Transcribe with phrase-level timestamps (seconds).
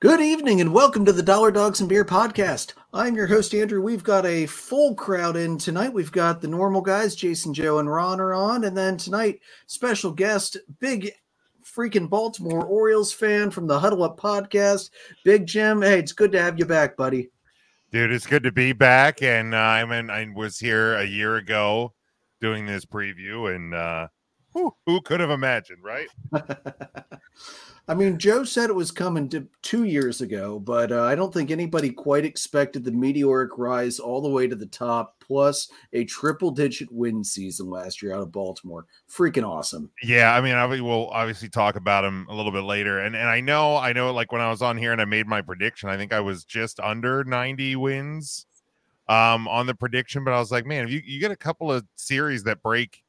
[0.00, 2.74] Good evening and welcome to the Dollar Dogs and Beer podcast.
[2.92, 3.80] I'm your host, Andrew.
[3.80, 5.90] We've got a full crowd in tonight.
[5.90, 8.64] We've got the normal guys, Jason, Joe, and Ron are on.
[8.64, 11.12] And then tonight, special guest, big
[11.64, 14.90] freaking Baltimore Orioles fan from the Huddle Up podcast,
[15.24, 15.80] Big Jim.
[15.80, 17.30] Hey, it's good to have you back, buddy.
[17.90, 19.22] Dude, it's good to be back.
[19.22, 21.94] And uh, I mean, I was here a year ago
[22.42, 24.08] doing this preview, and uh,
[24.56, 26.08] who, who could have imagined, right?
[27.88, 31.32] I mean, Joe said it was coming to two years ago, but uh, I don't
[31.32, 36.04] think anybody quite expected the meteoric rise all the way to the top, plus a
[36.04, 38.86] triple digit win season last year out of Baltimore.
[39.08, 39.90] Freaking awesome.
[40.02, 43.28] Yeah, I mean, I will obviously talk about him a little bit later, and and
[43.28, 45.90] I know, I know, like when I was on here and I made my prediction,
[45.90, 48.46] I think I was just under ninety wins
[49.08, 51.70] um on the prediction, but I was like, man, if you you get a couple
[51.70, 53.04] of series that break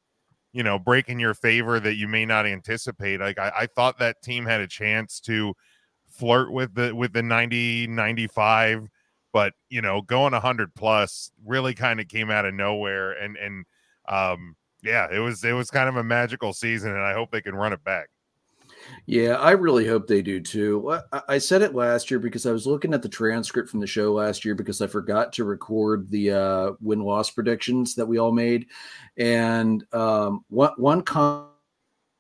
[0.58, 3.20] you know, break in your favor that you may not anticipate.
[3.20, 5.54] Like I, I thought that team had a chance to
[6.08, 8.88] flirt with the with the 90 95
[9.32, 13.66] but you know going 100 plus really kind of came out of nowhere and and
[14.10, 17.42] um yeah it was it was kind of a magical season and i hope they
[17.42, 18.08] can run it back
[19.06, 21.00] yeah, I really hope they do too.
[21.28, 24.14] I said it last year because I was looking at the transcript from the show
[24.14, 28.32] last year because I forgot to record the uh, win loss predictions that we all
[28.32, 28.68] made.
[29.18, 31.48] And um, one, one comment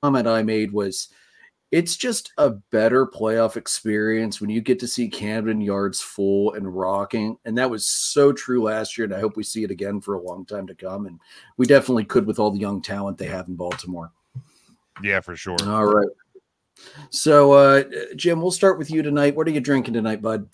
[0.03, 1.09] I made was
[1.71, 6.73] it's just a better playoff experience when you get to see Camden Yards full and
[6.73, 7.37] rocking.
[7.43, 9.05] And that was so true last year.
[9.05, 11.07] And I hope we see it again for a long time to come.
[11.07, 11.19] And
[11.57, 14.11] we definitely could with all the young talent they have in Baltimore.
[15.03, 15.57] Yeah, for sure.
[15.63, 16.07] All right.
[17.09, 17.83] So, uh,
[18.15, 19.35] Jim, we'll start with you tonight.
[19.35, 20.47] What are you drinking tonight, bud?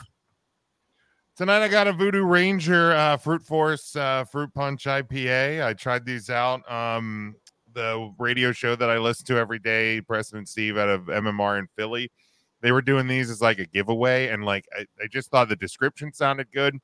[1.36, 5.66] Tonight I got a Voodoo Ranger uh, Fruit Force uh, Fruit Punch IPA.
[5.66, 6.70] I tried these out.
[6.72, 7.36] Um,
[7.74, 11.68] the radio show that I listen to every day, President Steve out of MMR in
[11.76, 12.12] Philly,
[12.62, 15.56] they were doing these as like a giveaway, and like I, I just thought the
[15.56, 16.78] description sounded good.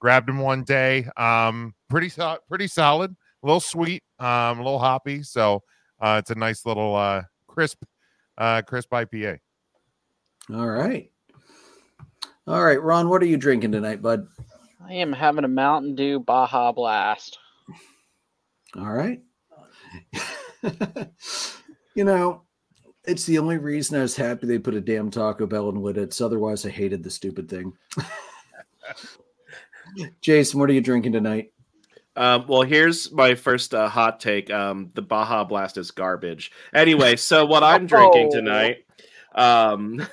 [0.00, 1.08] Grabbed them one day.
[1.16, 5.22] Um, pretty so- pretty solid, a little sweet, um, a little hoppy.
[5.22, 5.62] So
[5.98, 7.82] uh, it's a nice little uh, crisp
[8.38, 9.40] uh, crisp IPA.
[10.54, 11.10] All right.
[12.46, 14.26] All right, Ron, what are you drinking tonight, bud?
[14.82, 17.38] I am having a Mountain Dew Baja Blast.
[18.74, 19.20] All right.
[21.94, 22.44] you know,
[23.04, 26.22] it's the only reason I was happy they put a damn Taco Bell in Lititz.
[26.22, 27.74] Otherwise, I hated the stupid thing.
[30.22, 31.52] Jason, what are you drinking tonight?
[32.18, 34.50] Um, well, here's my first uh, hot take.
[34.50, 36.50] Um, the Baja Blast is garbage.
[36.74, 38.78] Anyway, so what I'm drinking tonight.
[39.36, 40.04] Um...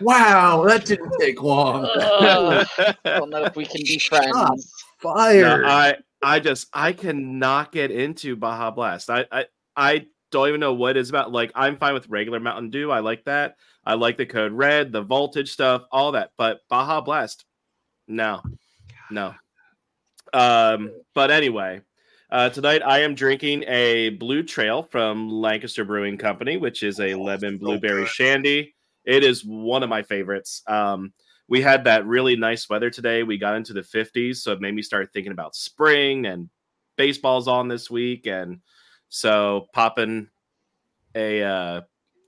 [0.00, 1.84] wow, that didn't take long.
[1.84, 4.72] Uh, I don't know if we can be friends.
[4.98, 5.62] Fire.
[5.62, 9.10] No, I I just I cannot get into Baja Blast.
[9.10, 11.32] I I I don't even know what it's about.
[11.32, 12.92] Like I'm fine with regular Mountain Dew.
[12.92, 13.56] I like that.
[13.84, 16.30] I like the code red, the voltage stuff, all that.
[16.38, 17.44] But Baja Blast,
[18.06, 18.42] no.
[19.10, 19.34] No.
[20.32, 21.80] Um, but anyway,
[22.30, 27.14] uh, tonight I am drinking a Blue Trail from Lancaster Brewing Company, which is a
[27.14, 28.74] lemon blueberry shandy.
[29.04, 30.62] It is one of my favorites.
[30.66, 31.12] Um,
[31.48, 33.22] we had that really nice weather today.
[33.22, 36.50] We got into the 50s, so it made me start thinking about spring and
[36.96, 38.60] baseball's on this week, and
[39.08, 40.28] so popping
[41.14, 41.80] a uh,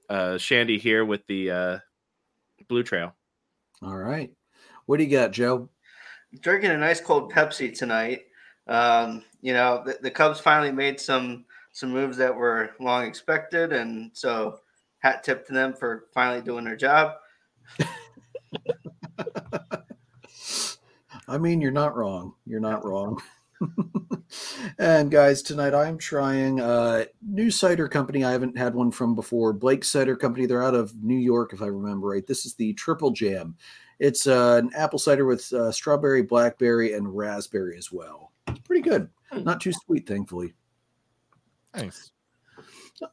[0.09, 1.79] uh, shandy here with the uh,
[2.69, 3.15] Blue Trail.
[3.83, 4.31] All right,
[4.87, 5.69] what do you got, Joe?
[6.41, 8.23] Drinking a nice cold Pepsi tonight.
[8.67, 13.73] Um, you know, the, the, Cubs finally made some some moves that were long expected,
[13.73, 14.61] and so
[14.99, 17.15] hat tip to them for finally doing their job.
[21.29, 22.35] I mean, you're not wrong.
[22.47, 23.21] You're not wrong.
[24.79, 28.25] and guys, tonight I'm trying a new cider company.
[28.25, 29.53] I haven't had one from before.
[29.53, 30.47] Blake Cider Company.
[30.47, 32.27] They're out of New York, if I remember right.
[32.27, 33.57] This is the Triple Jam.
[33.99, 38.33] It's uh, an apple cider with uh, strawberry, blackberry, and raspberry as well.
[38.49, 39.09] It's pretty good.
[39.31, 39.45] Hmm.
[39.45, 40.55] Not too sweet, thankfully.
[41.75, 42.11] Nice.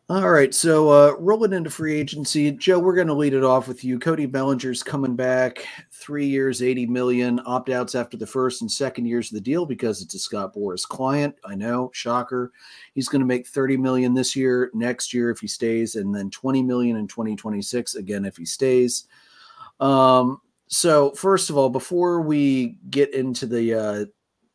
[0.09, 3.67] All right, so uh, rolling into free agency, Joe, we're going to lead it off
[3.67, 3.99] with you.
[3.99, 9.05] Cody Bellinger's coming back, three years, eighty million, opt outs after the first and second
[9.05, 11.35] years of the deal because it's a Scott Boras client.
[11.45, 12.51] I know, shocker.
[12.95, 16.31] He's going to make thirty million this year, next year if he stays, and then
[16.31, 19.05] twenty million in twenty twenty six again if he stays.
[19.79, 24.05] Um, so first of all, before we get into the uh,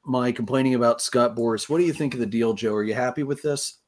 [0.04, 2.74] my complaining about Scott Boras, what do you think of the deal, Joe?
[2.74, 3.78] Are you happy with this?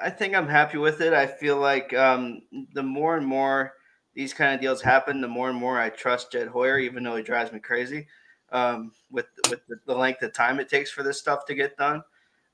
[0.00, 1.12] I think I'm happy with it.
[1.12, 2.42] I feel like um,
[2.72, 3.72] the more and more
[4.14, 7.16] these kind of deals happen, the more and more I trust Jed Hoyer, even though
[7.16, 8.06] he drives me crazy
[8.52, 12.02] um, with with the, length of time it takes for this stuff to get done.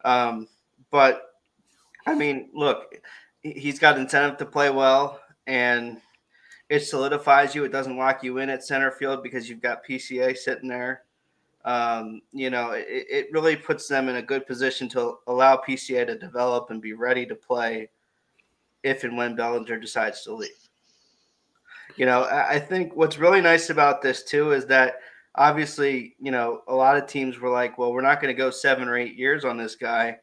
[0.04, 0.48] Um,
[0.90, 1.22] but
[2.06, 2.94] I mean, look,
[3.42, 6.00] he's got incentive to play well, and
[6.68, 7.64] it solidifies you.
[7.64, 11.02] It doesn't lock you in at center field because you've got PCA sitting there.
[11.64, 16.06] Um, you know, it, it really puts them in a good position to allow PCA
[16.06, 17.90] to develop and be ready to play
[18.82, 20.50] if and when Bellinger decides to leave.
[21.96, 25.00] You know, I think what's really nice about this too is that
[25.34, 28.50] obviously, you know, a lot of teams were like, well, we're not going to go
[28.50, 30.16] seven or eight years on this guy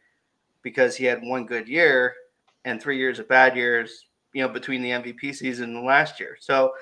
[0.62, 2.16] because he had one good year
[2.64, 4.06] and three years of bad years,
[4.36, 6.38] you know, between the MVP season and last year.
[6.42, 6.74] So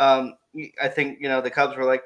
[0.00, 0.34] um,
[0.82, 2.02] I think, you know, the Cubs were like,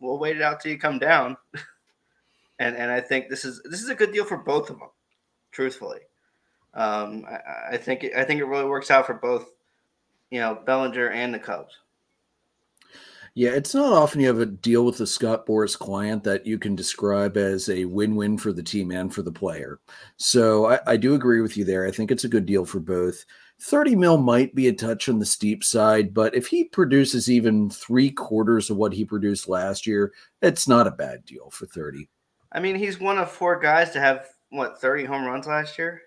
[0.00, 1.36] we'll wait it out till you come down.
[2.58, 4.90] and and I think this is this is a good deal for both of them,
[5.52, 6.00] truthfully.
[6.74, 9.46] Um, I, I think I think it really works out for both,
[10.30, 11.78] you know, Bellinger and the Cubs.
[13.34, 16.58] Yeah, it's not often you have a deal with a Scott Boras client that you
[16.58, 19.78] can describe as a win-win for the team and for the player.
[20.18, 21.86] So I, I, do agree with you there.
[21.86, 23.24] I think it's a good deal for both.
[23.62, 27.70] 30 mil might be a touch on the steep side, but if he produces even
[27.70, 32.08] three quarters of what he produced last year, it's not a bad deal for 30.
[32.50, 36.02] I mean, he's one of four guys to have what 30 home runs last year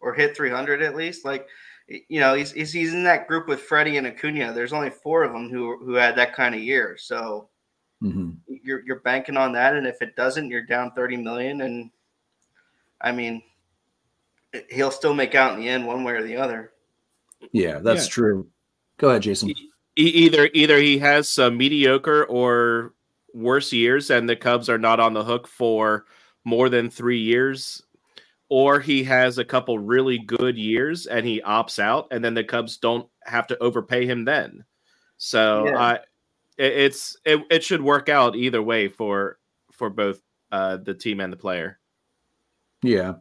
[0.00, 1.24] or hit 300 at least.
[1.24, 1.48] Like,
[1.88, 4.52] you know, he's, he's, he's in that group with Freddie and Acuna.
[4.52, 6.96] There's only four of them who who had that kind of year.
[6.98, 7.48] So
[8.02, 8.32] mm-hmm.
[8.46, 11.62] you're you're banking on that, and if it doesn't, you're down 30 million.
[11.62, 11.90] And
[13.00, 13.42] I mean,
[14.68, 16.72] he'll still make out in the end, one way or the other.
[17.52, 18.10] Yeah, that's yeah.
[18.10, 18.48] true.
[18.98, 19.52] Go ahead, Jason.
[19.96, 22.94] either either he has some mediocre or
[23.34, 26.06] worse years, and the Cubs are not on the hook for
[26.44, 27.82] more than three years
[28.50, 32.44] or he has a couple really good years and he opts out, and then the
[32.44, 34.64] Cubs don't have to overpay him then.
[35.16, 35.78] So yeah.
[35.78, 35.94] I,
[36.58, 39.38] it, it's it, it should work out either way for
[39.72, 40.20] for both
[40.50, 41.78] uh, the team and the player.
[42.82, 43.14] Yeah.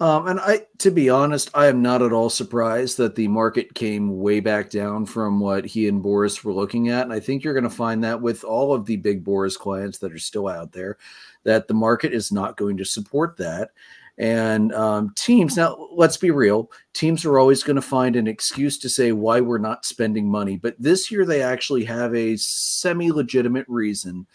[0.00, 3.74] Um, and I, to be honest, I am not at all surprised that the market
[3.74, 7.02] came way back down from what he and Boras were looking at.
[7.02, 9.98] And I think you're going to find that with all of the big Boras clients
[9.98, 10.98] that are still out there,
[11.42, 13.70] that the market is not going to support that.
[14.18, 18.76] And um, teams, now let's be real, teams are always going to find an excuse
[18.78, 20.56] to say why we're not spending money.
[20.56, 24.26] But this year they actually have a semi legitimate reason.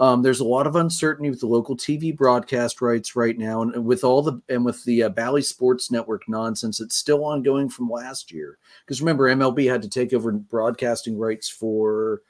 [0.00, 3.84] Um, there's a lot of uncertainty with the local TV broadcast rights right now, and
[3.84, 7.90] with all the and with the uh, Bally Sports Network nonsense, it's still ongoing from
[7.90, 8.56] last year.
[8.84, 12.22] Because remember, MLB had to take over broadcasting rights for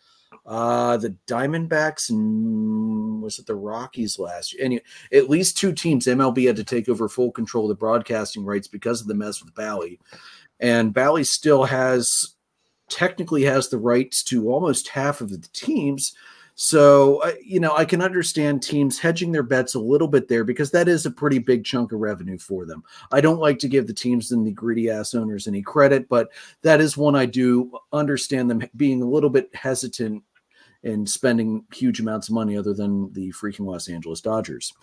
[0.46, 4.64] uh, the Diamondbacks and was it the Rockies last year?
[4.64, 4.82] Anyway,
[5.12, 8.66] at least two teams, MLB had to take over full control of the broadcasting rights
[8.66, 10.00] because of the mess with Bally.
[10.58, 12.34] And Bally still has
[12.88, 16.12] technically has the rights to almost half of the teams.
[16.62, 20.44] So, uh, you know, I can understand teams hedging their bets a little bit there
[20.44, 22.84] because that is a pretty big chunk of revenue for them.
[23.12, 26.28] I don't like to give the teams and the greedy ass owners any credit, but
[26.60, 30.22] that is one I do understand them being a little bit hesitant
[30.82, 34.74] in spending huge amounts of money other than the freaking Los Angeles Dodgers.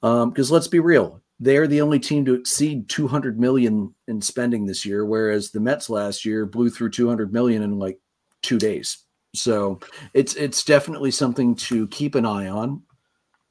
[0.00, 4.66] Because um, let's be real, they're the only team to exceed 200 million in spending
[4.66, 7.98] this year, whereas the Mets last year blew through 200 million in like
[8.40, 9.05] two days.
[9.36, 9.80] So
[10.14, 12.82] it's it's definitely something to keep an eye on.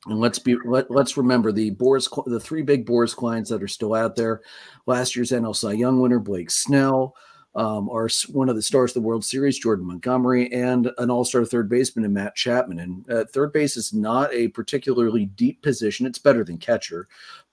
[0.08, 3.68] And let's be let, let's remember the Boras the three big Boras clients that are
[3.68, 4.42] still out there.
[4.86, 7.16] Last year's NL Cy Young winner Blake Snell,
[7.56, 11.46] um, are one of the stars of the World Series, Jordan Montgomery, and an all-star
[11.46, 12.80] third baseman in Matt Chapman.
[12.80, 17.08] And uh, third base is not a particularly deep position; it's better than catcher,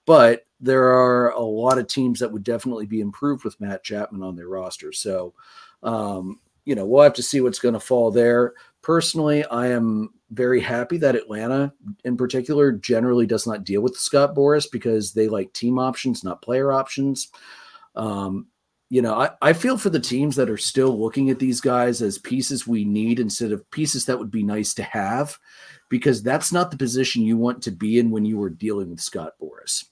[0.05, 4.23] but there are a lot of teams that would definitely be improved with Matt Chapman
[4.23, 4.93] on their roster.
[4.93, 5.35] So,
[5.85, 8.55] um, you know, we'll have to see what's going to fall there.
[8.83, 11.73] Personally, I am very happy that Atlanta,
[12.05, 16.43] in particular, generally does not deal with Scott Boras because they like team options, not
[16.43, 17.29] player options.
[17.95, 18.47] Um,
[18.89, 22.03] you know, I, I feel for the teams that are still looking at these guys
[22.03, 25.39] as pieces we need instead of pieces that would be nice to have,
[25.89, 29.01] because that's not the position you want to be in when you were dealing with
[29.01, 29.85] Scott Boras.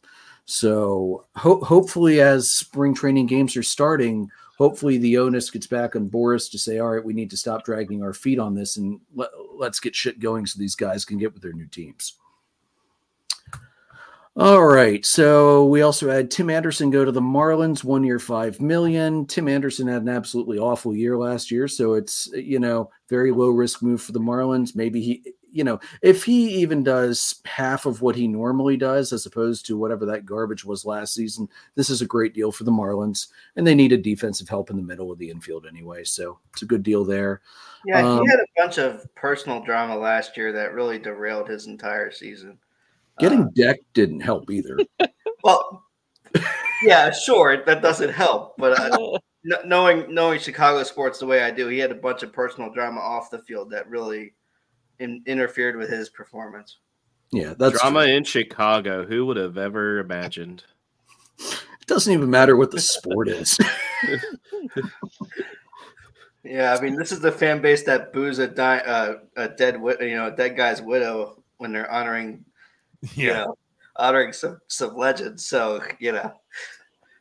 [0.45, 4.29] So ho- hopefully, as spring training games are starting,
[4.61, 7.64] hopefully the onus gets back on Boras to say, all right, we need to stop
[7.64, 11.17] dragging our feet on this and let, let's get shit going so these guys can
[11.17, 12.19] get with their new teams.
[14.37, 15.05] All right.
[15.07, 19.25] So we also had Tim Anderson go to the Marlins, one year, five million.
[19.25, 21.67] Tim Anderson had an absolutely awful year last year.
[21.67, 24.76] So it's, you know, very low risk move for the Marlins.
[24.76, 29.26] Maybe he, you know, if he even does half of what he normally does, as
[29.26, 32.71] opposed to whatever that garbage was last season, this is a great deal for the
[32.71, 33.28] Marlins.
[33.57, 36.04] And they needed defensive help in the middle of the infield anyway.
[36.04, 37.40] So it's a good deal there.
[37.87, 41.66] Yeah, um, he had a bunch of personal drama last year that really derailed his
[41.66, 42.59] entire season.
[43.19, 44.78] Getting uh, decked didn't help either.
[45.42, 45.85] well,
[46.83, 49.19] yeah, sure, that doesn't help, but uh,
[49.64, 53.00] knowing knowing Chicago sports the way I do, he had a bunch of personal drama
[53.00, 54.35] off the field that really
[55.00, 56.78] in, interfered with his performance.
[57.33, 58.14] Yeah, that's Drama true.
[58.14, 59.04] in Chicago.
[59.04, 60.62] Who would have ever imagined?
[61.38, 63.59] It doesn't even matter what the sport is.
[66.42, 69.75] Yeah, I mean, this is the fan base that boos a, di- uh, a dead,
[70.00, 72.45] you know, a dead guy's widow when they're honoring,
[73.14, 73.45] you Yeah.
[73.45, 73.59] know,
[73.97, 75.47] honoring some some legends.
[75.47, 76.33] So you know,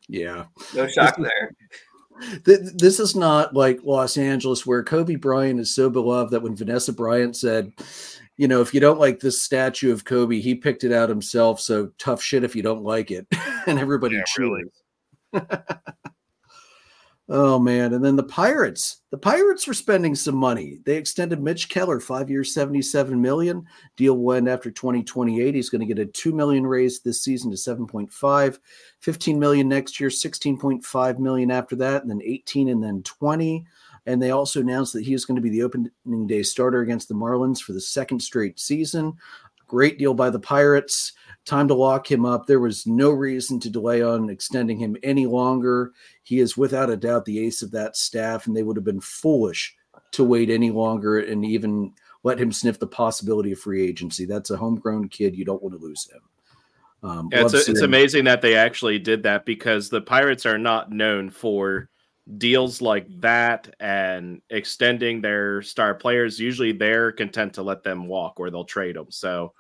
[0.08, 0.46] yeah.
[0.74, 1.52] no shock there.
[2.46, 6.56] Th- This is not like Los Angeles, where Kobe Bryant is so beloved that when
[6.56, 7.72] Vanessa Bryant said,
[8.38, 11.60] you know, if you don't like this statue of Kobe, he picked it out himself.
[11.60, 13.28] So tough shit if you don't like it.
[13.68, 14.38] and everybody Yeah, cheers.
[15.34, 15.46] really.
[17.32, 19.02] Oh man, and then the Pirates.
[19.12, 20.80] The Pirates were spending some money.
[20.84, 23.68] They extended Mitch Keller, five years, 77 million.
[23.98, 25.54] Deal end after 2028.
[25.54, 28.60] He's going to get a 2 million raise this season to 7.5,
[29.02, 33.64] 15 million next year, 16.5 million after that, and then 18 and then 20.
[34.08, 37.10] And they also announced that he is going to be the opening day starter against
[37.10, 39.14] the Marlins for the second straight season.
[39.68, 41.14] Great deal by the Pirates.
[41.46, 42.46] Time to lock him up.
[42.46, 45.94] There was no reason to delay on extending him any longer.
[46.24, 49.02] He is without a doubt the ace of that staff, and they would have been
[49.02, 49.76] foolish
[50.12, 51.94] to wait any longer and even
[52.24, 54.26] let him sniff the possibility of free agency.
[54.26, 55.36] That's a homegrown kid.
[55.36, 56.22] You don't want to lose him.
[57.02, 60.58] Um, Yeah, it's, love it's amazing that they actually did that because the Pirates are
[60.58, 61.90] not known for
[62.38, 66.40] deals like that and extending their star players.
[66.40, 69.08] Usually they're content to let them walk or they'll trade them.
[69.10, 69.54] So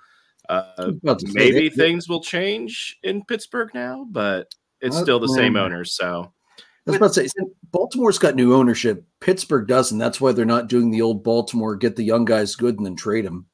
[0.49, 5.01] uh, About to say, maybe they- things will change in Pittsburgh now, but it's Uh,
[5.01, 5.93] still the same um, owners.
[5.95, 7.33] So I was about to say,
[7.71, 9.05] Baltimore's got new ownership.
[9.19, 9.97] Pittsburgh doesn't.
[9.99, 12.95] That's why they're not doing the old Baltimore get the young guys good and then
[12.95, 13.45] trade them.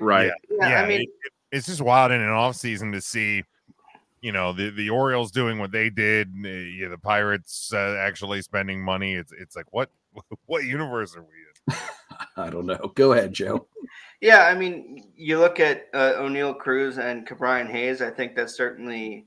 [0.00, 0.30] right.
[0.50, 3.42] Yeah, yeah, I mean, it- it- it's just wild in an off season to see,
[4.20, 8.42] you know, the, the Orioles doing what they did, uh, yeah, the Pirates uh, actually
[8.42, 9.14] spending money.
[9.14, 9.90] It's it's like what
[10.46, 11.28] what universe are we
[11.74, 11.78] in?
[12.36, 12.92] I don't know.
[12.94, 13.66] Go ahead, Joe.
[14.20, 18.02] Yeah, I mean, you look at uh, Oneil Cruz and Ke'Bryan Hayes.
[18.02, 19.26] I think that certainly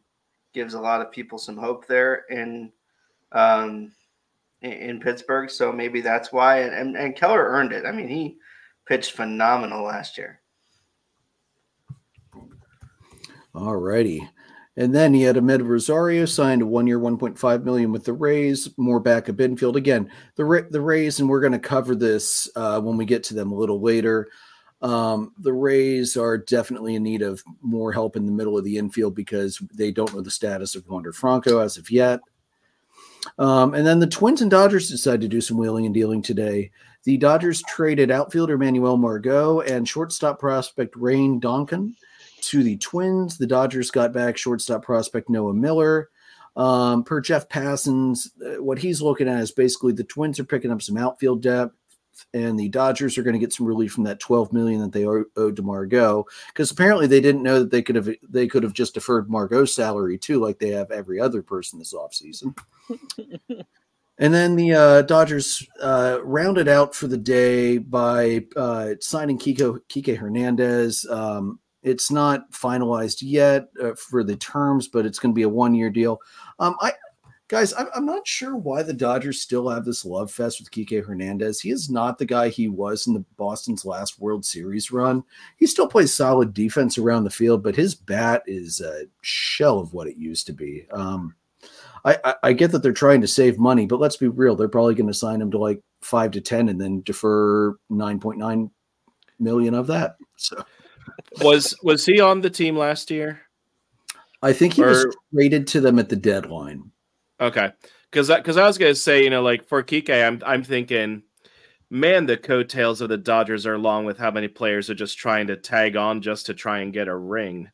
[0.54, 2.72] gives a lot of people some hope there in
[3.32, 3.94] um,
[4.62, 5.50] in, Pittsburgh.
[5.50, 6.60] So maybe that's why.
[6.60, 7.86] And, and and Keller earned it.
[7.86, 8.38] I mean, he
[8.86, 10.42] pitched phenomenal last year.
[13.56, 14.28] All righty.
[14.78, 18.70] And then he had Amed Rosario signed a one-year, 1.5 million with the Rays.
[18.78, 20.10] More back of Binfield again.
[20.36, 23.52] The the Rays, and we're going to cover this uh, when we get to them
[23.52, 24.30] a little later.
[24.82, 28.78] Um, the Rays are definitely in need of more help in the middle of the
[28.78, 32.20] infield because they don't know the status of Wander Franco as of yet.
[33.38, 36.72] Um, and then the Twins and Dodgers decided to do some wheeling and dealing today.
[37.04, 41.94] The Dodgers traded outfielder Manuel Margot and shortstop prospect Rayne Doncon
[42.42, 43.38] to the Twins.
[43.38, 46.10] The Dodgers got back shortstop prospect Noah Miller.
[46.56, 50.72] Um, per Jeff Passan, uh, what he's looking at is basically the Twins are picking
[50.72, 51.76] up some outfield depth,
[52.34, 55.06] and the Dodgers are going to get some relief from that 12 million that they
[55.06, 58.74] owed to Margot because apparently they didn't know that they could have they could have
[58.74, 62.56] just deferred Margot's salary too, like they have every other person this offseason.
[64.22, 69.80] And then the uh, Dodgers uh, rounded out for the day by uh, signing Kiko
[69.90, 71.08] Kike Hernandez.
[71.10, 75.50] Um, it's not finalized yet uh, for the terms, but it's going to be a
[75.50, 76.20] one-year deal.
[76.60, 76.94] Um, I
[77.52, 81.06] guys, I'm, I'm not sure why the Dodgers still have this love fest with Kike
[81.06, 81.60] Hernandez.
[81.60, 85.22] He is not the guy he was in the Boston's last World Series run.
[85.58, 89.94] He still plays solid defense around the field, but his bat is a shell of
[89.94, 90.88] what it used to be.
[90.92, 91.36] Um,
[92.06, 94.56] I, I, I get that they're trying to save money, but let's be real.
[94.56, 98.72] They're probably going to sign him to like five to 10 and then defer 9.9
[99.40, 100.16] million of that.
[100.38, 100.64] So
[101.42, 103.42] Was was he on the team last year?
[104.42, 106.91] I think he was traded to them at the deadline.
[107.42, 107.72] Okay,
[108.12, 111.24] because because I was gonna say, you know, like for Kike, I'm I'm thinking,
[111.90, 115.48] man, the coattails of the Dodgers are long with how many players are just trying
[115.48, 117.70] to tag on just to try and get a ring,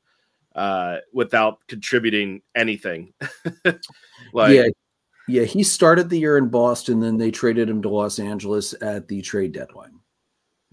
[0.55, 3.13] uh, without contributing anything.
[4.33, 4.67] like, yeah.
[5.29, 5.43] Yeah.
[5.43, 9.21] He started the year in Boston, then they traded him to Los Angeles at the
[9.21, 9.99] trade deadline.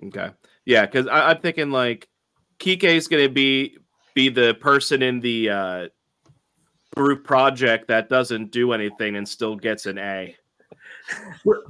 [0.07, 0.31] okay,
[0.65, 2.09] yeah, because I'm thinking like
[2.61, 3.79] Kike is gonna be
[4.15, 5.89] be the person in the uh,
[6.95, 10.35] group project that doesn't do anything and still gets an A.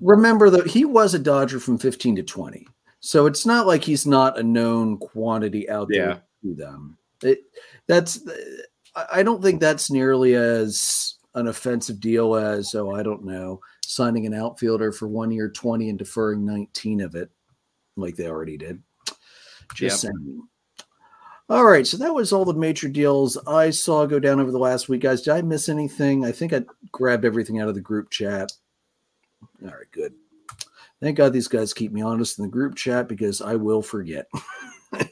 [0.00, 2.66] Remember that he was a Dodger from 15 to 20.
[3.00, 6.18] So it's not like he's not a known quantity out there Yeah.
[6.50, 6.96] to them.
[7.22, 7.44] It
[7.86, 8.20] that's
[8.94, 13.60] I- I don't think that's nearly as an offensive deal as oh I don't know
[13.84, 17.30] signing an outfielder for one year 20 and deferring 19 of it
[17.96, 18.82] like they already did.
[19.74, 20.12] Just Yep.
[20.12, 20.42] saying.
[21.50, 24.58] All right, so that was all the major deals I saw go down over the
[24.58, 25.20] last week, guys.
[25.20, 26.24] Did I miss anything?
[26.24, 28.50] I think I grabbed everything out of the group chat.
[29.62, 30.14] All right, good.
[31.02, 34.26] Thank God these guys keep me honest in the group chat because I will forget.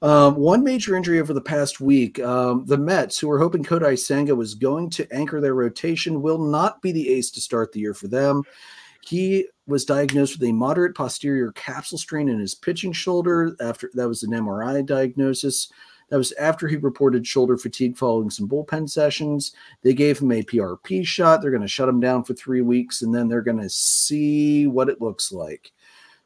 [0.00, 2.18] um, one major injury over the past week.
[2.20, 6.38] Um, the Mets, who were hoping Kodai Senga was going to anchor their rotation, will
[6.38, 8.42] not be the ace to start the year for them.
[9.02, 13.56] He was diagnosed with a moderate posterior capsule strain in his pitching shoulder.
[13.60, 15.70] After that was an MRI diagnosis.
[16.08, 19.52] That was after he reported shoulder fatigue following some bullpen sessions.
[19.82, 21.40] They gave him a PRP shot.
[21.40, 24.66] They're going to shut him down for three weeks, and then they're going to see
[24.66, 25.72] what it looks like.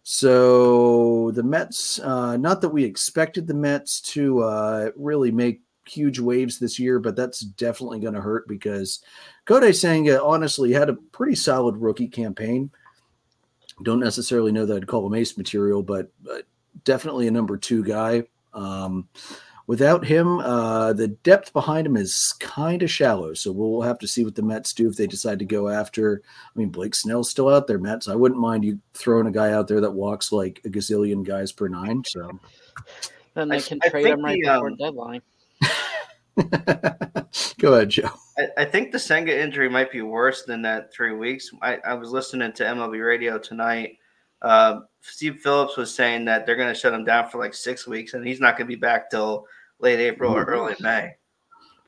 [0.03, 6.19] So the Mets, uh, not that we expected the Mets to uh, really make huge
[6.19, 9.01] waves this year, but that's definitely going to hurt because
[9.47, 12.71] Kodai Senga honestly had a pretty solid rookie campaign.
[13.83, 16.47] Don't necessarily know that I'd call him ace material, but, but
[16.85, 18.25] definitely a number two guy.
[18.55, 19.09] Um,
[19.67, 23.35] without him, uh, the depth behind him is kind of shallow.
[23.35, 26.23] So we'll have to see what the Mets do if they decide to go after.
[26.25, 28.09] I mean, Blake Snell's still out there, Mets.
[28.09, 31.53] I wouldn't mind you throwing a guy out there that walks like a gazillion guys
[31.53, 32.03] per nine.
[32.07, 32.39] So
[33.35, 35.23] then they can I trade think him right the, before um, deadline.
[37.59, 38.11] go ahead, Joe.
[38.39, 41.51] I, I think the Senga injury might be worse than that three weeks.
[41.63, 43.99] I, I was listening to MLB radio tonight.
[44.43, 47.87] Uh, Steve Phillips was saying that they're going to shut him down for like six
[47.87, 49.47] weeks, and he's not going to be back till
[49.79, 51.15] late April or early May.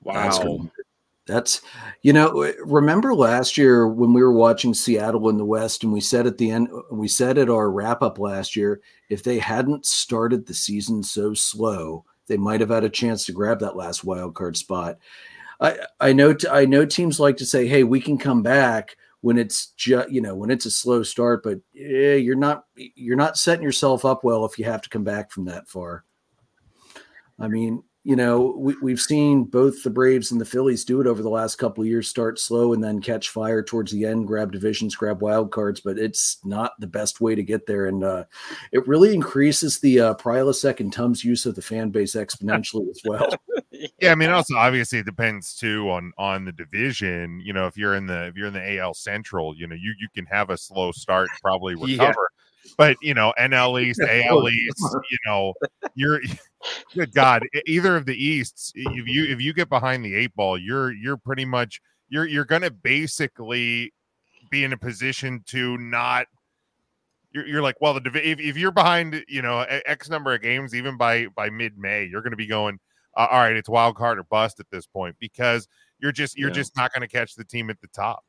[0.02, 0.38] Wow.
[0.38, 0.84] good.
[1.26, 1.60] That's
[2.00, 6.00] you know, remember last year when we were watching Seattle in the West and we
[6.00, 9.84] said at the end we said at our wrap up last year, if they hadn't
[9.84, 14.04] started the season so slow, they might have had a chance to grab that last
[14.04, 14.98] wild card spot.
[15.60, 18.96] I I know t- I know teams like to say, "Hey, we can come back
[19.20, 23.16] when it's just you know when it's a slow start," but eh, you're not you're
[23.16, 26.04] not setting yourself up well if you have to come back from that far.
[27.40, 31.06] I mean, you know, we, we've seen both the Braves and the Phillies do it
[31.06, 34.26] over the last couple of years, start slow and then catch fire towards the end,
[34.26, 37.86] grab divisions, grab wild cards, but it's not the best way to get there.
[37.86, 38.24] And uh,
[38.72, 43.00] it really increases the uh, Prilosec and Tums use of the fan base exponentially as
[43.04, 43.28] well.
[44.00, 47.40] Yeah, I mean, also obviously it depends too on on the division.
[47.40, 49.94] You know, if you're in the if you're in the AL Central, you know, you
[50.00, 52.12] you can have a slow start, and probably Yeah.
[52.76, 55.54] But you know, NL East, AL East, you know,
[55.94, 56.20] you're
[56.94, 60.58] good God, either of the Easts, if you if you get behind the eight ball,
[60.58, 63.92] you're you're pretty much you're you're gonna basically
[64.50, 66.26] be in a position to not
[67.32, 70.74] you're, you're like well the if, if you're behind you know x number of games
[70.74, 72.78] even by by mid-may you're going to be going
[73.16, 76.48] uh, all right it's wild card or bust at this point because you're just you're
[76.48, 76.54] Yeah.
[76.54, 78.24] just not going to catch the team at the top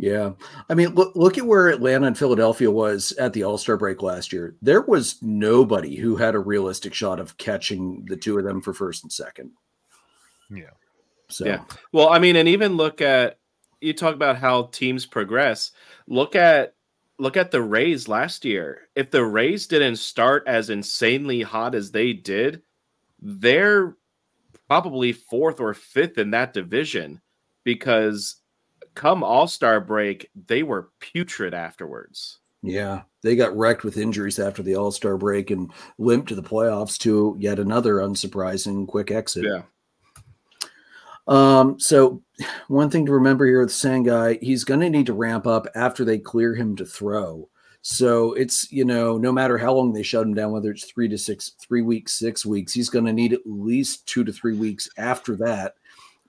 [0.00, 0.32] Yeah.
[0.70, 4.00] I mean, look, look at where Atlanta and Philadelphia was at the All Star break
[4.00, 4.56] last year.
[4.62, 8.72] There was nobody who had a realistic shot of catching the two of them for
[8.72, 9.50] first and second.
[10.48, 10.70] Yeah.
[11.28, 11.64] So, Yeah.
[11.92, 13.38] Well, I mean, and even look at
[13.82, 15.72] you talk about how teams progress.
[16.06, 16.74] Look at
[17.18, 18.88] look at the Rays last year.
[18.94, 22.62] If the Rays didn't start as insanely hot as they did,
[23.20, 23.96] they're
[24.66, 27.20] probably fourth or fifth in that division
[27.64, 28.39] because
[29.00, 32.38] come All-Star break, they were putrid afterwards.
[32.62, 36.42] yeah, they got wrecked with injuries after the All Star break and limped to the
[36.42, 39.44] playoffs to yet another unsurprising quick exit.
[39.44, 39.62] Yeah.
[41.26, 42.22] Um, so
[42.68, 46.04] one thing to remember here with Senga, he's going to need to ramp up after
[46.04, 47.48] they clear him to throw.
[47.82, 51.08] So it's, you know, no matter how long they shut him down, whether it's three
[51.08, 54.56] to six, three weeks, six weeks, he's going to need at least two to three
[54.56, 55.76] weeks after that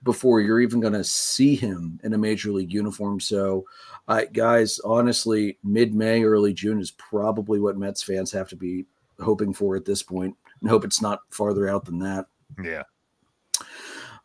[0.02, 3.20] before you're even going to see him in a major league uniform.
[3.20, 3.64] So,
[4.08, 8.86] I guys, honestly, mid May, early June is probably what Mets fans have to be
[9.20, 12.26] hoping for at this point and hope it's not farther out than that.
[12.62, 12.82] yeah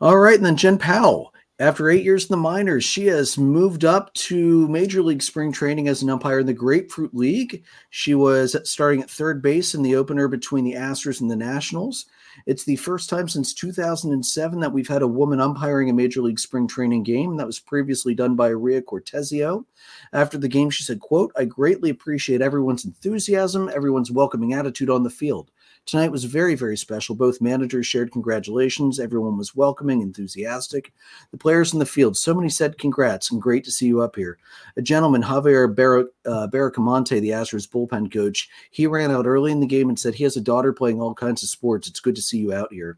[0.02, 1.32] All right, and then Jen Pawol.
[1.60, 5.88] After eight years in the minors, she has moved up to Major League Spring Training
[5.88, 7.64] as an umpire in the Grapefruit League.
[7.90, 12.06] She was starting at third base in the opener between the Astros and the Nationals.
[12.46, 16.40] It's the first time since 2007 that we've had a woman umpiring a Major League
[16.40, 17.38] Spring Training game.
[17.38, 19.66] That was previously done by Ria Cortesio.
[20.14, 25.04] After the game, she said, quote, I greatly appreciate everyone's enthusiasm, everyone's welcoming attitude on
[25.04, 25.52] the field.
[25.88, 27.16] Tonight was very, very special.
[27.16, 29.00] Both managers shared congratulations.
[29.00, 30.92] Everyone was welcoming, enthusiastic.
[31.32, 34.18] The players in the field, so many said congrats and great to see you up
[34.18, 34.38] here.
[34.76, 39.66] A gentleman, Javier Bar- uh, the Astros bullpen coach, he ran out early in the
[39.66, 41.88] game and said he has a daughter playing all kinds of sports.
[41.88, 42.98] It's good to see you out here.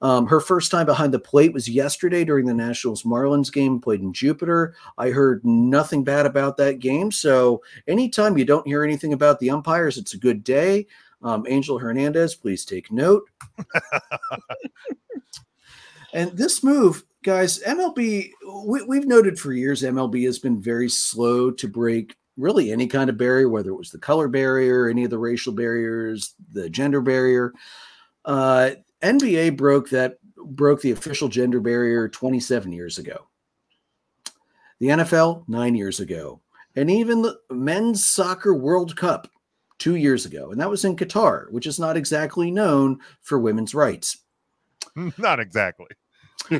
[0.00, 4.00] Um, her first time behind the plate was yesterday during the Nationals Marlins game, played
[4.00, 4.74] in Jupiter.
[4.98, 7.10] I heard nothing bad about that game.
[7.10, 10.86] So, anytime you don't hear anything about the umpires, it's a good day.
[11.24, 13.24] Um, Angel Hernandez, please take note.
[16.12, 18.30] and this move, guys, MLB,
[18.66, 23.08] we, we've noted for years MLB has been very slow to break really any kind
[23.08, 27.00] of barrier, whether it was the color barrier, any of the racial barriers, the gender
[27.00, 27.54] barrier.
[28.26, 33.28] Uh, NBA broke that broke the official gender barrier 27 years ago.
[34.78, 36.42] The NFL nine years ago,
[36.76, 39.28] and even the men's soccer World Cup
[39.78, 43.74] two years ago, and that was in Qatar, which is not exactly known for women's
[43.74, 44.18] rights.
[45.18, 45.88] Not exactly.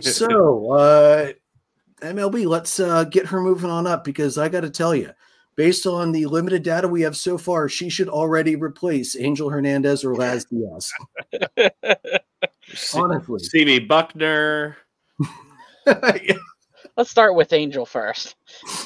[0.00, 1.33] so, uh,
[2.00, 5.11] MLB, let's uh, get her moving on up because I got to tell you,
[5.57, 10.05] based on the limited data we have so far, she should already replace Angel Hernandez
[10.05, 10.92] or Laz Diaz.
[12.94, 14.77] Honestly, CB Bucknor.
[16.96, 18.37] Let's start with Angel first.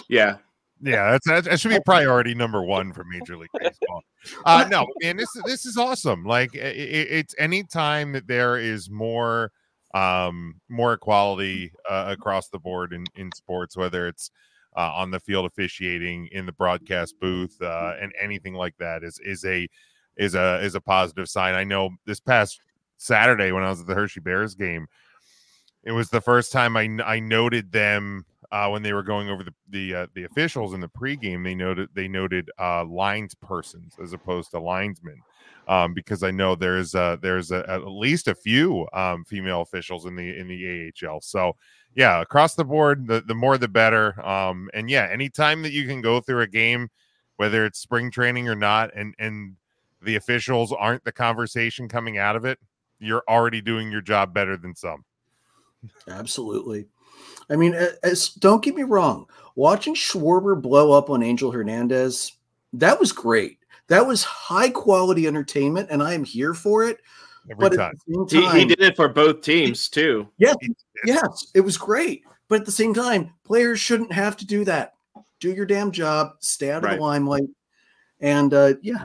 [0.09, 0.37] Yeah.
[0.81, 4.03] Yeah, that's, that's that should be priority number one for Major League Baseball.
[4.45, 6.25] Uh, no, man, this this is awesome.
[6.25, 9.51] Like it, it's any time that there is more
[9.95, 14.31] um more equality uh, across the board in in sports, whether it's
[14.77, 19.19] uh, on the field officiating, in the broadcast booth, uh, and anything like that is
[19.25, 19.69] is a
[20.17, 21.55] is a is a positive sign.
[21.55, 22.61] I know this past
[22.99, 24.87] Saturday when I was at the Hershey Bears game,
[25.83, 29.45] it was the first time I I noted them uh, when they were going over
[29.45, 31.45] the the uh, the officials in the pregame.
[31.45, 35.23] They noted they noted uh, lines persons as opposed to linesmen.
[35.67, 40.07] Um, because I know there's uh, there's a, at least a few um, female officials
[40.07, 41.21] in the in the AHL.
[41.21, 41.57] So
[41.95, 44.25] yeah, across the board, the, the more the better.
[44.27, 46.89] Um, and yeah, anytime that you can go through a game,
[47.37, 49.57] whether it's spring training or not, and and
[50.03, 52.59] the officials aren't the conversation coming out of it,
[52.99, 55.05] you're already doing your job better than some.
[56.09, 56.87] Absolutely.
[57.51, 59.27] I mean, as, don't get me wrong.
[59.55, 62.33] Watching Schwarber blow up on Angel Hernandez,
[62.75, 63.59] that was great.
[63.89, 66.99] That was high quality entertainment, and I am here for it.
[67.51, 67.95] Every but time.
[68.15, 70.29] Time, he, he, did it for both teams too.
[70.37, 70.57] Yes,
[71.05, 72.23] yes, it was great.
[72.49, 74.95] But at the same time, players shouldn't have to do that.
[75.41, 76.33] Do your damn job.
[76.41, 76.97] Stay out of right.
[76.97, 77.49] the limelight.
[78.21, 79.05] And uh, yeah,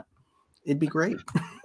[0.64, 1.16] it'd be great.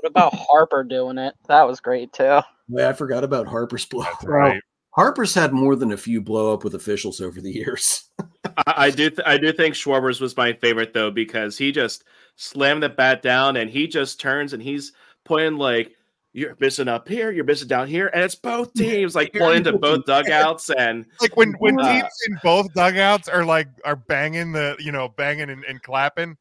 [0.01, 1.35] What about Harper doing it?
[1.47, 2.39] That was great too.
[2.69, 4.05] Yeah, I forgot about Harper's blow.
[4.23, 4.61] right.
[4.91, 8.09] Harper's had more than a few blow up with officials over the years.
[8.57, 12.03] I, I, do, th- I do think Schwarber's was my favorite though because he just
[12.35, 14.93] slammed the bat down and he just turns and he's
[15.25, 15.93] pointing like
[16.33, 19.77] you're missing up here, you're missing down here, and it's both teams like pointing to
[19.77, 24.51] both dugouts and like when when uh, teams in both dugouts are like are banging
[24.51, 26.37] the you know banging and, and clapping.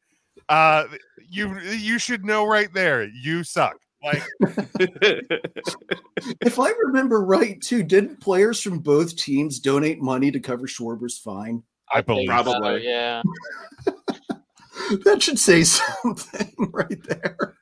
[0.47, 0.85] Uh,
[1.27, 3.77] you you should know right there you suck.
[4.03, 4.23] Like,
[6.41, 11.17] if I remember right, too, didn't players from both teams donate money to cover Schwarber's
[11.17, 11.63] fine?
[11.91, 13.21] I believe probably, so, yeah.
[15.03, 17.55] that should say something right there.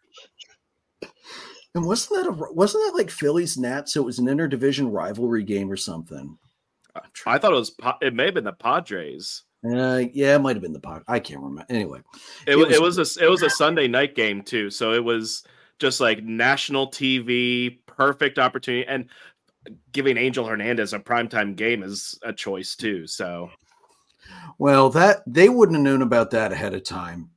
[1.73, 3.93] And wasn't that a wasn't that like Phillies Nats?
[3.93, 6.37] So it was an interdivision rivalry game or something.
[7.25, 7.75] I thought it was.
[8.01, 9.43] It may have been the Padres.
[9.63, 11.05] Uh, yeah, it might have been the Padres.
[11.07, 11.65] I can't remember.
[11.69, 11.99] Anyway,
[12.47, 14.71] it, it was, it was a it was a Sunday night game too.
[14.71, 15.43] So it was
[15.79, 19.07] just like national TV, perfect opportunity, and
[19.91, 23.07] giving Angel Hernandez a primetime game is a choice too.
[23.07, 23.49] So,
[24.57, 27.29] well, that they wouldn't have known about that ahead of time.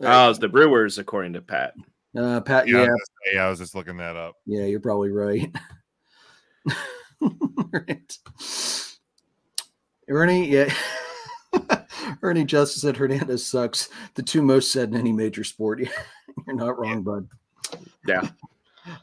[0.00, 1.74] Oh, it's the Brewers, according to Pat.
[2.16, 4.36] Uh, Pat, yeah, yeah, I was, yeah, I was just looking that up.
[4.46, 5.54] Yeah, you're probably right.
[7.72, 8.18] right.
[10.08, 10.74] Ernie, yeah.
[12.22, 13.88] Ernie Justice said Hernandez sucks.
[14.14, 15.82] The two most said in any major sport.
[16.46, 17.28] You're not wrong, bud.
[18.06, 18.28] Yeah.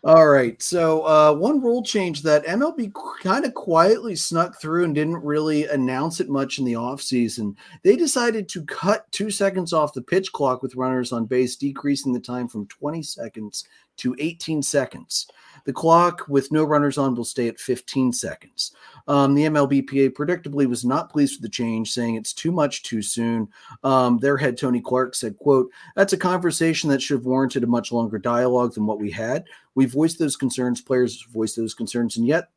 [0.04, 0.62] All right.
[0.62, 5.68] So, uh, one rule change that MLB kind of quietly snuck through and didn't really
[5.68, 7.56] announce it much in the offseason.
[7.84, 12.12] They decided to cut two seconds off the pitch clock with runners on base, decreasing
[12.12, 13.66] the time from 20 seconds
[13.98, 15.28] to 18 seconds.
[15.66, 18.72] The clock with no runners on will stay at 15 seconds.
[19.08, 23.02] Um, the MLBPA predictably was not pleased with the change, saying it's too much too
[23.02, 23.50] soon.
[23.84, 27.68] Um, their head Tony Clark said, "quote That's a conversation that should have warranted a
[27.68, 29.44] much longer dialogue than what we had.
[29.76, 32.50] We voiced those concerns, players voiced those concerns, and yet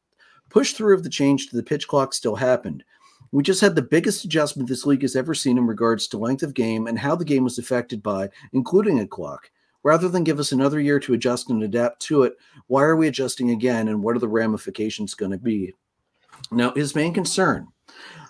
[0.48, 2.85] push through of the change to the pitch clock still happened."
[3.33, 6.42] We just had the biggest adjustment this league has ever seen in regards to length
[6.42, 9.50] of game and how the game was affected by, including a clock.
[9.82, 12.34] Rather than give us another year to adjust and adapt to it,
[12.66, 15.72] why are we adjusting again and what are the ramifications going to be?
[16.52, 17.68] Now, his main concern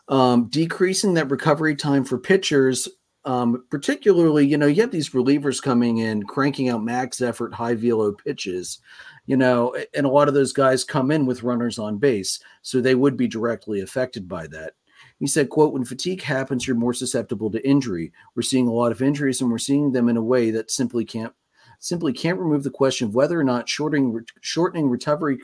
[0.08, 2.88] um, decreasing that recovery time for pitchers,
[3.24, 7.74] um, particularly, you know, you have these relievers coming in, cranking out max effort, high
[7.74, 8.80] velo pitches,
[9.26, 12.40] you know, and a lot of those guys come in with runners on base.
[12.62, 14.74] So they would be directly affected by that.
[15.18, 18.10] He said, quote, when fatigue happens, you're more susceptible to injury.
[18.34, 21.04] We're seeing a lot of injuries and we're seeing them in a way that simply
[21.04, 21.34] can't
[21.80, 25.40] simply can't remove the question of whether or not shortening shortening recovery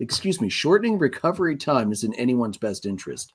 [0.00, 3.32] excuse me, shortening recovery time is in anyone's best interest.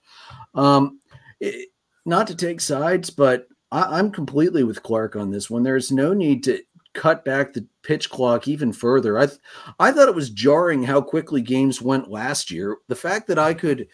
[0.56, 1.00] Um,
[1.40, 1.70] it,
[2.06, 5.64] not to take sides, but I, I'm completely with Clark on this one.
[5.64, 6.62] There's no need to
[6.94, 9.18] cut back the pitch clock even further.
[9.18, 9.40] I th-
[9.80, 12.78] I thought it was jarring how quickly games went last year.
[12.88, 13.88] The fact that I could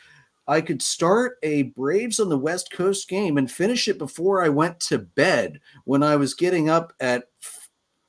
[0.47, 4.49] I could start a Braves on the West Coast game and finish it before I
[4.49, 7.25] went to bed when I was getting up at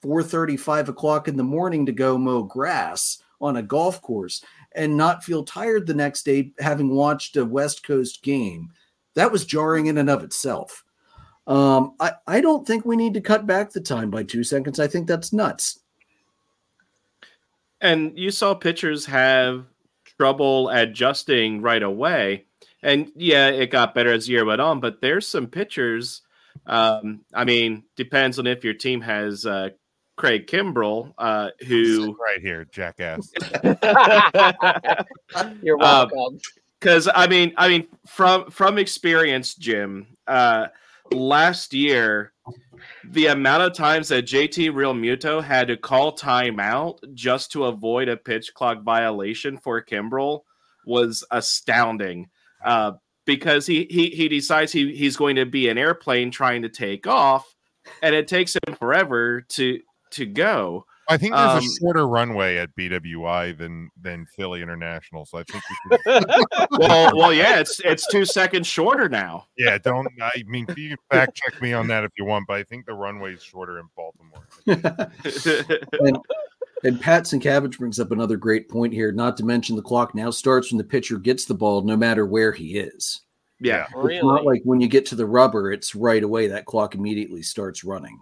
[0.02, 4.96] 4:30, 5 o'clock in the morning to go mow grass on a golf course and
[4.96, 8.70] not feel tired the next day having watched a West Coast game.
[9.14, 10.84] That was jarring in and of itself.
[11.46, 14.78] Um, I, I don't think we need to cut back the time by two seconds.
[14.78, 15.80] I think that's nuts.
[17.80, 19.64] And you saw pitchers have
[20.18, 22.44] trouble adjusting right away.
[22.82, 26.22] And yeah, it got better as the year went on, but there's some pitchers.
[26.66, 29.70] Um, I mean, depends on if your team has uh,
[30.18, 33.32] Craig Kimbrel, uh, who right here, jackass.
[35.62, 36.38] You're Um, welcome.
[36.80, 40.66] because I mean, I mean, from from experience, Jim, uh,
[41.12, 42.32] last year,
[43.04, 48.16] the amount of times that JT Realmuto had to call timeout just to avoid a
[48.16, 50.40] pitch clock violation for Kimbrel
[50.84, 52.28] was astounding.
[52.64, 52.92] Uh,
[53.24, 57.06] because he he he decides he he's going to be an airplane trying to take
[57.06, 57.54] off,
[58.02, 59.78] and it takes him forever to
[60.12, 60.84] to go.
[61.10, 65.42] I think there's Um, a shorter runway at BWI than than Philly International, so I
[65.44, 66.24] think we could,
[66.78, 69.46] Well, well, yeah, it's it's two seconds shorter now.
[69.56, 69.78] yeah.
[69.78, 72.62] Don't I mean you can fact check me on that if you want, but I
[72.62, 74.44] think the runway is shorter in Baltimore.
[76.84, 79.10] And Pats and Cabbage brings up another great point here.
[79.10, 82.24] Not to mention the clock now starts when the pitcher gets the ball, no matter
[82.24, 83.22] where he is.
[83.58, 83.86] yeah.
[84.04, 86.46] It's not like when you get to the rubber, it's right away.
[86.46, 88.20] That clock immediately starts running.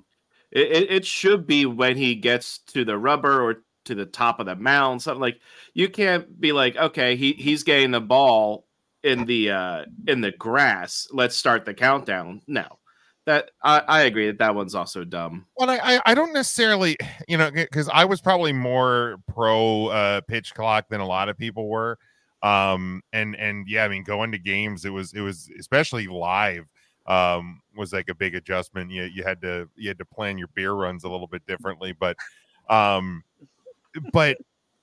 [0.57, 4.47] It, it, should be when he gets to the rubber or to the top of
[4.47, 5.39] the mound, something like
[5.75, 8.67] you can't be like, okay, he, he's getting the ball
[9.03, 11.09] in the uh in the grass.
[11.13, 12.41] Let's start the countdown.
[12.47, 12.65] No.
[13.27, 15.47] That I, I agree that that one's also dumb.
[15.57, 16.97] Well, I, I I don't necessarily,
[17.29, 21.37] you know, because I was probably more pro uh, pitch clock than a lot of
[21.37, 21.99] people were.
[22.43, 26.67] Um, and and yeah, I mean, going to games, it was it was especially live
[27.09, 28.91] um was like a big adjustment.
[28.91, 31.93] You you had to you had to plan your beer runs a little bit differently,
[31.93, 32.17] but
[32.69, 33.23] um,
[34.13, 34.39] but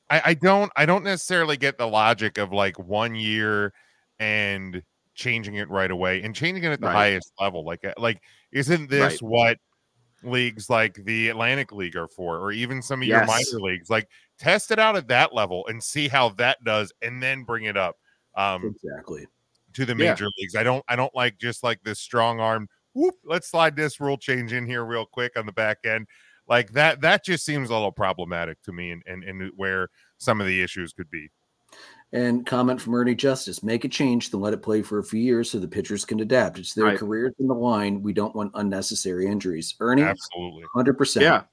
[0.09, 3.73] I, I don't I don't necessarily get the logic of like one year
[4.19, 4.83] and
[5.15, 6.95] changing it right away and changing it at the Right.
[6.95, 7.65] highest level.
[7.65, 9.21] Like uh, like isn't this Right.
[9.21, 9.57] what
[10.23, 13.19] leagues like the Atlantic League are for, or even some of Yes.
[13.19, 13.25] your
[13.59, 13.89] minor leagues?
[13.89, 14.07] Like
[14.39, 17.77] test it out at that level and see how that does, and then bring it
[17.77, 17.97] up
[18.35, 19.27] um, Exactly.
[19.73, 20.11] To the Yeah.
[20.11, 20.55] major leagues.
[20.55, 22.67] I don't I don't like just like this strong arm.
[22.93, 26.07] Whoop, let's slide this rule change in here real quick on the back end.
[26.47, 30.39] Like that that just seems a little problematic to me and and, and where some
[30.41, 31.29] of the issues could be.
[32.11, 35.19] And comment from Ernie Justice: Make a change, then let it play for a few
[35.19, 36.59] years so the pitchers can adapt.
[36.59, 36.99] It's their Right.
[36.99, 38.03] careers in the line.
[38.03, 39.73] We don't want unnecessary injuries.
[39.79, 40.63] Ernie, Absolutely.
[40.75, 41.23] hundred percent.
[41.23, 41.43] Yeah.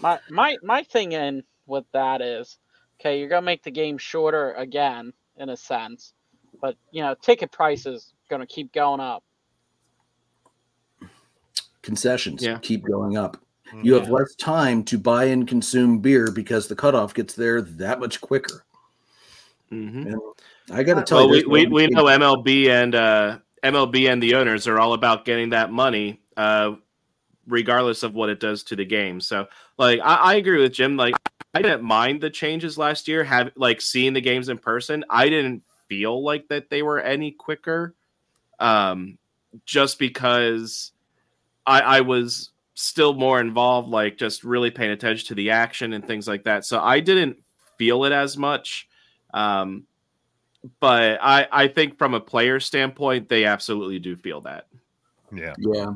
[0.00, 2.58] My my my thing in with that is,
[2.98, 6.12] okay, you're gonna make the game shorter again in a sense,
[6.60, 9.22] but you know, ticket prices gonna keep going up.
[11.82, 12.58] Concessions Yeah.
[12.58, 13.38] keep going up.
[13.82, 18.00] You have less time to buy and consume beer because the cutoff gets there that
[18.00, 18.64] much quicker.
[19.70, 20.18] Mhm.
[20.72, 24.20] I got to tell Well, you, we, we, we know MLB and uh, MLB and
[24.20, 26.74] the owners are all about getting that money, uh,
[27.46, 29.20] regardless of what it does to the game.
[29.20, 29.46] So,
[29.78, 30.96] like, I, I agree with Jim.
[30.96, 31.14] Like,
[31.54, 33.22] I didn't mind the changes last year.
[33.22, 37.32] Have like seeing the games in person, I didn't feel like that they were any
[37.32, 37.94] quicker,
[38.58, 39.18] um,
[39.66, 40.92] just because
[41.66, 46.06] I, I was still more involved, like just really paying attention to the action and
[46.06, 46.64] things like that.
[46.64, 47.36] So I didn't
[47.76, 48.88] feel it as much.
[49.34, 49.84] Um,
[50.78, 54.66] but I, I think from a player standpoint, they absolutely do feel that.
[55.32, 55.54] Yeah.
[55.58, 55.92] Yeah.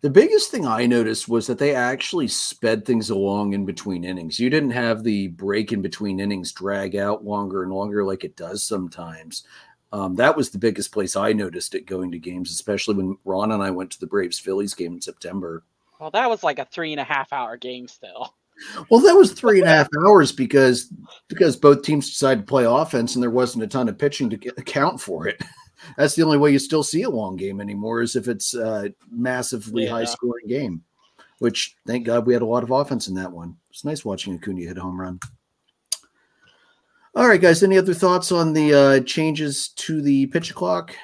[0.00, 4.38] The biggest thing I noticed was that they actually sped things along in between innings.
[4.38, 8.36] You didn't have the break in between innings drag out longer and longer like it
[8.36, 9.44] does sometimes.
[9.92, 13.52] Um, that was the biggest place I noticed it going to games, especially when Ron
[13.52, 15.64] and I went to the Braves Phillies game in September.
[15.98, 18.34] Well, that was like a three and a half hour game still.
[18.90, 20.92] Well, that was three and a half hours because
[21.28, 24.36] because both teams decided to play offense and there wasn't a ton of pitching to
[24.36, 25.42] get, account for it.
[25.96, 28.92] That's the only way you still see a long game anymore is if it's a
[29.10, 29.90] massively Yeah.
[29.90, 30.84] high scoring game.
[31.38, 33.56] Which thank God we had a lot of offense in that one.
[33.70, 35.20] It's nice watching Acuna hit a home run.
[37.14, 37.62] All right, guys.
[37.62, 40.94] Any other thoughts on the uh, changes to the pitch clock?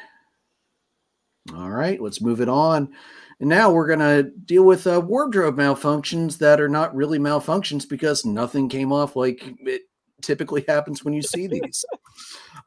[1.56, 2.92] All right, let's move it on.
[3.40, 7.88] And now we're going to deal with uh, wardrobe malfunctions that are not really malfunctions
[7.88, 9.82] because nothing came off like it
[10.24, 11.84] typically happens when you see these.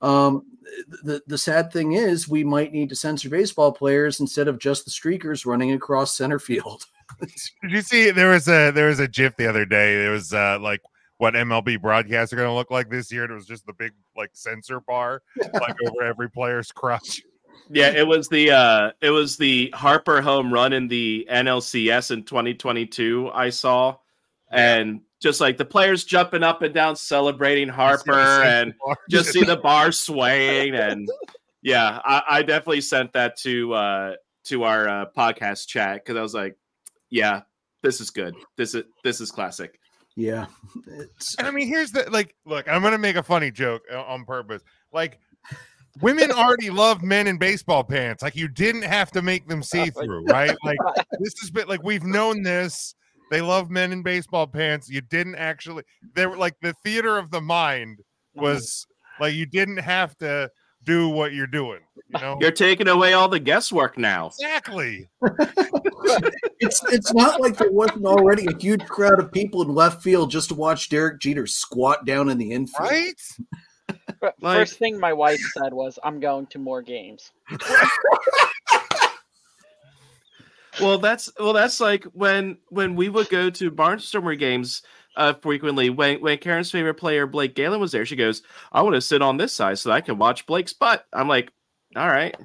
[0.02, 0.44] Um,
[1.04, 4.86] the the sad thing is, we might need to censor baseball players instead of just
[4.86, 6.86] the streakers running across center field.
[7.20, 9.96] Did you see there was a there was a GIF the other day?
[9.96, 10.82] There was uh, like
[11.18, 13.24] what MLB broadcasts are going to look like this year.
[13.24, 15.22] And it was just the big like sensor bar
[15.54, 17.22] like over every player's crotch.
[17.70, 22.24] Yeah, it was the uh it was the Harper home run in the NLCS in
[22.24, 23.98] 2022 I saw.
[24.50, 28.74] And just like the players jumping up and down celebrating Harper and
[29.10, 31.10] just see the bar swaying and
[31.62, 34.14] yeah, I, I definitely sent that to uh
[34.46, 36.58] to our uh, podcast chat because I was like,
[37.10, 37.42] yeah,
[37.84, 38.36] this is good.
[38.58, 39.80] This is this is classic.
[40.16, 40.48] Yeah.
[40.88, 41.36] It's...
[41.36, 44.26] And I mean, here's the like, look, I'm gonna make a funny joke uh, on
[44.26, 44.64] purpose.
[44.92, 45.20] Like,
[46.02, 48.24] women already love men in baseball pants.
[48.24, 50.56] Like, you didn't have to make them see through, right?
[50.64, 50.78] Like,
[51.20, 52.96] this has been like we've known this.
[53.30, 54.90] They love men in baseball pants.
[54.90, 55.84] You didn't actually.
[56.16, 58.42] They were like the theater of the mind mm-hmm.
[58.42, 58.86] was
[59.20, 60.50] like you didn't have to
[60.84, 61.82] do what you're doing.
[62.14, 64.28] You know, you're taking away all the guesswork now.
[64.28, 65.10] Exactly.
[66.60, 70.32] it's it's not like there wasn't already a huge crowd of people in left field
[70.32, 72.90] just to watch Derek Jeter squat down in the infield.
[72.90, 73.22] Right.
[74.42, 77.32] Like, First thing my wife said was, "I'm going to more games."
[80.82, 84.82] well, that's well, that's like when when we would go to Barnstormer games
[85.16, 85.90] uh, frequently.
[85.90, 89.22] When when Karen's favorite player Blake Galen was there, she goes, "I want to sit
[89.22, 91.52] on this side so I can watch Blake's butt." I'm like,
[91.96, 92.36] "All right."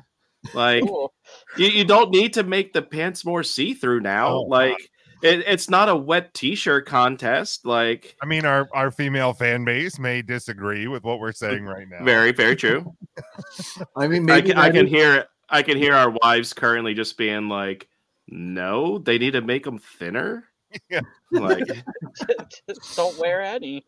[0.54, 1.12] Like cool.
[1.56, 4.28] you, you don't need to make the pants more see through now.
[4.28, 4.76] Oh, like
[5.22, 7.64] it, it's not a wet t-shirt contest.
[7.64, 11.86] Like I mean, our our female fan base may disagree with what we're saying right
[11.88, 12.04] now.
[12.04, 12.92] Very very true.
[13.96, 17.48] I mean, I can, I can hear I can hear our wives currently just being
[17.48, 17.88] like,
[18.28, 20.48] "No, they need to make them thinner."
[20.90, 21.00] Yeah.
[21.30, 21.64] Like,
[22.96, 23.84] don't wear any.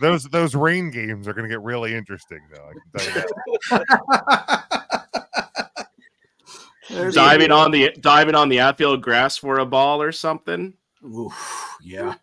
[0.00, 2.68] Those those rain games are going to get really interesting, though.
[2.68, 3.84] I can tell you
[6.90, 7.14] that.
[7.14, 10.74] diving on the diving on the outfield grass for a ball or something.
[11.04, 12.14] Oof, yeah.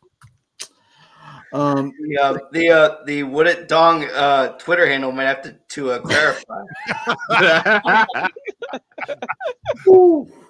[1.54, 5.58] Um, the uh, the uh, the would it dong uh, Twitter handle might have to
[5.70, 6.64] to uh, clarify.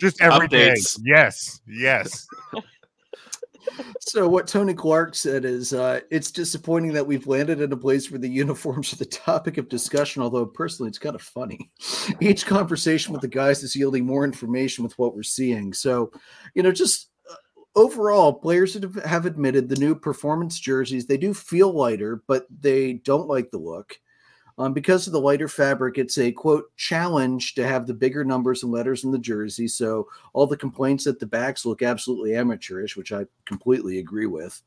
[0.00, 0.96] Just every Updates.
[0.96, 1.02] day.
[1.04, 2.26] Yes, yes
[4.00, 8.10] so what Tony Clark said is uh, it's disappointing that we've landed in a place
[8.10, 10.22] where the uniforms are the topic of discussion.
[10.22, 11.70] Although personally, it's kind of funny.
[12.20, 15.72] Each conversation with the guys is yielding more information with what we're seeing.
[15.72, 16.10] So,
[16.54, 17.34] you know, just uh,
[17.74, 23.28] overall, players have admitted the new performance jerseys they do feel lighter, but they don't
[23.28, 23.96] like the look.
[24.58, 28.62] Um, because of the lighter fabric, it's a quote challenge to have the bigger numbers
[28.62, 29.66] and letters in the jersey.
[29.66, 34.60] So all the complaints that the backs look absolutely amateurish, which I completely agree with.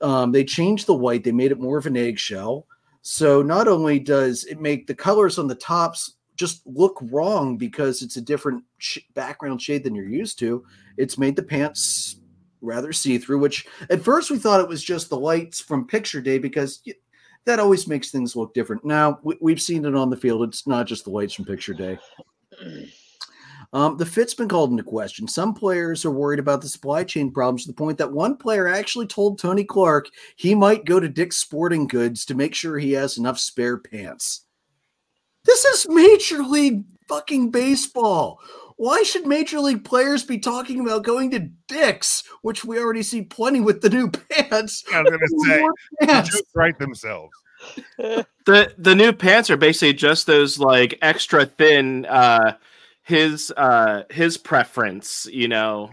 [0.00, 2.66] Um, they changed the white; they made it more of an eggshell.
[3.02, 8.02] So not only does it make the colors on the tops just look wrong because
[8.02, 10.64] it's a different sh- background shade than you're used to,
[10.96, 12.20] it's made the pants
[12.60, 13.38] rather see through.
[13.38, 16.80] Which at first we thought it was just the lights from picture day because
[17.48, 18.84] that always makes things look different.
[18.84, 20.42] Now we, have seen it on the field.
[20.42, 21.98] It's not just the lights from picture day.
[23.72, 25.26] Um, the fit's been called into question.
[25.26, 28.68] Some players are worried about the supply chain problems to the point that one player
[28.68, 32.92] actually told Tony Clark he might go to Dick's Sporting Goods to make sure he
[32.92, 34.44] has enough spare pants.
[35.44, 38.40] This is Major League fucking baseball.
[38.78, 43.22] Why should major league players be talking about going to Dick's, which we already see
[43.22, 44.84] plenty with the new pants?
[44.94, 45.72] I was going to
[46.06, 47.32] say, just write themselves.
[47.98, 52.56] the the new pants are basically just those like extra thin uh
[53.02, 55.90] his uh his preference you know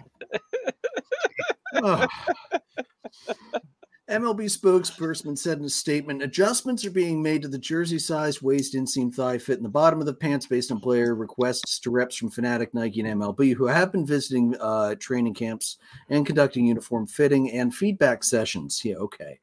[4.07, 8.75] MLB spokesperson said in a statement adjustments are being made to the jersey size, waist,
[8.75, 12.15] inseam, thigh fit in the bottom of the pants based on player requests to reps
[12.15, 17.07] from Fanatic, Nike, and MLB who have been visiting uh, training camps and conducting uniform
[17.07, 18.79] fitting and feedback sessions.
[18.85, 19.39] Yeah, okay.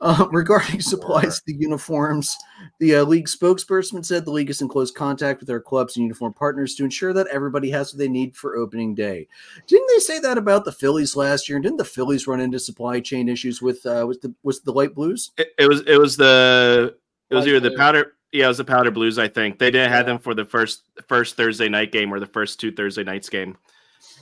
[0.00, 2.36] Uh, regarding supplies to the uniforms,
[2.80, 6.02] the uh, league spokesperson said the league is in close contact with our clubs and
[6.02, 9.28] uniform partners to ensure that everybody has what they need for opening day.
[9.68, 11.54] Didn't they say that about the Phillies last year?
[11.56, 13.86] And didn't the Phillies run into supply chain issues with?
[13.92, 15.30] Uh, was the was the light blues?
[15.36, 16.96] It, it was it was the
[17.30, 19.90] it was either the powder yeah it was the powder blues I think they didn't
[19.90, 19.96] yeah.
[19.96, 23.28] have them for the first first Thursday night game or the first two Thursday nights
[23.28, 23.56] game.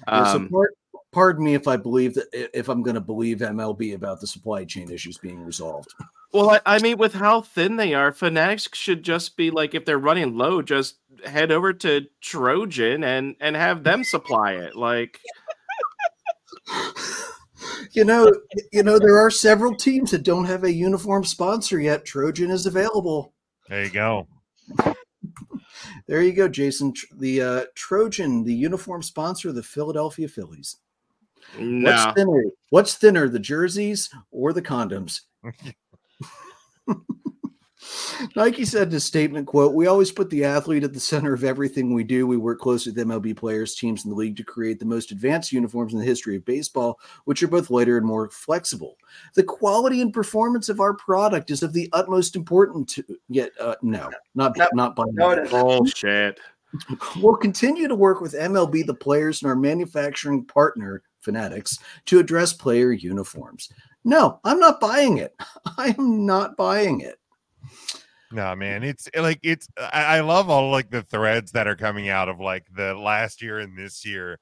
[0.06, 0.74] Um, yeah, so part,
[1.12, 2.26] pardon me if I believe that
[2.58, 5.94] if I'm going to believe MLB about the supply chain issues being resolved.
[6.32, 9.84] Well, I, I, mean, with how thin they are, Fanatics should just be like if
[9.84, 14.76] they're running low, just head over to Trojan and and have them supply it.
[14.76, 15.18] Like
[17.90, 18.32] You know,
[18.72, 22.04] you know, there are several teams that don't have a uniform sponsor yet.
[22.04, 23.32] Trojan is available.
[23.68, 24.28] There you go.
[26.06, 26.92] There you go, Jason.
[27.18, 30.76] The uh, Trojan, the uniform sponsor of the Philadelphia Phillies.
[31.58, 31.90] No.
[31.90, 32.44] What's thinner?
[32.70, 35.20] What's thinner, the jerseys or the condoms?
[38.36, 41.44] Nike said in a statement, quote, We always put the athlete at the center of
[41.44, 42.26] everything we do.
[42.26, 45.52] We work closely with MLB players, teams in the league to create the most advanced
[45.52, 48.96] uniforms in the history of baseball, which are both lighter and more flexible.
[49.34, 53.76] The quality and performance of our product is of the utmost importance to yet uh,
[53.82, 55.50] no, not No, not by no, it isn't.
[55.50, 56.40] Bullshit.
[57.20, 62.52] We'll continue to work with MLB, the players, and our manufacturing partner, Fanatics, to address
[62.52, 63.70] player uniforms.
[64.04, 65.34] No, I'm not buying it.
[65.78, 67.19] I am not buying it.
[68.32, 69.66] No, man, it's eh, like it's.
[69.76, 73.42] I, I love all like the threads that are coming out of like the last
[73.42, 74.38] year and this year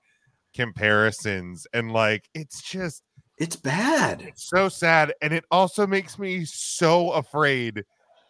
[0.54, 3.02] comparisons, and like it's just
[3.38, 4.20] It's bad.
[4.22, 7.82] it's so sad, and it also makes me so afraid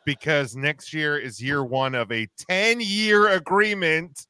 [0.04, 4.26] because next year is year one of a ten year agreement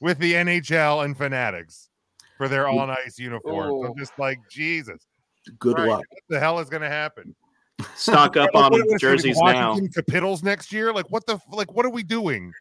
[0.00, 1.90] with the NHL and Fanatics
[2.38, 3.86] for their all-ice uniforms.
[3.86, 5.06] I'm just like Jesus,
[5.58, 6.04] Good Christ, luck.
[6.08, 7.36] What the hell is going to happen?
[7.96, 9.70] Stock up on what- what is jerseys now.
[9.70, 10.92] Washington Capitals next year?
[10.92, 11.72] Like what the like?
[11.72, 12.52] What are we doing?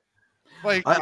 [0.63, 0.99] Like I, I,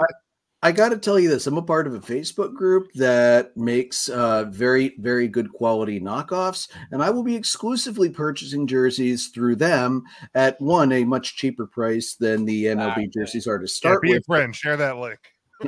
[0.62, 1.48] I got to tell you this.
[1.48, 6.70] I'm a part of a Facebook group that makes uh, very, very good quality knockoffs,
[6.92, 10.04] and I will be exclusively purchasing jerseys through them
[10.36, 13.08] at one a much cheaper price than the MLB Exactly.
[13.08, 14.26] jerseys are to yeah, start be a with.
[14.26, 14.56] friend.
[14.56, 15.20] Share that link.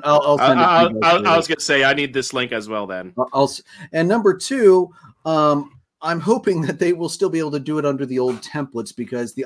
[0.05, 1.27] I'll, I'll send it I, you I, later.
[1.27, 2.87] I was gonna say I need this link as well.
[2.87, 3.51] Then I'll- I'll
[3.93, 4.89] and number two,
[5.25, 5.71] um,
[6.01, 8.95] I'm hoping that they will still be able to do it under the old templates
[8.95, 9.45] because the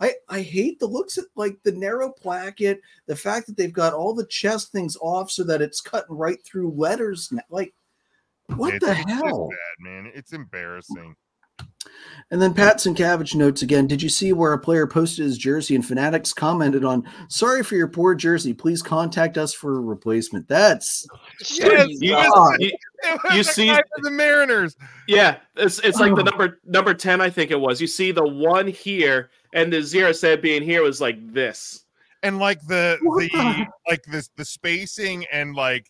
[0.00, 3.94] I I hate the looks at like the narrow placket, the fact that they've got
[3.94, 7.30] all the chest things off so that it's cutting right through letters.
[7.32, 7.74] n- Like,
[8.56, 9.48] what It's- the it's hell?
[9.48, 10.12] bad, man.
[10.14, 11.16] It's embarrassing.
[12.32, 13.86] And then Passan Cabbage notes again.
[13.86, 17.76] Did you see where a player posted his jersey and Fanatics commented on, "Sorry for
[17.76, 18.52] your poor jersey.
[18.52, 21.06] Please contact us for a replacement." That's
[21.54, 22.32] Yes, you, yes.
[22.58, 22.72] You-
[23.32, 24.76] You see- guy the Mariners.
[25.06, 27.20] yeah, it's it's like the number number ten.
[27.20, 27.80] I think it was.
[27.80, 31.84] You see the one here, and the zero said being here was like this.
[32.24, 35.86] and like the What the the- like this the spacing and like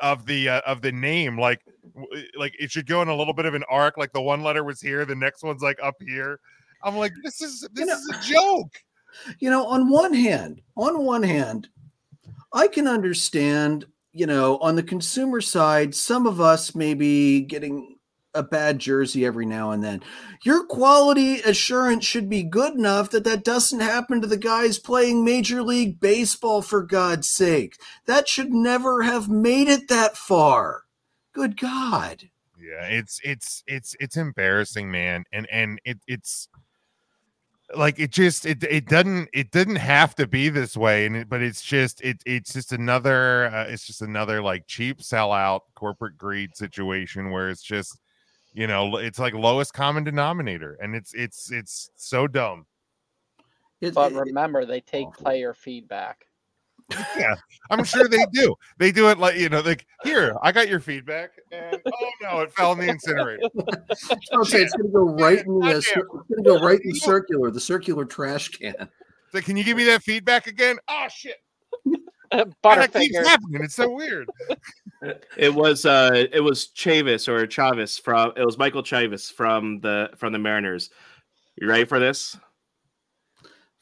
[0.00, 3.14] of the uh, of the name like w- Eh, like it should go in a
[3.14, 5.78] little bit of an arc like the one letter was here the next one's like
[5.82, 6.40] up here.
[6.82, 8.72] I'm like this is this know- is a joke.
[9.38, 11.68] You know on one hand on one hand
[12.52, 17.94] i can understand you know on the consumer side some of us may be getting
[18.34, 20.02] a bad jersey every now and then.
[20.42, 25.24] Your quality assurance should be good enough that that doesn't happen to the guys playing
[25.24, 27.78] major league baseball for god's sake.
[28.06, 30.83] That should never have made it that far
[31.34, 32.28] good god.
[32.58, 36.48] Yeah it's it's it's it's embarrassing man and and it it's
[37.76, 41.28] like it just it it doesn't it didn't have to be this way and it,
[41.28, 46.16] but it's just it it's just another uh, it's just another like cheap sellout corporate
[46.16, 47.98] greed situation where it's just
[48.52, 52.66] you know it's like lowest common denominator and it's it's it's so dumb.
[53.92, 56.26] But remember, they take player feedback.
[57.70, 58.54] I'm sure they do.
[58.78, 62.40] They do it like you know like here i got your feedback and oh no
[62.40, 63.42] it fell in the incinerator.
[64.32, 66.80] I'll say it's going to go right in the uh, it's going to go right
[66.80, 68.88] in the circular the circular trash can.
[69.32, 70.78] So can you give me that feedback again?
[70.88, 71.36] Oh shit.
[72.30, 74.28] And that keeps happening it's so weird.
[75.36, 80.10] It was uh it was Chavis or Chavis from it was Michael Chavis from the
[80.16, 80.90] from the Mariners.
[81.54, 82.36] You ready for this?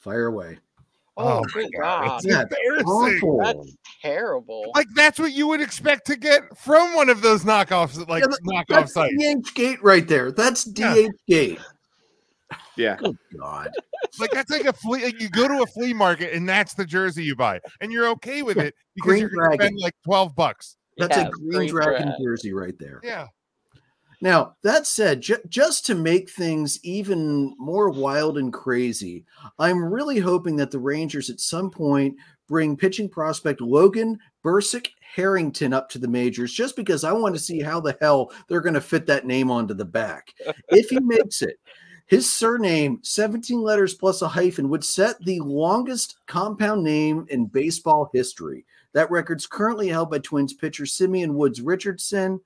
[0.03, 0.59] fire away
[1.17, 2.07] Oh, oh, my good God.
[2.19, 3.39] it's That's embarrassing awful.
[3.39, 4.73] That's terrible.
[4.75, 8.35] like that's what you would expect to get from one of those knockoffs like Yeah,
[8.47, 10.33] knockoff That's sites DHgate right there.
[10.33, 10.95] That's Yeah.
[10.95, 11.59] DH gate.
[12.77, 12.97] Yeah.
[12.97, 13.71] Good God.
[14.21, 16.85] like that's like a flea like you go to a flea market and that's the
[16.85, 19.95] jersey you buy and you're okay with Yeah, it because Green you're gonna spend like
[20.05, 22.21] 12 bucks That's Yeah, a green, green dragon drag.
[22.23, 23.01] jersey right there.
[23.03, 23.27] yeah
[24.23, 29.25] Now, that said, ju- just to make things even more wild and crazy,
[29.59, 32.15] I'm really hoping that the Rangers at some point
[32.47, 37.41] bring pitching prospect Logan Bursick Harrington up to the majors just because I want to
[37.41, 40.33] see how the hell they're going to fit that name onto the back.
[40.69, 41.59] If he makes it,
[42.07, 48.09] his surname, 17 letters plus a hyphen, would set the longest compound name in baseball
[48.15, 48.67] history.
[48.93, 52.41] That record's currently held by Twins pitcher Simeon Woods Richardson,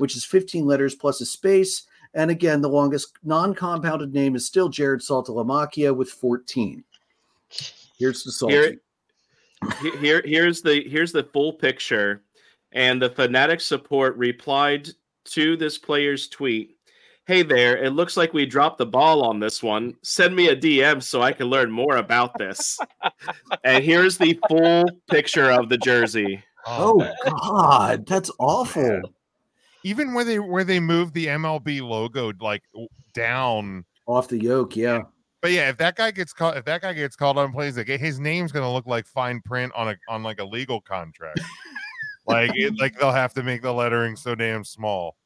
[0.00, 1.82] which is 15 letters plus a space.
[2.14, 6.82] And again, the longest non compounded name is still Jared Saltalamacchia with 14.
[7.98, 8.78] Here's the salty.
[9.82, 12.22] Here, here here's the here's the full picture
[12.72, 14.88] and the fanatic support replied
[15.26, 16.78] to this player's tweet
[17.26, 19.94] Hey there, it looks like we dropped the ball on this one.
[20.02, 22.78] Send me a DM so I can learn more about this.
[23.64, 26.42] and here's the full picture of the jersey.
[26.66, 29.02] Oh God, that's awful.
[29.84, 32.62] Even where they where they moved the MLB logo like
[33.14, 33.84] down.
[34.06, 35.02] Off the yoke, yeah.
[35.42, 37.88] But yeah, if that guy gets called, if that guy gets called on plays, like
[37.88, 41.40] his name's gonna look like fine print on a on like a legal contract.
[42.26, 45.16] like it, like they'll have to make the lettering so damn small.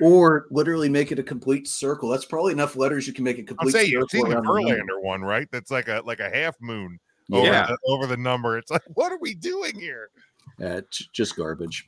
[0.00, 2.08] Or literally make it a complete circle.
[2.08, 4.26] That's probably enough letters you can make a complete saying you've circle.
[4.26, 4.42] seen the.
[4.42, 5.48] Verlander one, right?
[5.52, 6.98] That's like a like a half moon
[7.32, 7.66] over, Yeah.
[7.66, 8.58] the, over the number.
[8.58, 10.10] It's like, what are we doing here?
[10.58, 11.84] Yeah, it's just garbage.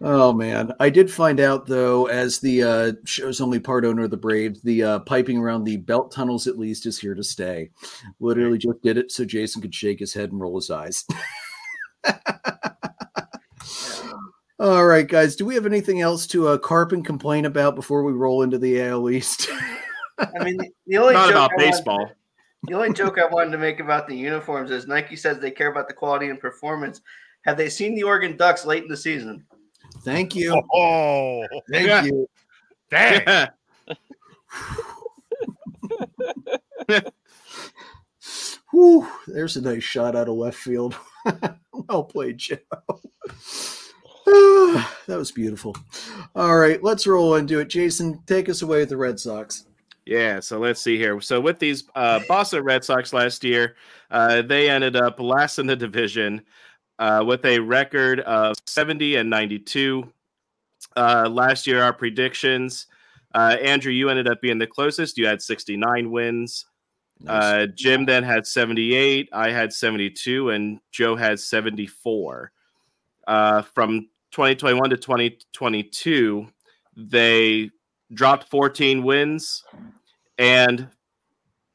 [0.00, 4.12] Oh man, I did find out though, as the uh, show's only part owner of
[4.12, 7.70] the Braves, the uh, piping around the belt tunnels at least is here to stay.
[8.20, 11.04] Literally just did it so Jason could shake his head and roll his eyes.
[14.60, 15.36] All right, guys.
[15.36, 18.58] Do we have anything else to uh, carp and complain about before we roll into
[18.58, 19.48] the AL East?
[20.18, 22.10] I mean, the only Not joke about I wanted- baseball.
[22.64, 25.70] the only joke I wanted to make about the uniforms is Nike says they care
[25.70, 27.00] about the quality and performance.
[27.48, 29.42] Have they seen the Oregon Ducks late in the season?
[30.02, 30.62] Thank you.
[30.74, 32.04] Oh, Thank Yeah.
[32.04, 32.28] you.
[32.90, 33.48] dang!
[38.70, 40.94] Whew, there's a nice shot out of left field.
[41.88, 42.58] well played, Joe.
[44.26, 45.74] that was beautiful.
[46.34, 47.70] All right, let's roll into it.
[47.70, 49.64] Jason, take us away with the Red Sox.
[50.04, 51.18] Yeah, so let's see here.
[51.22, 53.74] So with these uh, Boston Red Sox last year,
[54.10, 56.42] uh, they ended up last in the division
[56.98, 60.10] uh, with a record of 70 and 92.
[60.96, 62.86] Uh, last year, our predictions,
[63.34, 65.18] uh, Andrew, you ended up being the closest.
[65.18, 66.66] You had 69 wins.
[67.26, 69.28] Uh, Jim then had 78.
[69.32, 72.52] I had 72, and Joe had 74.
[73.26, 76.46] Uh, from 2021 to 2022,
[76.96, 77.70] they
[78.12, 79.64] dropped 14 wins,
[80.38, 80.88] and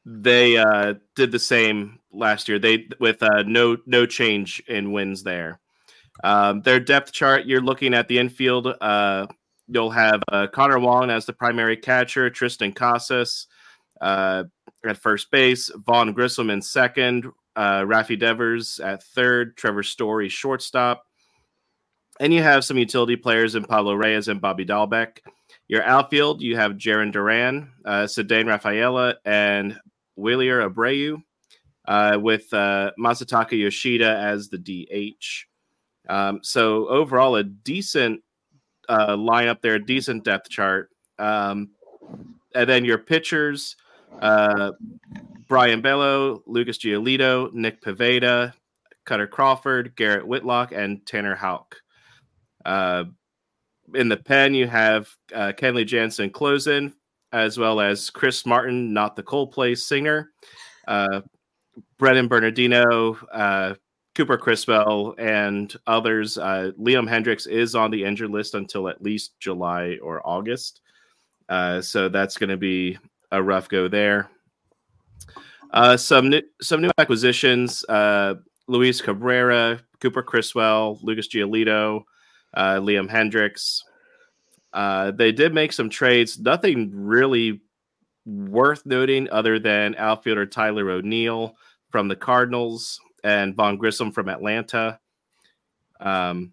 [0.04, 2.58] they uh, did the same last year.
[2.58, 5.60] They with uh, no no change in wins there.
[6.22, 8.68] Um, their depth chart, you're looking at the infield.
[8.80, 9.26] Uh,
[9.66, 13.48] you'll have uh, Connor Wong as the primary catcher, Triston Casas
[14.00, 14.44] uh,
[14.84, 21.04] at first base, Vaughn Grissom in second, uh, Rafi Devers at third, Trevor Story shortstop.
[22.20, 25.18] And you have some utility players in Pablo Reyes and Bobby Dalbec.
[25.66, 29.80] Your outfield, you have Jarren Duran, uh, Rafaela, and
[30.16, 31.22] Wilyer Abreu,
[31.86, 35.46] uh, with uh, Masataka Yoshida as the DH.
[36.08, 38.22] Um, so overall, a decent
[38.88, 40.90] uh, lineup there, decent depth chart.
[41.18, 41.70] Um,
[42.54, 43.76] and then your pitchers,
[44.20, 44.72] uh,
[45.48, 48.52] Brayan Bello, Lucas Giolito, Nick Pivetta,
[49.06, 51.76] Kutter Crawford, Garrett Whitlock, and Tanner Houck.
[52.64, 53.04] Uh,
[53.94, 56.94] in the pen, you have uh, Kenley Jansen closing,
[57.32, 60.30] as well as Chris Martin, not the Coldplay singer,
[60.88, 61.20] uh,
[62.04, 63.72] Brennan Bernardino, uh,
[64.14, 66.36] Cooper Criswell, and others.
[66.36, 70.82] Uh, Liam Hendriks is on the injured list until at least July or August.
[71.48, 72.98] Uh, so that's going to be
[73.32, 74.28] a rough go there.
[75.70, 78.34] Uh, some new, some new acquisitions: uh,
[78.68, 82.02] Luis Cabrera, Cooper Criswell, Lucas Giolito,
[82.52, 83.80] uh, Liam Hendriks.
[85.16, 86.38] They did make some trades.
[86.38, 87.62] Nothing really
[88.26, 91.56] worth noting other than outfielder Tyler O'Neill
[91.94, 94.98] from the Cardinals and Vaughn Grissom from Atlanta.
[96.00, 96.50] Um,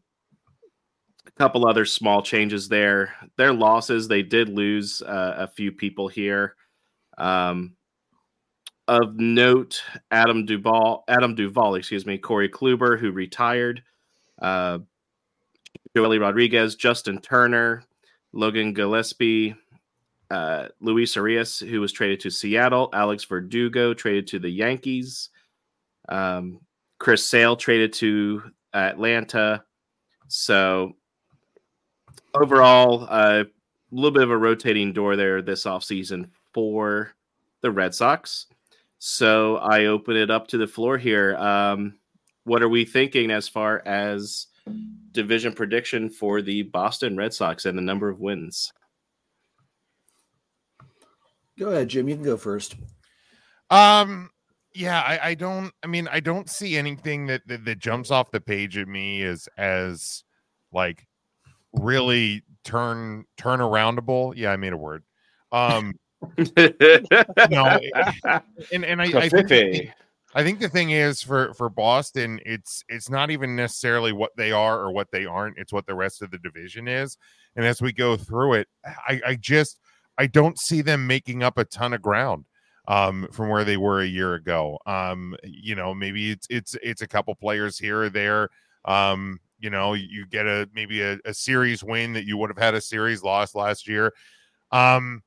[1.25, 3.15] a couple other small changes there.
[3.37, 6.55] Their losses, they did lose uh, a few people here.
[7.17, 7.75] Um,
[8.87, 9.81] of note,
[10.11, 13.81] Adam Duvall, Adam Duvall, excuse me, Corey Kluber, who retired,
[14.43, 14.77] uh,
[15.97, 17.81] Joely Rodriguez, Justin Turner,
[18.31, 19.55] Logan Gillespie,
[20.31, 25.29] uh, Luis Urias, who was traded to Seattle, Alex Verdugo traded to the Yankees,
[26.07, 26.59] um,
[26.99, 28.41] Chris Sale traded to
[28.73, 29.63] Atlanta.
[30.29, 30.93] So
[32.33, 37.13] overall, uh, a little bit of a rotating door there this offseason for
[37.61, 38.47] the Red Sox.
[38.99, 41.35] So I open it up to the floor here.
[41.35, 41.95] Um,
[42.45, 44.47] what are we thinking as far as
[45.11, 48.71] division prediction for the Boston Red Sox and the number of wins?
[51.61, 52.09] Go ahead, Jim.
[52.09, 52.75] You can go first.
[53.69, 54.31] Um,
[54.73, 55.71] yeah, I, I don't.
[55.83, 59.21] I mean, I don't see anything that, that that jumps off the page at me
[59.21, 60.23] as as
[60.73, 61.05] like
[61.71, 64.33] really turn turn aroundable.
[64.35, 65.03] Yeah, I made a word.
[65.51, 65.93] Um,
[66.35, 66.43] no,
[68.73, 69.91] and and I, I think,
[70.33, 74.51] I think the thing is for for Boston, it's it's not even necessarily what they
[74.51, 75.59] are or what they aren't.
[75.59, 77.19] It's what the rest of the division is.
[77.55, 79.77] And as we go through it, I, I just
[80.17, 82.45] I don't see them making up a ton of ground
[82.87, 84.79] um, from where they were a year ago.
[84.85, 88.49] Um, you know, maybe it's it's it's a couple players here or there.
[88.85, 92.57] Um, you know, you get a maybe a, a series win that you would have
[92.57, 94.13] had a series loss last year.
[94.71, 95.21] Um,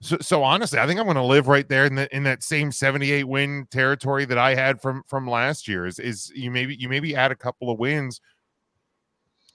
[0.00, 2.42] so, so honestly, I think I'm going to live right there in the in that
[2.42, 5.86] same 78 win territory that I had from from last year.
[5.86, 8.20] Is is you maybe you maybe add a couple of wins,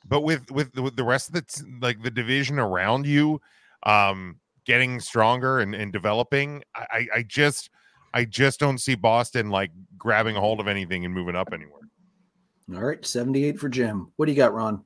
[0.05, 3.39] but with with with the rest of the like the division around you,
[3.83, 7.69] um, getting stronger and, and developing, I I just
[8.13, 11.81] I just don't see Boston like grabbing a hold of anything and moving up anywhere.
[12.73, 14.11] All right, 78 for Jim.
[14.15, 14.83] What do you got, Ron?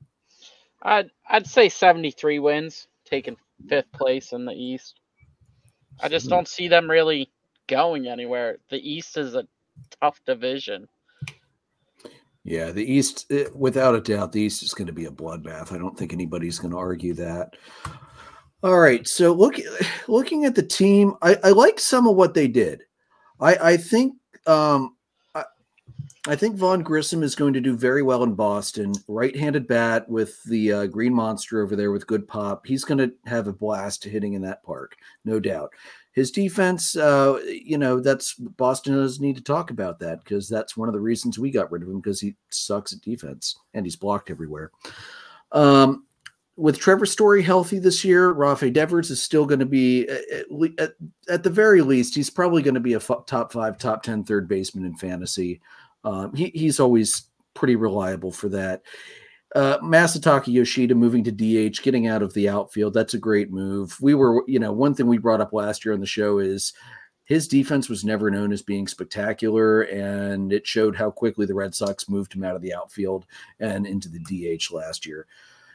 [0.82, 3.36] I'd I'd say 73 wins, taking
[3.68, 5.00] fifth place in the East.
[6.00, 7.30] I just don't see them really
[7.66, 8.58] going anywhere.
[8.70, 9.46] The East is a
[10.00, 10.88] tough division.
[12.44, 15.72] Yeah, the East, eh, without a doubt, the East is going to be a bloodbath.
[15.72, 17.56] I don't think anybody's going to argue that.
[18.62, 19.54] All right, so look,
[20.08, 22.82] looking at the team, I, I like some of what they did.
[23.40, 24.14] I, I think
[24.46, 24.96] um,
[26.28, 28.92] I think Vaughn Grissom is going to do very well in Boston.
[29.06, 32.66] Right-handed bat with the uh, Green Monster over there with good pop.
[32.66, 34.94] He's going to have a blast hitting in that park,
[35.24, 35.72] no doubt.
[36.12, 40.76] His defense, uh, you know, that's Boston doesn't need to talk about that because that's
[40.76, 43.86] one of the reasons we got rid of him because he sucks at defense and
[43.86, 44.70] he's blocked everywhere.
[45.52, 46.04] Um,
[46.58, 50.24] with Trevor Story healthy this year, Rafe Devers is still going to be at,
[50.78, 50.92] at,
[51.28, 54.24] at, the very least, he's probably going to be a f- top five, top 10
[54.24, 55.60] third baseman in fantasy.
[56.02, 58.82] Um, he, he's always pretty reliable for that.
[59.54, 62.92] Uh, Masataka Yoshida moving to DH, getting out of the outfield.
[62.92, 63.96] That's a great move.
[64.00, 66.72] We were, you know, one thing we brought up last year on the show is
[67.24, 71.72] his defense was never known as being spectacular, and it showed how quickly the Red
[71.72, 73.26] Sox moved him out of the outfield
[73.60, 75.28] and into the DH last year.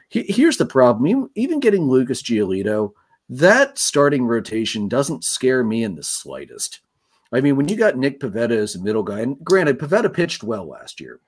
[0.10, 2.94] He, here's the problem: even getting Lucas Giolito,
[3.30, 6.82] that starting rotation doesn't scare me in the slightest.
[7.32, 10.44] I mean, when you got Nick Pivetta as a middle guy, and granted, Pivetta pitched
[10.44, 11.20] well last year.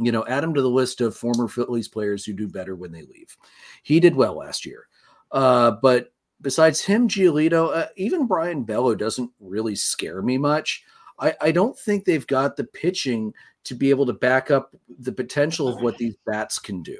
[0.00, 2.92] You know, add him to the list of former Phillies players who do better when
[2.92, 3.36] they leave.
[3.82, 4.86] He did well last year.
[5.30, 10.84] Uh, but besides him, Giolito, uh, even Brayan Bello doesn't really scare me much.
[11.18, 13.34] I, I don't think they've got the pitching
[13.64, 16.98] to be able to back up the potential of what these bats can do.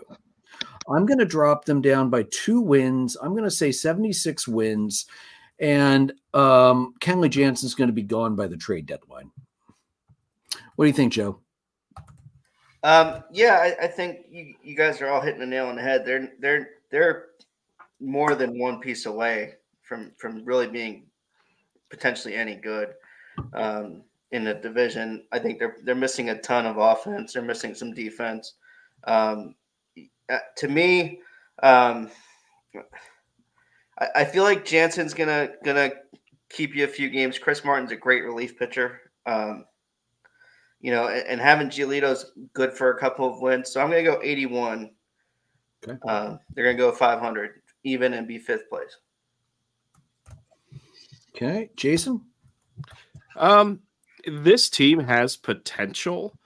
[0.90, 3.16] I'm going to drop them down by two wins.
[3.20, 5.06] I'm going to say 76 wins
[5.58, 9.30] and um, Kenley Jansen's going to be gone by the trade deadline.
[10.76, 11.40] What do you think, Joe?
[12.84, 15.82] Um, yeah, I, I, think you, you guys are all hitting the nail on the
[15.82, 16.04] head.
[16.06, 17.26] They're they're they're
[17.98, 21.06] more than one piece away from from really being
[21.90, 22.94] potentially any good
[23.52, 25.24] um, in the division.
[25.32, 27.32] I think they're they're missing a ton of offense.
[27.32, 28.54] They're missing some defense.
[29.04, 29.56] Um,
[30.30, 31.20] uh, to me,
[31.62, 32.10] um,
[33.98, 35.90] I, I feel like Jansen's gonna gonna
[36.50, 37.38] keep you a few games.
[37.38, 39.00] Chris Martin's a great relief pitcher.
[39.26, 39.64] Um,
[40.80, 43.70] you know, and, and having Giolito's good for a couple of wins.
[43.70, 44.90] So I'm gonna go 81.
[45.86, 45.98] Okay.
[46.08, 48.96] Um, they're gonna go 500 even and be fifth place.
[51.34, 52.22] Okay, Jason.
[53.36, 53.80] Um,
[54.26, 56.37] this team has potential.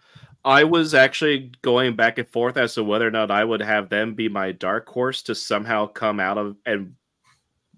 [0.45, 3.88] I was actually going back and forth as to whether or not I would have
[3.88, 6.95] them be my dark horse to somehow come out of and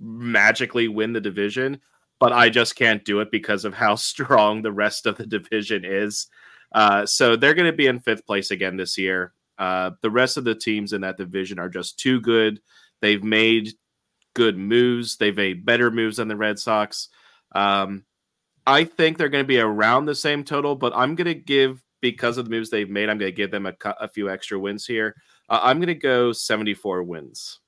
[0.01, 1.81] magically win the division,
[2.19, 5.85] but I just can't do it because of how strong the rest of the division
[5.85, 6.29] is.
[6.73, 9.33] Uh, so they're going to be in fifth place again this year.
[9.59, 12.61] Uh, the rest of the teams in that division are just too good.
[13.01, 13.75] They've made
[14.35, 15.17] good moves.
[15.17, 17.11] They've made better moves than the Red Sox.
[17.55, 18.05] Um,
[18.67, 21.84] I think they're going to be around the same total, but I'm going to give
[22.13, 23.09] because of the moves they've made.
[23.09, 25.17] I'm going to give them a, a few extra wins here.
[25.49, 27.61] Uh, I'm going to go 74 wins.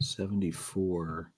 [0.00, 1.32] 74.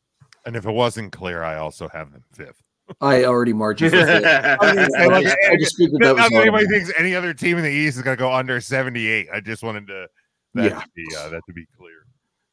[0.45, 2.61] And if it wasn't clear, I also have them fifth.
[3.01, 3.89] I already marked you.
[3.89, 7.57] I, mean, I, I, just, I just that not that anybody thinks any other team
[7.57, 9.29] in the East is going to go under 78.
[9.33, 10.09] I just wanted to
[10.55, 10.81] that, yeah.
[10.81, 12.07] to, be, uh, that to be clear.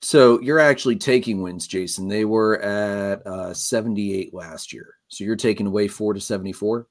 [0.03, 2.07] So you're actually taking wins, Jason.
[2.07, 4.95] They were at uh, 78 last year.
[5.07, 6.87] So you're taking away four to 74.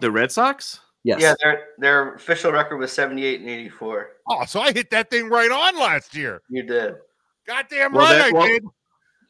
[0.00, 0.80] The Red Sox?
[1.04, 1.20] Yes.
[1.20, 4.08] Yeah, their their official record was 78 and 84.
[4.28, 6.42] Oh, so I hit that thing right on last year.
[6.48, 6.94] You did.
[7.46, 8.64] Goddamn well, right, that, well, did.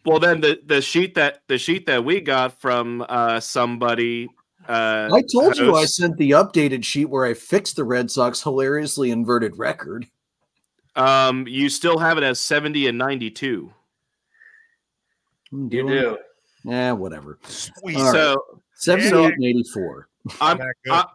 [0.07, 4.29] Well, then the, the sheet that the sheet that we got from uh, somebody.
[4.67, 8.43] Uh, I told you I sent the updated sheet where I fixed the Red Sox
[8.43, 10.07] hilariously inverted record.
[10.97, 13.71] Um, you still have it as 70 and 92.
[15.53, 16.19] You do.
[16.65, 17.39] Yeah, whatever.
[17.45, 17.99] Sweet.
[17.99, 18.43] So
[18.75, 20.09] 78 and 84.
[20.41, 20.61] I'm
[20.91, 21.07] I-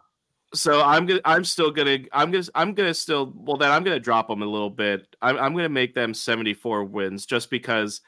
[0.54, 3.98] so I'm gonna I'm still gonna I'm gonna I'm gonna still well then I'm gonna
[3.98, 5.16] drop them a little bit.
[5.22, 8.02] I'm I'm gonna make them 74 wins just because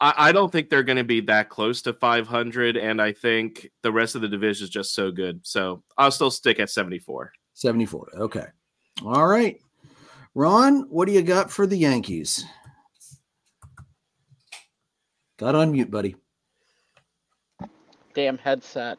[0.00, 3.92] I, I don't think they're gonna be that close to 500, and I think the
[3.92, 5.40] rest of the division is just so good.
[5.46, 7.32] So I'll still stick at 74.
[7.54, 8.10] 74.
[8.16, 8.46] Okay.
[9.04, 9.60] All right.
[10.34, 12.44] Ron, what do you got for the Yankees?
[15.36, 16.16] Got on mute, buddy.
[18.14, 18.98] Damn headset.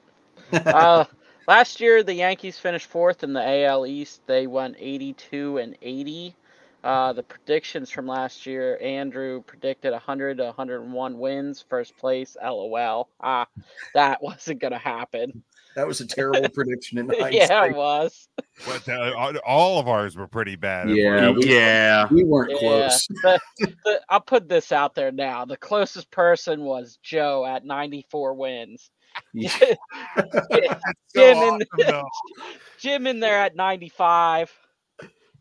[0.53, 1.05] Uh,
[1.47, 4.21] last year the Yankees finished fourth in the AL East.
[4.27, 6.35] They won 82 and 80.
[6.81, 12.37] Uh, the predictions from last year, Andrew predicted 100 to 101 wins, first place.
[12.41, 13.09] LOL.
[13.19, 13.47] Ah,
[13.93, 15.43] that wasn't gonna happen.
[15.75, 18.29] That was a terrible prediction in yeah, it was.
[18.65, 20.89] But uh, all- all of ours were pretty bad.
[20.89, 22.07] Yeah, we're- we- Yeah.
[22.09, 23.07] We weren't Yeah, close.
[23.23, 25.43] the, the, I'll put this out there now.
[25.45, 28.89] The closest person was Joe at 94 wins.
[29.33, 29.51] Yeah.
[30.15, 32.03] That's so Jim in- awesome, though.
[32.79, 34.51] Jim in there at 95,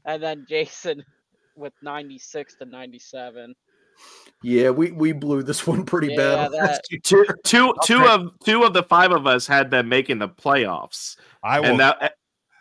[0.05, 1.05] and then Jason
[1.57, 3.55] with 96 to 97.
[4.43, 6.53] Yeah, we, we blew this one pretty Yeah, bad.
[6.53, 6.81] that- last.
[7.03, 8.13] Two two two Okay.
[8.15, 11.17] of two of the five of us had them making the playoffs.
[11.43, 11.71] I will.
[11.71, 12.09] And that eh,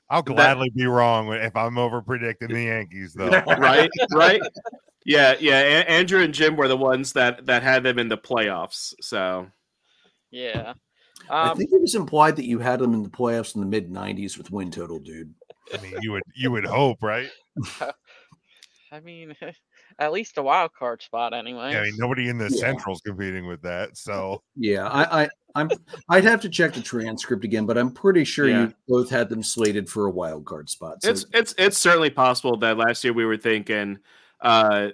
[0.09, 3.29] I'll gladly be wrong if I'm over predicting the Yankees, though.
[3.29, 4.41] right, right.
[5.05, 5.59] Yeah, yeah.
[5.59, 8.93] A- Andrew and Jim were the ones that that had them in the playoffs.
[9.01, 9.47] So
[10.31, 10.73] Yeah.
[11.29, 13.67] I Um, think it was implied that you had them in the playoffs in the
[13.67, 15.33] mid 90s with win total, dude.
[15.73, 17.29] I mean, you would you would hope, right?
[18.91, 19.35] I mean,
[19.99, 21.73] at least a wild card spot, anyway.
[21.73, 22.59] Yeah, I mean, nobody in the Yeah.
[22.61, 23.97] Central's competing with that.
[23.97, 25.69] So Yeah, I, I I'm
[26.09, 28.67] I'd have to check the transcript again, but I'm pretty sure Yeah.
[28.67, 31.03] you both had them slated for a wild card spot.
[31.03, 33.97] So it's it's it's certainly possible that last year we were thinking
[34.41, 34.89] uh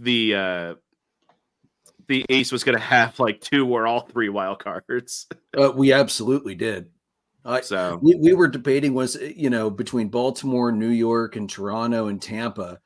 [0.00, 0.74] the uh
[2.08, 5.26] the ace was going to have like two or all three wild cards.
[5.56, 6.90] uh, we absolutely did.
[7.44, 11.48] I, So we, we were debating was uh, you know between Baltimore, New York, and
[11.48, 12.80] Toronto and Tampa,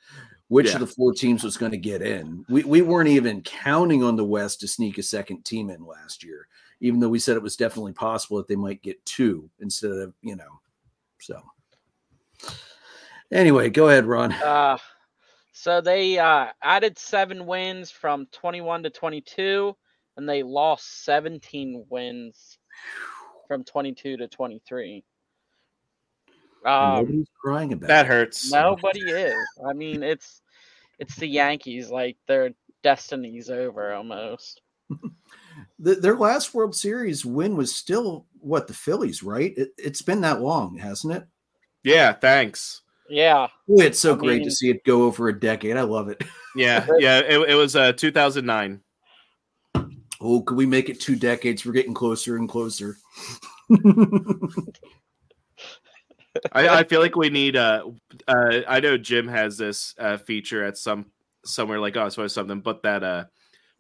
[0.49, 0.75] which Yeah.
[0.75, 2.45] of the four teams was going to get in.
[2.49, 6.23] We we weren't even counting on the West to sneak a second team in last
[6.23, 6.47] year,
[6.81, 10.13] even though we said it was definitely possible that they might get two instead of
[10.21, 10.61] you know.
[11.21, 11.41] So
[13.33, 14.33] anyway, go ahead, Ron.
[14.33, 14.77] Uh,
[15.61, 19.77] so they uh, added seven wins from 21 to 22,
[20.17, 22.57] and they lost 17 wins
[23.47, 25.05] from 22 to 23.
[26.65, 28.09] Um, Nobody's crying about that it.
[28.09, 28.51] hurts.
[28.51, 29.35] nobody is.
[29.69, 30.41] I mean, it's
[30.99, 31.91] it's the Yankees.
[31.91, 32.53] Like their
[32.83, 34.63] destiny's over almost.
[35.79, 39.55] The, their last World Series win was still what the Phillies, right?
[39.57, 41.27] It, it's been that long, hasn't it?
[41.83, 42.83] Yeah, thanks.
[43.11, 43.49] Yeah.
[43.67, 45.77] Boy, it's so I great to see it go over a decade.
[45.77, 46.23] I love it.
[46.57, 47.21] Yeah, yeah.
[47.21, 48.81] It, it was uh 2009.
[50.21, 51.65] Oh, could we make it two decades?
[51.65, 52.97] We're getting closer and closer.
[56.53, 57.85] I, I feel like we need uh
[58.27, 61.07] uh I know Jim has this uh feature at some
[61.45, 63.25] somewhere like oh it's supposed something, but that uh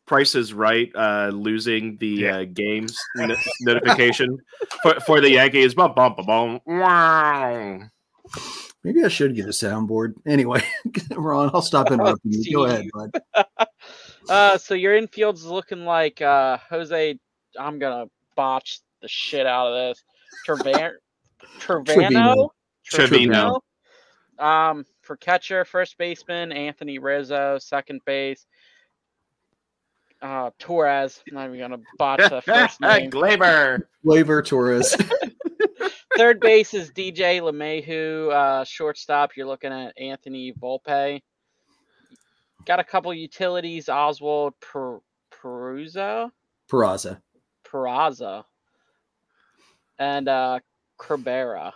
[0.07, 2.37] Price is Right uh losing the Yeah.
[2.37, 4.39] uh games no- notification
[4.83, 5.75] for, for the Yankees.
[5.75, 6.61] Bum, bum, bum, bum.
[6.67, 7.81] Wow.
[8.83, 10.15] Maybe I should get a soundboard.
[10.27, 10.63] Anyway,
[11.15, 12.55] Ron, I'll stop interrupting you.
[12.55, 13.67] Go ahead, bud.
[14.29, 17.19] Uh, so your infield's looking like uh, Jose.
[17.59, 18.05] I'm gonna
[18.37, 20.05] botch the shit out of this.
[20.47, 20.93] Trevan-
[21.59, 22.51] Trevano.
[22.85, 23.61] Trevino.
[24.39, 28.47] Um, for catcher, first baseman Anthony Rizzo, second base.
[30.23, 31.23] Uh, Torres.
[31.29, 33.11] I'm not even gonna botch the first name.
[33.11, 33.81] Glaber.
[34.05, 34.97] Flavor Torres.
[36.17, 38.33] Third base is DJ LeMahieu.
[38.33, 41.23] Uh, shortstop, you're looking at Anthony Volpe.
[42.67, 43.89] Got a couple utilities.
[43.89, 45.01] Oswald per-
[45.31, 46.31] Peruza.
[46.71, 47.21] Peraza.
[47.65, 48.45] Peraza.
[49.99, 50.61] And uh
[51.01, 51.73] Cabrera.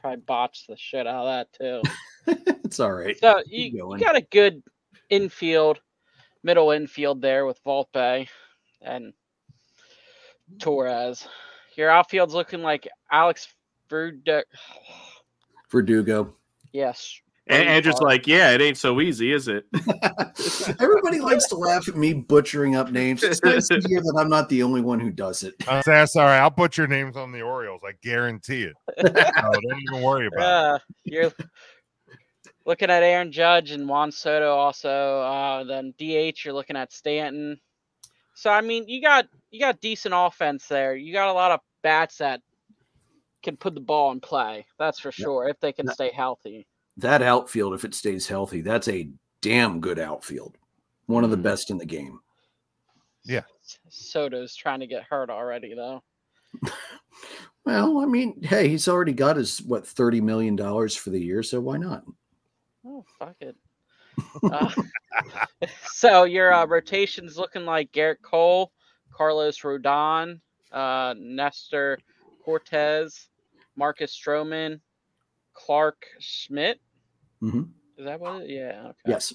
[0.00, 1.82] Probably botched the shit out of that too.
[2.64, 3.18] it's all right.
[3.18, 4.62] So you, you got a good
[5.08, 5.80] infield,
[6.42, 8.28] middle infield there with Volpe
[8.82, 9.12] and
[10.58, 11.26] Torres.
[11.76, 13.48] Your outfield's looking like Alex
[13.88, 14.42] Verdugo.
[15.70, 16.34] Verdugo.
[16.72, 17.20] Yes.
[17.46, 19.66] And Andrew's like, yeah, it ain't so easy, is it?
[20.80, 23.22] Everybody likes to laugh at me butchering up names.
[23.22, 25.54] It's nice to hear that I'm not the only one who does it.
[25.68, 26.38] I was that's all right.
[26.38, 27.82] I'll put your names on the Orioles.
[27.86, 28.74] I guarantee it.
[29.04, 30.44] So don't even worry about it.
[30.44, 31.32] Uh, you're
[32.64, 35.20] looking at Aaron Judge and Juan Soto also.
[35.20, 37.60] Uh, then DH, you're looking at Stanton.
[38.34, 40.96] So I mean, you got you got decent offense there.
[40.96, 42.40] You got a lot of bats that
[43.42, 44.66] can put the ball in play.
[44.78, 46.66] That's for sure if they can stay healthy.
[46.96, 49.08] That outfield, if it stays healthy, that's a
[49.40, 50.56] damn good outfield.
[51.06, 51.42] One of the Mhm.
[51.42, 52.20] best in the game.
[53.24, 53.42] Yeah.
[53.88, 56.02] Soto's trying to get hurt already though.
[57.64, 61.42] Well, I mean, hey, he's already got his what thirty million dollars for the year,
[61.42, 62.04] so why not?
[62.86, 63.56] Oh, fuck it.
[64.42, 64.70] Uh,
[65.86, 68.72] so your uh, rotation's looking like Gerrit Cole,
[69.12, 70.40] Carlos Rodon,
[70.72, 71.98] uh, Nestor
[72.44, 73.28] Cortes,
[73.76, 74.80] Marcus Stroman,
[75.54, 76.80] Clarke Schmidt.
[77.42, 77.70] Mhm.
[77.96, 78.50] Is that what it?
[78.50, 78.82] Yeah.
[78.86, 78.98] Okay.
[79.06, 79.34] Yes.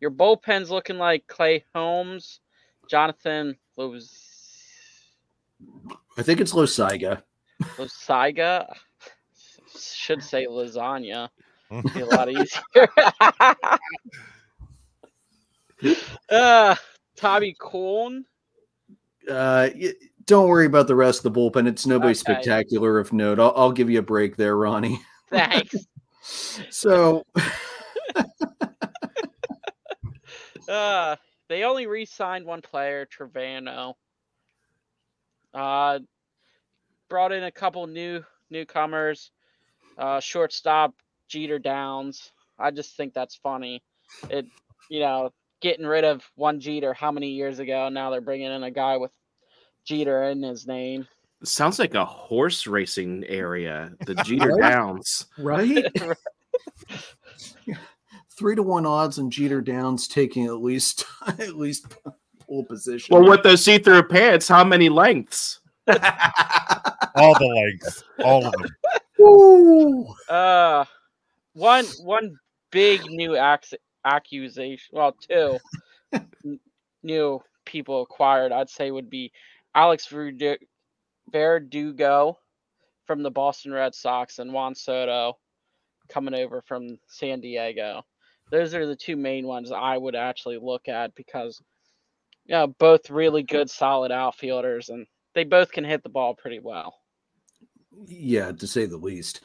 [0.00, 2.40] Your bullpen's looking like Clay Holmes,
[2.88, 4.32] Jonathan Los
[6.18, 7.22] I think it's Losiga.
[7.76, 8.66] Losiga.
[9.78, 11.28] Should say lasagna.
[11.94, 12.88] Be a lot easier.
[16.30, 16.74] uh,
[17.16, 18.24] Tommy Corn.
[19.28, 19.68] Uh,
[20.26, 21.66] don't worry about the rest of the bullpen.
[21.66, 22.18] It's nobody Okay.
[22.18, 23.38] spectacular of note.
[23.40, 25.00] I'll, I'll give you a break there, Ronnie.
[25.30, 25.74] Thanks.
[26.70, 27.24] So,
[30.68, 31.16] Uh,
[31.48, 33.94] they only re-signed one player, Trevano.
[35.52, 35.98] Uh,
[37.10, 39.32] brought in a couple new newcomers.
[39.98, 40.94] Uh, shortstop
[41.32, 42.30] Jeter Downs.
[42.58, 43.82] I just think that's funny.
[44.28, 44.46] It,
[44.90, 45.30] you know,
[45.62, 47.88] getting rid of one Jeter how many years ago?
[47.88, 49.10] Now they're bringing in a guy with
[49.86, 51.08] Jeter in his name.
[51.42, 53.92] Sounds like a horse racing area.
[54.04, 55.26] The Jeter Downs.
[55.38, 55.86] right?
[58.36, 61.86] Three to one odds and Jeter Downs taking at least at least
[62.46, 63.14] pole position.
[63.14, 65.60] Well, with those see-through pants, how many lengths?
[65.86, 68.70] All the lengths, all of them.
[69.18, 70.06] Woo!
[70.28, 70.84] Uh,
[71.54, 72.36] one one
[72.70, 74.96] big new ac- accusation.
[74.96, 75.58] Well, two
[76.44, 76.60] n-
[77.02, 78.52] new people acquired.
[78.52, 79.32] I'd say would be
[79.74, 80.12] Alex
[81.32, 82.38] Verdugo
[83.06, 85.38] from the Boston Red Sox and Juan Soto
[86.08, 88.04] coming over from San Diego.
[88.50, 91.62] Those are the two main ones I would actually look at because,
[92.44, 96.58] you know, both really good, solid outfielders, and they both can hit the ball pretty
[96.58, 96.94] well.
[98.06, 99.40] Yeah, to say the least.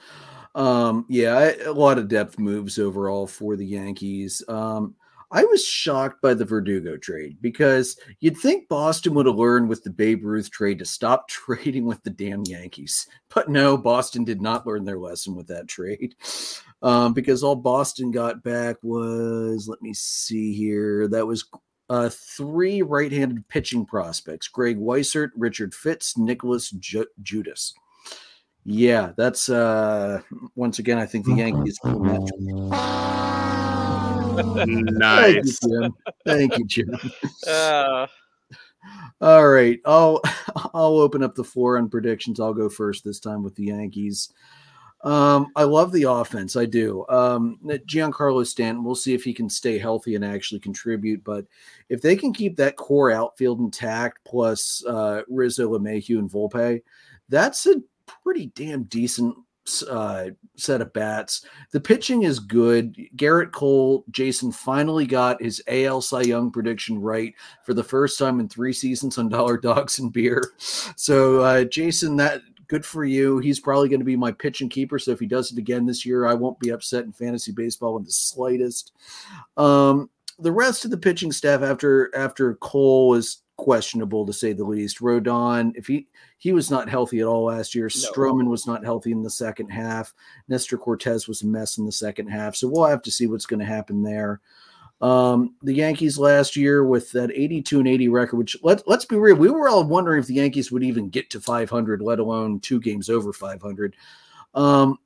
[0.58, 4.44] Um, yeah, a lot of depth moves overall for the Yankees.
[4.48, 4.96] Um,
[5.30, 9.84] I was shocked by the Verdugo trade because you'd think Boston would have learned with
[9.84, 13.08] the Babe Ruth trade to stop trading with the damn Yankees.
[13.36, 16.16] But no, Boston did not learn their lesson with that trade
[16.82, 21.48] um, because all Boston got back was, let me see here, that was
[21.90, 27.76] uh, three right handed pitching prospects Greg Weissert, Richard Fitts, Nicholas Ju- Judas.
[28.70, 30.22] Yeah, that's uh
[30.56, 33.38] once again I think the Yankees pulled that
[34.56, 35.60] Thank you, Nice.
[35.60, 35.96] Jim.
[36.26, 37.00] Thank you, Jim.
[37.48, 38.08] Uh,
[39.22, 39.80] All right.
[39.86, 40.22] I'll
[40.74, 42.42] I'll open up the floor on predictions.
[42.42, 44.34] I'll go first this time with the Yankees.
[45.02, 46.58] Um, I love the offense.
[46.58, 47.06] I do.
[47.08, 51.24] Um, Giancarlo Stanton, we'll see if he can stay healthy and actually contribute.
[51.24, 51.46] But
[51.88, 56.82] if they can keep that core outfield intact, plus uh, Rizzo, LeMahieu, and Volpe,
[57.30, 57.76] that's a
[58.24, 59.36] pretty damn decent
[59.90, 61.46] uh, set of bats.
[61.72, 62.96] The pitching is good.
[63.16, 67.34] Gerrit Cole, Jason finally got his AL Cy Young prediction right
[67.66, 70.42] for the first time in three seasons on Dollar Dogs and Beer.
[70.58, 73.40] So, uh, Jason, that good for you.
[73.40, 75.00] He's probably going to be my pitch and keeper.
[75.00, 77.98] So if he does it again this year, I won't be upset in fantasy baseball
[77.98, 78.92] in the slightest.
[79.56, 80.10] Um,
[80.40, 85.00] the rest of the pitching staff after after Cole was questionable to say the least.
[85.00, 86.08] Rodon, if he
[86.38, 87.86] he was not healthy at all last year.
[87.86, 88.12] No.
[88.12, 90.14] Stroman was not healthy in the second half.
[90.48, 92.56] Nestor Cortes was a mess in the second half.
[92.56, 94.40] So we'll have to see what's going to happen there.
[95.00, 99.16] Um, the Yankees last year with that 82 and 80 record, which let, let's be
[99.16, 102.60] real, we were all wondering if the Yankees would even get to 500, let alone
[102.60, 103.96] two games over 500.
[104.56, 104.98] Um,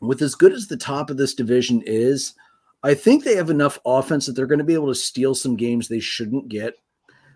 [0.00, 2.34] with as good as the top of this division is,
[2.82, 5.56] I think they have enough offense that they're going to be able to steal some
[5.56, 6.74] games they shouldn't get.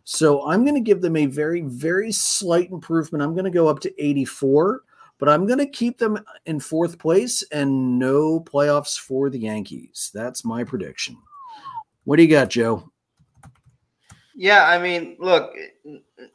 [0.05, 3.23] So I'm going to give them a very, very slight improvement.
[3.23, 4.83] I'm going to go up to 84,
[5.19, 10.11] but I'm going to keep them in fourth place and no playoffs for the Yankees.
[10.15, 11.17] That's my prediction.
[12.05, 12.91] What do you got, Joe?
[14.35, 15.53] Yeah, I mean, look,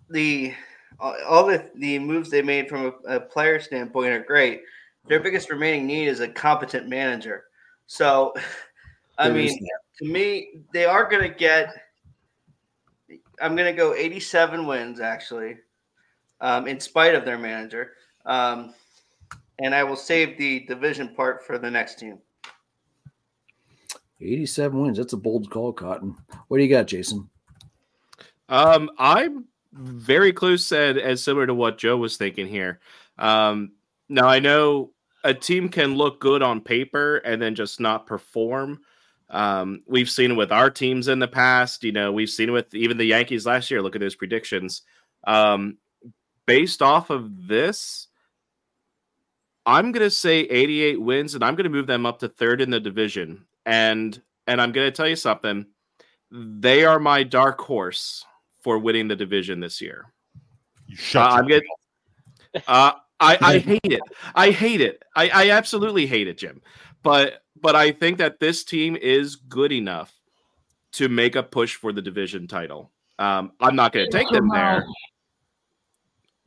[0.10, 0.54] the
[1.00, 4.62] all the the moves they made from a, a player standpoint are great.
[5.08, 7.46] Their biggest remaining need is a competent manager.
[7.88, 8.34] So,
[9.18, 9.68] I There is mean,
[10.00, 11.74] to me, they are going to get.
[13.42, 15.58] I'm going to go 87 wins actually,
[16.40, 17.92] um, in spite of their manager,
[18.26, 18.74] um,
[19.60, 22.20] and I will save the division part for the next team.
[24.22, 24.98] 87 wins.
[24.98, 26.16] That's a bold call, Cotton.
[26.48, 27.30] What do you got, Jason?
[28.48, 32.80] Um, I'm very close and as similar to what Joe was thinking here.
[33.18, 33.74] Um,
[34.08, 34.92] now I know
[35.24, 38.80] a team can look good on paper and then just not perform.
[39.30, 41.84] Um, we've seen it with our teams in the past.
[41.84, 43.82] You know, we've seen it with even the Yankees last year.
[43.82, 44.84] Look at those predictions.
[45.26, 45.78] Um,
[46.46, 48.08] based off of this,
[49.66, 52.80] I'm gonna say 88 wins, and I'm gonna move them up to third in the
[52.80, 53.46] division.
[53.66, 55.66] And and I'm gonna tell you something.
[56.32, 58.26] They are my dark horse
[58.62, 60.06] for winning the division this year.
[60.88, 61.32] You shut.
[61.32, 61.70] Uh, I'm getting.
[62.68, 64.02] Uh, I I hate it.
[64.36, 65.04] I hate it.
[65.16, 66.62] I I absolutely hate it, Jim.
[67.06, 70.12] But but I think that this team is good enough
[70.94, 72.92] to make a push for the division title.
[73.20, 74.86] Um, I'm not going to take them there.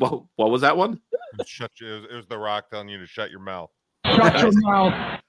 [0.00, 1.00] Well, what was that one?
[1.46, 3.70] Shut your, it, was, it was the Rock telling you to shut your mouth.
[4.04, 5.20] Shut your mouth.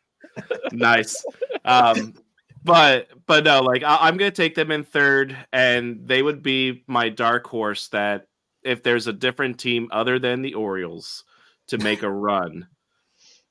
[0.72, 1.24] nice.
[1.64, 2.16] Um,
[2.64, 6.84] but but no, like I, I'm gonna take them in third, and they would be
[6.88, 7.88] my dark horse.
[7.90, 8.28] That
[8.64, 11.24] if there's a different team other than the Orioles
[11.68, 12.68] to make a run,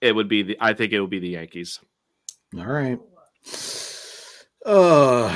[0.01, 0.57] it would be the.
[0.61, 1.81] I think it would be the Yankees.
[2.57, 2.99] All right.
[4.65, 5.27] Oh,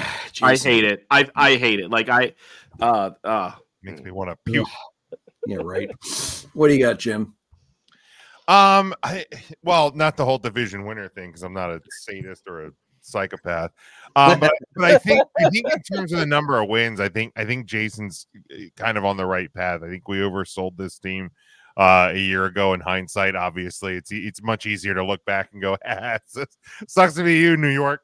[0.43, 1.07] I hate it.
[1.11, 1.91] I I hate it.
[1.91, 2.35] Like I,
[2.81, 3.53] uh, uh
[3.83, 4.69] Makes me want to puke.
[5.47, 5.91] Yeah, right.
[6.55, 7.35] What do you got, Jim?
[8.49, 9.25] Um, I
[9.63, 13.71] well, not the whole division winner thing because I'm not a sadist or a psychopath.
[14.17, 17.09] Um, but, but I think I think in terms of the number of wins, I
[17.09, 19.83] think I think Jason's eh, kind of on the right path.
[19.83, 21.31] I think we oversold this team
[21.77, 22.75] uh, a year ago.
[22.75, 26.19] In hindsight, obviously, it's it's much easier to look back and go, ah,
[26.87, 28.03] sucks- to be you, New York.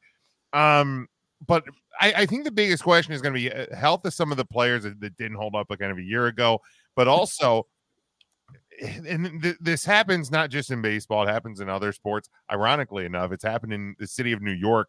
[0.53, 1.09] Um,
[1.47, 1.65] but
[2.01, 4.37] I, I think the biggest question is going to be uh, health of some of
[4.37, 6.61] the players that, that didn't hold up like kind of a year ago,
[6.97, 7.67] but also
[8.81, 13.33] and th- this happens not just in baseball it happens in other sports ironically enough
[13.33, 14.89] it's happened in the city of new york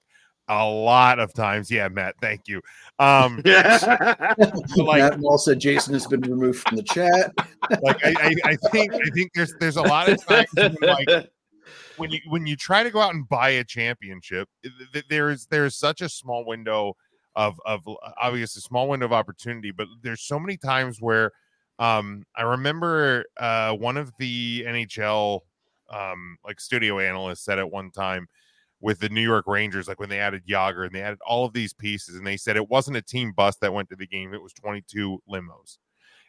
[0.49, 1.71] a lot of times.
[1.71, 2.61] Yeah matt thank you.
[2.99, 7.31] Um like- Matt Wall said Jason has been removed from the chat.
[7.81, 11.29] like I, I, I think i think there's there's a lot of times when, like
[11.97, 15.45] when you when you try to go out and buy a championship th- th- there's
[15.47, 16.95] there's such a small window
[17.35, 17.81] of of
[18.19, 21.31] obviously small window of opportunity but there's so many times where
[21.77, 25.41] um i remember uh one of the nhl
[25.89, 28.27] um like studio analysts said at one time
[28.81, 31.53] with the New York Rangers, like when they added Jagr and they added all of
[31.53, 34.33] these pieces, and they said it wasn't a team bus that went to the game;
[34.33, 35.77] it was 22 limos.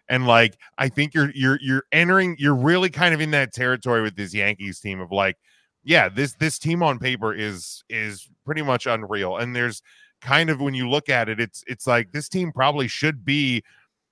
[0.08, 4.02] And like, I think you're you're you're entering, you're really kind of in that territory
[4.02, 5.36] with this Yankees team of like,
[5.84, 9.36] yeah, this this team on paper is is pretty much unreal.
[9.36, 9.82] And there's
[10.20, 13.62] kind of when you look at it, it's it's like this team probably should be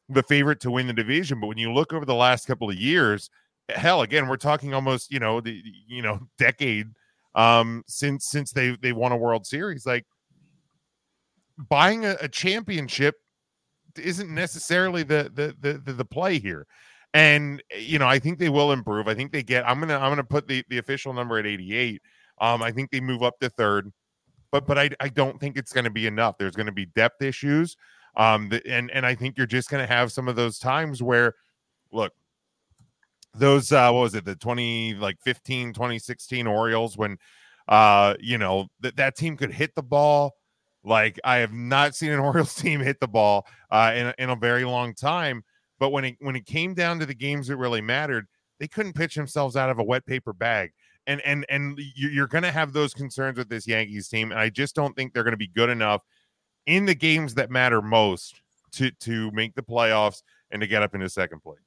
[0.08, 1.40] the favorite to win the division.
[1.40, 3.28] But when you look over the last couple of years,
[3.68, 6.88] hell, again, we're talking almost you know the you know decade
[7.34, 9.86] um since since they they won a World Series.
[9.86, 10.06] Like
[11.68, 13.16] buying a, a championship
[13.96, 16.66] isn't necessarily the, the the the play here.
[17.14, 19.08] And you know, I think they will improve.
[19.08, 19.68] I think they get.
[19.68, 22.00] I'm gonna I'm gonna put the the official number at 88.
[22.40, 23.90] Um, I think they move up to third,
[24.52, 26.36] but but I I don't think it's to be enough.
[26.38, 27.76] There's to be depth issues.
[28.16, 31.34] Um, and and I think you're just to have some of those times where,
[31.92, 32.12] look,
[33.34, 37.16] those uh what was it the 20 like 15 2016 orioles when
[37.68, 40.34] uh you know that that team could hit the ball?
[40.84, 44.36] Like i have not seen an orioles team hit the ball uh in, in a
[44.36, 45.42] very long time
[45.78, 48.26] but when it when it came down to the games that really mattered
[48.58, 50.72] they couldn't pitch themselves out of a wet paper bag.
[51.06, 54.40] And and and you- you're going to have those concerns with this yankees team and
[54.40, 56.02] i just don't think they're going to be good enough
[56.66, 58.40] in the games that matter most
[58.72, 61.58] to to make the playoffs and to get up into second place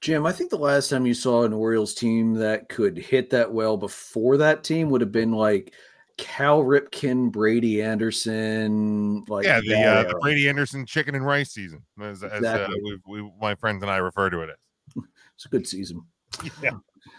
[0.00, 3.52] Jim, I think the last time you saw an Orioles team that could hit that
[3.52, 5.72] well before that team would have been like
[6.16, 10.18] Cal Ripken, Brady Anderson, like yeah, the uh, the.
[10.20, 13.98] Brady Anderson chicken and rice season, as, as uh, we, we, my friends and I
[13.98, 15.02] refer to it as.
[15.34, 16.02] It's a good season.
[16.62, 16.72] Yeah.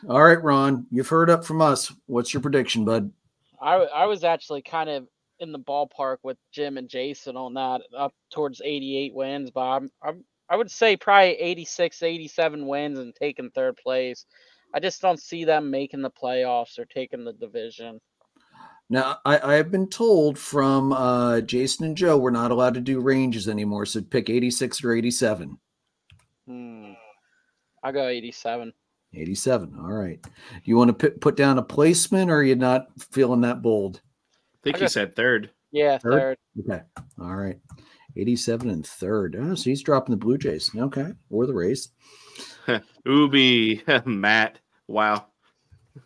[0.10, 1.92] All right, Ron, you've heard up from us.
[2.08, 3.12] What's your prediction, bud?
[3.62, 5.08] I I was actually kind of
[5.40, 9.50] in the ballpark with Jim and Jason on that, up towards 88 wins.
[9.50, 14.26] But I'm, I'm I would say probably 86, 87 wins and taking third place.
[14.74, 18.00] I just don't see them making the playoffs or taking the division.
[18.90, 22.80] Now, I, I have been told from uh, Jason and Joe we're not allowed to
[22.82, 25.58] do ranges anymore, so pick 86 or 87.
[26.48, 26.92] Hmm.
[27.84, 28.72] I'll go 87.
[29.14, 29.76] 87.
[29.80, 30.20] All right.
[30.64, 34.02] You want to put put down a placement, or are you not feeling that bold?
[34.56, 35.50] I think I he got- said third.
[35.72, 36.12] Yeah, Third?
[36.14, 36.38] third.
[36.72, 36.82] Okay.
[37.20, 37.58] All right.
[38.18, 39.36] 87 and third.
[39.40, 40.72] Oh, so he's dropping the Blue Jays.
[40.76, 41.12] Okay.
[41.30, 41.90] Or the Rays.
[43.06, 44.60] Ubi, Matt.
[44.88, 45.28] Wow.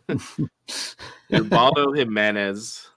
[1.30, 2.88] Ubaldo Jimenez.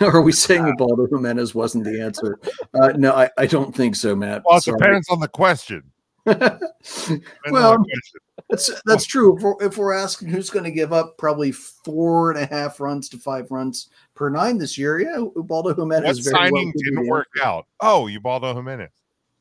[0.00, 2.38] are we saying Ubaldo Jimenez wasn't the answer?
[2.74, 4.42] Uh, no, I, I don't think so, Matt.
[4.44, 4.78] Well, it Sorry.
[4.78, 5.82] depends on the question.
[6.26, 6.60] Depends
[7.06, 8.20] the well, question.
[8.50, 9.36] that's that's true.
[9.36, 12.80] If we're, if we're asking who's going to give up probably four and a half
[12.80, 16.24] runs to five runs per nine this year, yeah, Ubaldo Jimenez.
[16.24, 17.66] what very well signing could didn't work out?
[17.80, 18.90] Oh, Ubaldo Jimenez.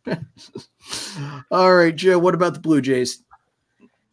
[1.51, 2.19] All right, Joe.
[2.19, 3.23] What about the Blue Jays?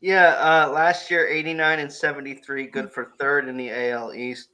[0.00, 4.48] Yeah, uh, last year 89 and 73, good for third in the AL East.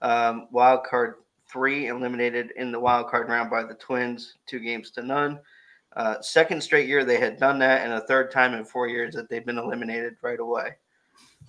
[0.00, 1.16] Um, wild card
[1.50, 5.40] three eliminated in the wild card round by the Twins, two games to none.
[5.96, 9.14] Uh, second straight year they had done that, and a third time in four years
[9.14, 10.70] that they've been eliminated right away.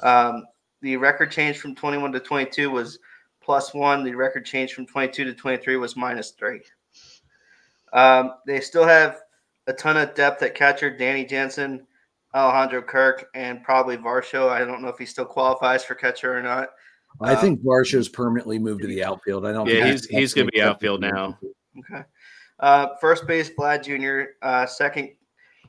[0.03, 0.45] Um,
[0.81, 2.99] the record change from 21 to 22 was
[3.45, 4.03] plus one.
[4.03, 6.61] The record change from 22 to 23 was minus three.
[7.93, 9.21] Um, they still have
[9.67, 10.89] a ton of depth at catcher.
[10.89, 11.85] Danny Jansen,
[12.33, 14.49] Alejandro Kirk, and probably Varsho.
[14.49, 16.69] I don't know if he still qualifies for catcher or not.
[17.21, 19.45] I Um, think Varsho's permanently moved to the outfield.
[19.45, 19.69] I don't.
[19.69, 21.39] Yeah, he's he's gonna be outfield now.
[21.79, 22.03] Okay.
[22.59, 24.31] Uh, first base, Vlad Jr.
[24.41, 25.11] Uh, second,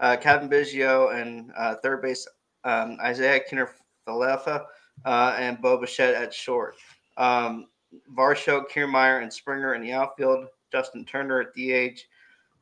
[0.01, 2.27] uh, Cavan Biggio, and uh, third base,
[2.65, 3.69] um, Isaiah Kinner
[4.07, 4.65] Falefa,
[5.05, 6.75] uh, and Bo Bichette at short.
[7.17, 7.67] Um,
[8.15, 10.47] Varsho, Kiermaier, and Springer in the outfield.
[10.73, 12.01] Justin Turner at DH.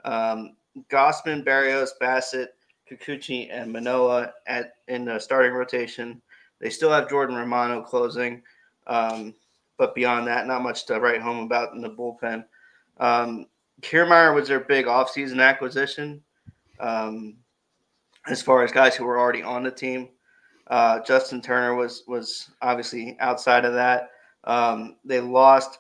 [0.05, 0.57] Um,
[0.91, 2.49] Gausman, Berrios, Bassitt,
[2.91, 6.21] Kikuchi, and Manoah at in the starting rotation.
[6.61, 8.43] They still have Jordan Romano closing,
[8.87, 9.35] um,
[9.77, 12.45] but beyond that, not much to write home about in the bullpen.
[12.99, 13.47] Um,
[13.81, 16.23] Kiermaier was their big offseason acquisition
[16.81, 17.37] um,
[18.27, 20.09] as far as guys who were already on the team.
[20.69, 24.11] Uh, Justin Turner was was obviously outside of that.
[24.45, 25.79] Um, they lost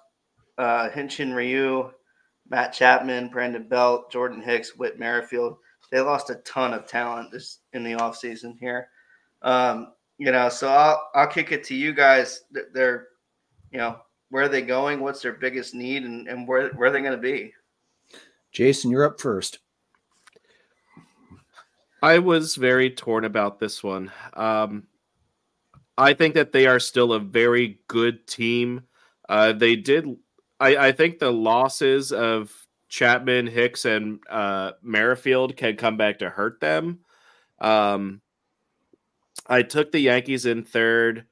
[0.58, 1.90] uh, Hyun Jin Ryu,
[2.48, 5.56] Matt Chapman, Brandon Belt, Jordan Hicks, Whit Merrifield.
[5.90, 8.88] They lost a ton of talent this in the offseason here.
[9.42, 12.42] Um, you know, so I'll I'll kick it to you guys.
[12.72, 13.08] They're,
[13.70, 13.98] you know,
[14.30, 15.00] where are they going?
[15.00, 17.52] What's their biggest need, and, and where where are they going to be?
[18.52, 19.58] Jason, you're up first.
[22.02, 24.12] I was very torn about this one.
[24.34, 24.86] Um,
[25.96, 28.82] I think that they are still a very good team.
[29.28, 30.06] Uh, they did.
[30.60, 32.52] I, I think the losses of
[32.88, 37.00] Chapman, Hicks, and uh, Merrifield can come back to hurt them.
[37.60, 38.20] Um,
[39.46, 41.26] I took the Yankees in third.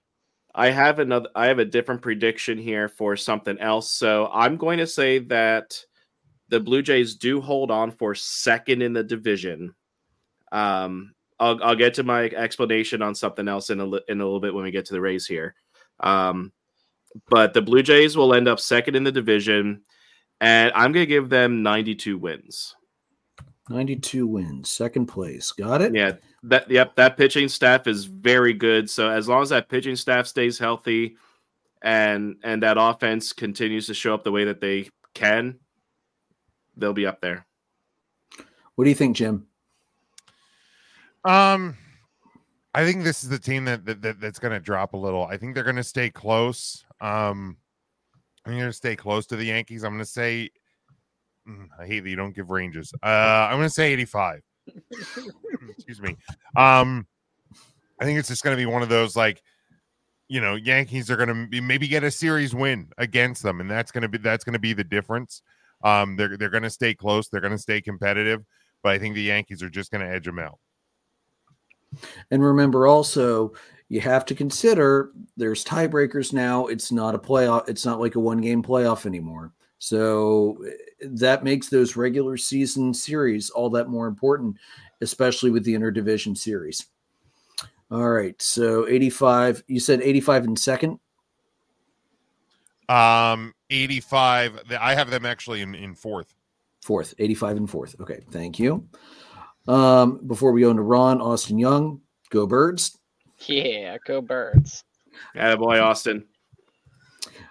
[0.55, 1.29] I have another.
[1.35, 3.91] I have a different prediction here for something else.
[3.91, 5.79] So I'm going to say that
[6.49, 9.75] the Blue Jays do hold on for second in the division.
[10.53, 14.41] Um, I'll, I'll get to my explanation on something else in a, in a little
[14.41, 15.55] bit when we get to the Rays here.
[15.99, 16.53] Um,
[17.29, 19.83] but the Blue Jays will end up second in the division,
[20.41, 22.77] and I'm going to give them 92 wins.
[23.69, 25.51] 92 wins, second place.
[25.51, 25.95] Got it?
[25.95, 26.13] Yeah,
[26.45, 28.89] that yep, that pitching staff is very good.
[28.89, 31.17] So as long as that pitching staff stays healthy,
[31.83, 35.59] and and that offense continues to show up the way that they can,
[36.77, 37.47] they'll be up there.
[38.75, 39.47] What do you think, Jim?
[41.25, 41.77] Um,
[42.75, 45.25] I think this is the team that, that, that that's going to drop a little.
[45.25, 46.85] I think they're going to stay close.
[47.01, 47.57] Um,
[48.47, 49.85] I'm going to stay close to the Yankees.
[49.85, 50.51] I'm going to say,
[51.49, 52.93] mm, I hate that you don't give ranges.
[53.03, 54.41] Uh, I'm going to say 85.
[55.77, 56.17] Excuse me.
[56.57, 57.07] Um,
[58.01, 59.43] I think it's just going to be one of those like,
[60.29, 63.93] you know, Yankees are going to maybe get a series win against them, and that's
[63.93, 65.43] going to be that's going to be the difference.
[65.85, 67.29] Um, they're they're going to stay close.
[67.29, 68.43] They're going to stay competitive,
[68.83, 70.59] but I think the Yankees are just going to edge them out.
[72.31, 73.53] And remember also,
[73.89, 76.67] you have to consider there's tiebreakers now.
[76.67, 79.53] It's not a playoff, it's not like a one game playoff anymore.
[79.79, 80.65] So
[81.03, 84.57] that makes those regular season series all that more important,
[85.01, 86.87] especially with the interdivision series.
[87.91, 88.41] All right.
[88.41, 90.99] So 85, you said 85 in second?
[92.89, 94.61] Um, 85.
[94.81, 96.35] I have them actually in, in fourth.
[96.81, 97.95] Fourth, 85 and fourth.
[98.01, 98.21] Okay.
[98.31, 98.89] Thank you.
[99.69, 102.99] Um, before we go into Ron, Austin Young, go birds.
[103.47, 104.85] Yeah, go birds.
[105.35, 106.25] Yeah, boy, Austin.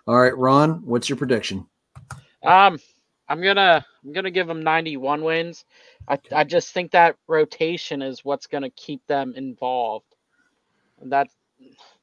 [0.08, 1.66] All right, Ron, what's your prediction?
[2.44, 2.80] Um,
[3.28, 5.64] I'm gonna I'm gonna give them 91 wins.
[6.08, 10.16] I I just think that rotation is what's gonna keep them involved.
[11.04, 11.28] That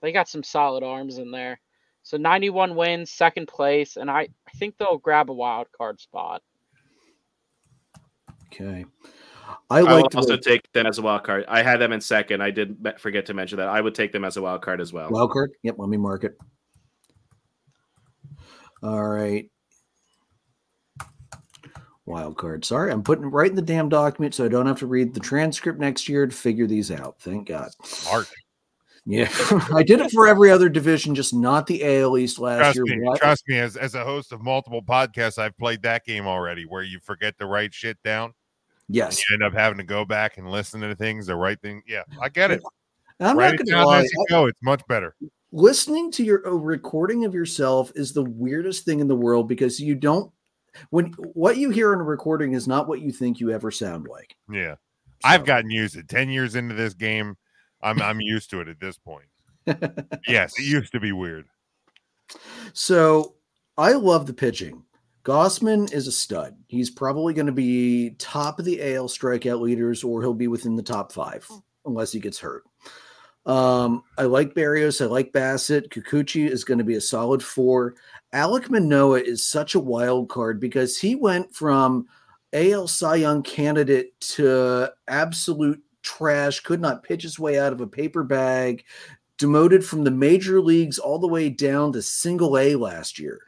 [0.00, 1.60] they got some solid arms in there.
[2.02, 6.42] So 91 wins, second place, and I, I think they'll grab a wild card spot.
[8.46, 8.86] Okay.
[9.70, 11.44] I I like would the also way- take them as a wild card.
[11.48, 12.42] I had them in second.
[12.42, 13.68] I did forget to mention that.
[13.68, 15.10] I would take them as a wild card as well.
[15.10, 15.52] Wild card?
[15.62, 16.38] Yep, let me mark it.
[18.82, 19.50] All right.
[22.06, 22.64] Wild card.
[22.64, 25.20] Sorry, I'm putting right in the damn document so I don't have to read the
[25.20, 27.20] transcript next year to figure these out.
[27.20, 27.68] Thank God.
[27.84, 28.26] Smart.
[29.04, 29.28] Yeah,
[29.74, 32.84] I did it for every other division, just not the AL East last Trust year.
[32.84, 33.58] me, Why- trust me.
[33.58, 37.38] As as a host of multiple podcasts, I've played that game already, where you forget
[37.38, 38.32] to write shit down.
[38.88, 39.18] Yes.
[39.28, 41.82] You end up having to go back and listen to things, the right thing.
[41.86, 42.62] Yeah, I get it.
[43.20, 44.06] I'm Write not going to lie.
[44.30, 44.46] go.
[44.46, 45.14] It's much better.
[45.52, 49.80] listening to your a recording of yourself is the weirdest thing in the world because
[49.80, 50.30] you don't
[50.90, 54.06] when what you hear in a recording is not what you think you ever sound
[54.08, 54.36] like.
[54.50, 54.76] Yeah.
[55.24, 56.08] I've gotten used to it.
[56.08, 57.36] 10 years into this game.
[57.82, 59.26] I'm I'm used to it at this point.
[60.28, 61.46] yes, it used to be weird.
[62.72, 63.34] So
[63.76, 64.84] I love the pitching.
[65.24, 66.56] Gausman is a stud.
[66.68, 70.76] He's probably going to be top of the AL strikeout leaders, or he'll be within
[70.76, 71.46] the top five,
[71.84, 72.64] unless he gets hurt.
[73.46, 75.00] Um, I like Berrios.
[75.00, 75.88] I like Bassitt.
[75.88, 77.94] Kikuchi is going to be a solid four.
[78.34, 82.06] Alek Manoah is such a wild card because he went from
[82.52, 87.86] AL Cy Young candidate to absolute trash, could not pitch his way out of a
[87.86, 88.84] paper bag,
[89.38, 93.40] demoted from the major leagues all the way down to single A last year.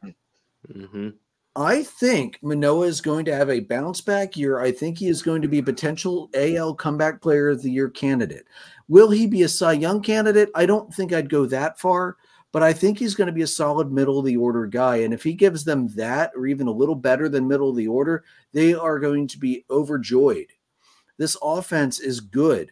[0.72, 1.10] Mm-hmm.
[1.56, 4.60] I think Manoah is going to have a bounce back year.
[4.60, 7.88] I think he is going to be a potential AL comeback player of the year
[7.90, 8.44] candidate.
[8.88, 10.50] Will he be a Cy Young candidate?
[10.54, 12.16] I don't think I'd go that far,
[12.52, 14.96] but I think he's going to be a solid middle of the order guy.
[14.98, 17.88] And if he gives them that or even a little better than middle of the
[17.88, 18.22] order,
[18.52, 20.52] they are going to be overjoyed.
[21.18, 22.70] This offense is good.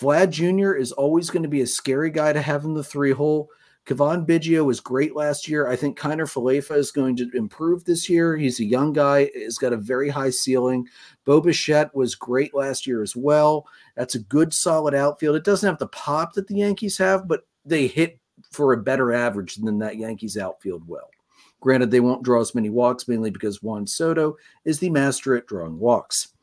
[0.00, 0.72] Vlad Jr.
[0.72, 3.50] is always going to be a scary guy to have in the three hole.
[3.86, 5.68] Cavan Biggio was great last year.
[5.68, 8.36] I think Kiner Falefa is going to improve this year.
[8.36, 10.88] He's a young guy, He's got a very high ceiling.
[11.24, 13.66] Bo Bichette was great last year as well.
[13.94, 15.36] That's a good, solid outfield.
[15.36, 18.18] It doesn't have the pop that the Yankees have, but they hit
[18.50, 21.08] for a better average than that Yankees outfield will.
[21.60, 25.46] Granted, they won't draw as many walks, mainly because Juan Soto is the master at
[25.46, 26.35] drawing walks.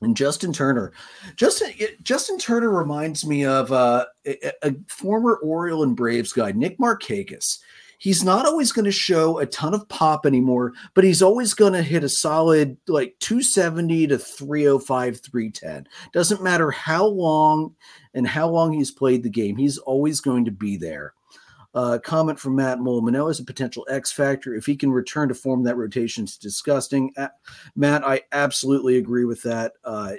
[0.00, 0.92] And Justin Turner,
[1.36, 1.72] Justin
[2.02, 7.58] Justin Turner reminds me of uh, a, a, former Oriole and Braves guy, Nick Markakis.
[8.00, 11.72] He's not always going to show a ton of pop anymore, but he's always going
[11.72, 15.88] to hit a solid like 270 to 305, 310.
[16.12, 17.74] Doesn't matter how long
[18.14, 21.14] and how long he's played the game, he's always going to be there.
[21.78, 24.52] Uh, comment from Matt Manoah is a potential X factor.
[24.52, 27.14] If he can return to form, that rotation is disgusting.
[27.76, 29.74] Matt, I absolutely agree with that.
[29.84, 30.14] Uh,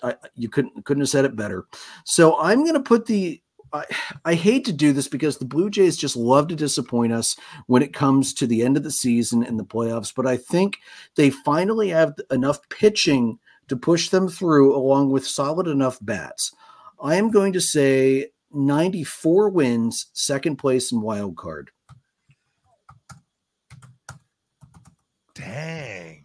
[0.00, 1.66] I, you couldn't couldn't have said it better.
[2.04, 3.42] So I'm going to put the.
[3.72, 3.84] I,
[4.24, 7.34] I hate to do this because the Blue Jays just love to disappoint us
[7.66, 10.14] when it comes to the end of the season and the playoffs.
[10.14, 10.78] But I think
[11.16, 16.54] they finally have enough pitching to push them through, along with solid enough bats.
[17.02, 21.70] I am going to say 94 wins, second place in wild card.
[25.34, 26.24] Dang.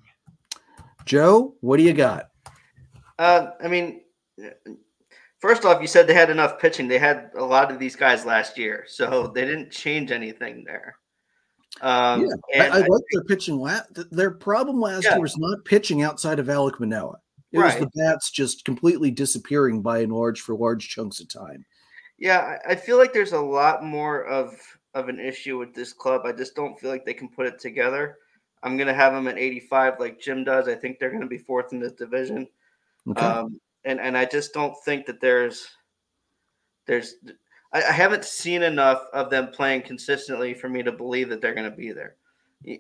[1.05, 2.29] Joe, what do you got?
[3.17, 4.01] Uh, I mean,
[5.39, 6.87] first off, you said they had enough pitching.
[6.87, 10.97] They had a lot of these guys last year, so they didn't change anything there.
[11.81, 13.65] Um, yeah, I, I, I like their pitching.
[14.11, 15.13] Their problem last yeah.
[15.13, 17.19] year was not pitching outside of Alek Manoah.
[17.51, 17.79] It right.
[17.79, 21.65] was the bats just completely disappearing by and large for large chunks of time.
[22.17, 24.57] Yeah, I feel like there's a lot more of
[24.93, 26.21] of an issue with this club.
[26.25, 28.17] I just don't feel like they can put it together.
[28.63, 30.67] I'm gonna have them at 85, like Jim does.
[30.67, 32.47] I think they're gonna be fourth in this division.
[33.09, 33.21] Okay.
[33.21, 35.67] Um, and and I just don't think that there's
[36.87, 37.15] there's
[37.73, 41.53] I, I, haven't seen enough of them playing consistently for me to believe that they're
[41.53, 42.15] gonna be there.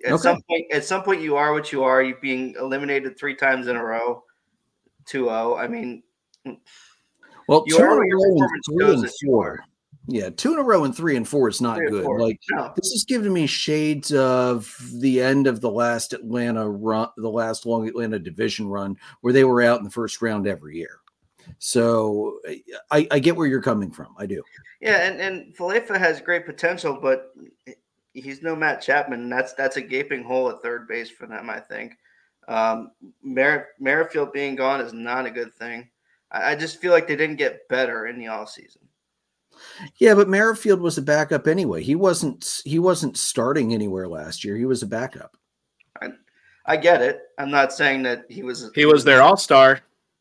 [0.05, 0.21] At okay.
[0.21, 2.01] some point, at some point, you are what you are.
[2.01, 4.23] You being eliminated three times in a row,
[5.07, 5.59] 2-0.
[5.59, 6.03] I mean.
[7.47, 9.63] Well, you two in a row and three and four.
[10.07, 12.05] Yeah, two in a row and three and four is not good.
[12.05, 12.71] Like no.
[12.75, 17.65] this is giving me shades of the end of the last Atlanta run, the last
[17.65, 20.99] long Atlanta division run, where they were out in the first round every year.
[21.57, 22.39] So
[22.91, 24.13] I, I get where you're coming from.
[24.17, 24.43] I do.
[24.79, 27.33] Yeah, and and Falefa has great potential, but
[28.13, 29.29] he's no Matt Chapman.
[29.29, 31.49] That's that's a gaping hole at third base for them.
[31.49, 31.97] I think.
[32.47, 32.91] Um,
[33.23, 35.89] Mer- Merrifield being gone is not a good thing.
[36.31, 38.81] I just feel like they didn't get better in the off season.
[39.97, 41.81] Yeah, but Merrifield was a backup anyway.
[41.81, 44.57] He wasn't he wasn't starting anywhere last year.
[44.57, 45.37] He was a backup.
[46.01, 46.09] I,
[46.65, 47.21] I get it.
[47.37, 49.79] I'm not saying that he was He was their all-star.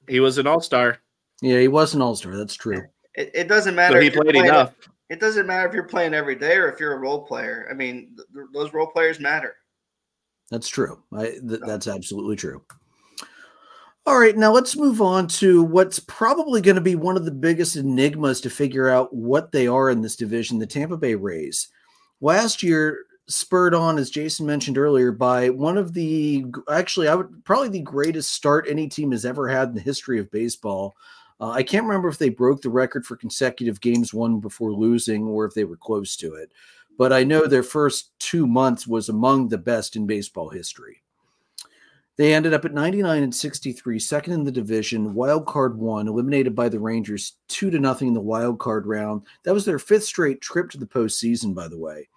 [0.09, 0.99] He was an all-star.
[1.43, 2.37] Yeah, he was an all-star.
[2.37, 2.83] That's true.
[3.15, 3.97] It, it doesn't matter.
[3.97, 4.75] So he played enough.
[5.11, 7.69] It doesn't matter if you're playing every day or if you're a role player.
[7.71, 9.57] I mean, th- those role players matter.
[10.51, 11.03] That's true.
[11.13, 12.63] I, th- that's absolutely true.
[14.07, 17.31] All right, now let's move on to what's probably going to be one of the
[17.31, 21.69] biggest enigmas to figure out what they are in this division the Tampa Bay Rays.
[22.21, 27.47] Last year, spurred on, as Jason mentioned earlier, by one of the actually, I would
[27.47, 30.95] probably the greatest start any team has ever had in the history of baseball.
[31.41, 35.27] Uh, I can't remember if they broke the record for consecutive games won before losing
[35.27, 36.53] or if they were close to it,
[36.99, 41.04] but I know their first two months was among the best in baseball history.
[42.17, 46.55] They ended up at 99 and 63, second in the division, wild card one, eliminated
[46.55, 49.23] by the Rangers two to nothing in the wild card round.
[49.43, 52.09] That was their fifth straight trip to the postseason, by the way.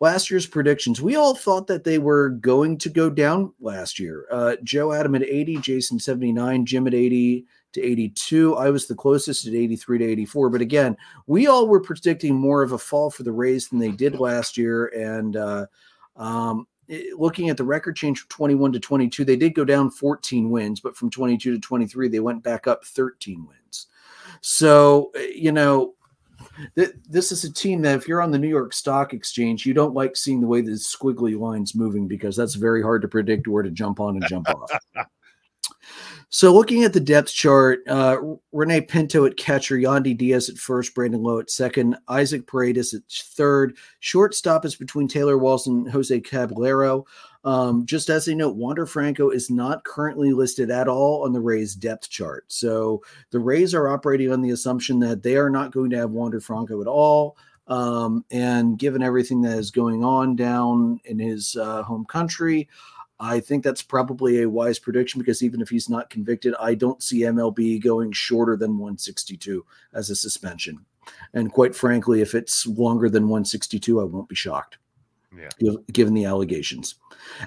[0.00, 1.00] last year's predictions.
[1.00, 4.26] We all thought that they were going to go down last year.
[4.30, 8.56] Uh, Joe Adam at 80, Jason 79, Jim at 80 to 82.
[8.56, 10.50] I was the closest at 83 to 84.
[10.50, 10.96] But again,
[11.26, 14.56] we all were predicting more of a fall for the Rays than they did last
[14.56, 14.86] year.
[14.88, 15.66] And uh,
[16.16, 16.66] um,
[17.16, 20.80] looking at the record change from 21 to 22, they did go down 14 wins,
[20.80, 23.86] but from 22 to 23, they went back up 13 wins.
[24.40, 25.94] So, uh, you know,
[26.76, 29.74] th- this is a team that if you're on the New York Stock Exchange, you
[29.74, 33.48] don't like seeing the way the squiggly lines moving because that's very hard to predict
[33.48, 34.70] where to jump on and jump off.
[36.34, 38.16] So looking at the depth chart, uh,
[38.50, 43.02] Rene Pinto at catcher, Yandy Diaz at first, Brandon Lowe at second, Isaac Paredes at
[43.08, 43.76] third.
[44.00, 47.06] Shortstop is between Taylor Walls and Jose Caballero.
[47.44, 51.40] Um, just as a note, Wander Franco is not currently listed at all on the
[51.40, 52.46] Rays depth chart.
[52.48, 56.10] So the Rays are operating on the assumption that they are not going to have
[56.10, 57.36] Wander Franco at all.
[57.68, 62.68] Um, and given everything that is going on down in his uh, home country,
[63.20, 67.02] I think that's probably a wise prediction because even if he's not convicted, I don't
[67.02, 70.84] see MLB going shorter than 162 as a suspension.
[71.32, 74.78] And quite frankly, if it's longer than 162, I won't be shocked
[75.36, 75.48] Yeah.
[75.92, 76.96] given the allegations.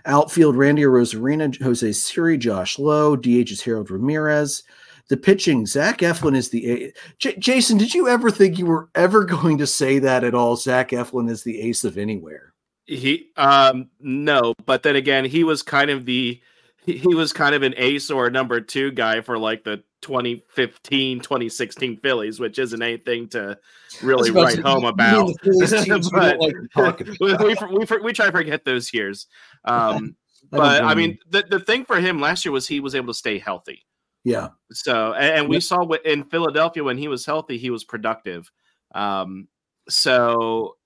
[0.06, 4.64] Outfield, Randy Arozarena, Jose Siri, Josh Lowe, DH is Harold Ramirez.
[5.10, 6.94] The pitching, Zach Eflin is the ace.
[7.18, 10.56] Jason, did you ever think you were ever going to say that at all?
[10.56, 12.54] Zach Eflin is the ace of anywhere.
[12.88, 16.42] He um no, but then again, he was kind of the
[16.86, 21.20] he was kind of an ace or a number two guy for like the 2015
[21.20, 23.58] 2016 Phillies, which isn't anything to
[24.02, 25.28] really write to- home about.
[25.28, 27.18] the Phillies teams we But like to talk about.
[27.20, 29.28] we, we, we, we try to forget those years.
[29.66, 30.16] Um,
[30.52, 33.14] but I mean, the, the thing for him last year was he was able to
[33.14, 33.86] stay healthy.
[34.24, 35.64] yeah, So, and, and we Yep.
[35.64, 38.50] saw in Philadelphia when he was healthy, he was productive.
[38.96, 39.50] Um,
[39.90, 40.77] so,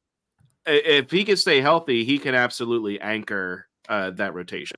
[0.65, 4.77] if he can stay healthy, he can absolutely anchor uh, that rotation.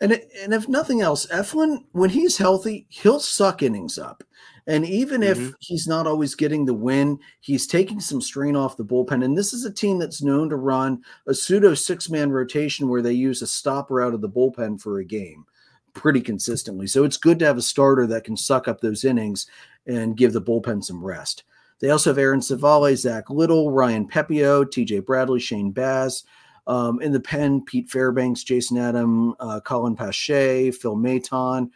[0.00, 4.24] And and if nothing else, Eflin, when he's healthy, he'll suck innings up.
[4.66, 5.54] And even if Mhm.
[5.60, 9.24] he's not always getting the win, he's taking some strain off the bullpen.
[9.24, 13.00] And this is a team that's known to run a pseudo six man rotation where
[13.02, 15.46] they use a stopper out of the bullpen for a game
[15.94, 16.86] pretty consistently.
[16.86, 19.46] So it's good to have a starter that can suck up those innings
[19.86, 21.44] and give the bullpen some rest.
[21.80, 26.24] They also have Aaron Civale, Zack Littell, Ryan Pepiot, Taj Bradley, Shane Baz.
[26.66, 31.70] Um, in the pen, Pete Fairbanks, Jason Adam, uh, Colin Poche, Phil Maton.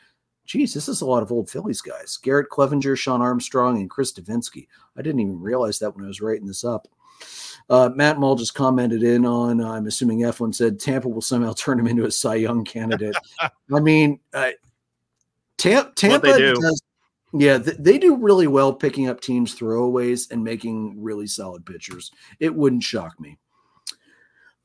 [0.44, 2.18] Geez, this is a lot of old Phillies guys.
[2.22, 4.66] Garrett Cleavinger, Shawn Armstrong, and Chris Devenski.
[4.96, 6.88] I didn't even realize that when I was writing this up.
[7.70, 11.52] Uh, Matt Mull just commented in on, uh, I'm assuming F1 said Tampa will somehow
[11.54, 13.16] turn him into a Cy Young candidate.
[13.40, 14.50] I mean, uh,
[15.56, 16.54] Tam- Tampa do.
[16.54, 16.82] does,
[17.32, 22.10] yeah, th- they do really well picking up teams' throwaways and making really solid pitchers.
[22.40, 23.38] It wouldn't shock me.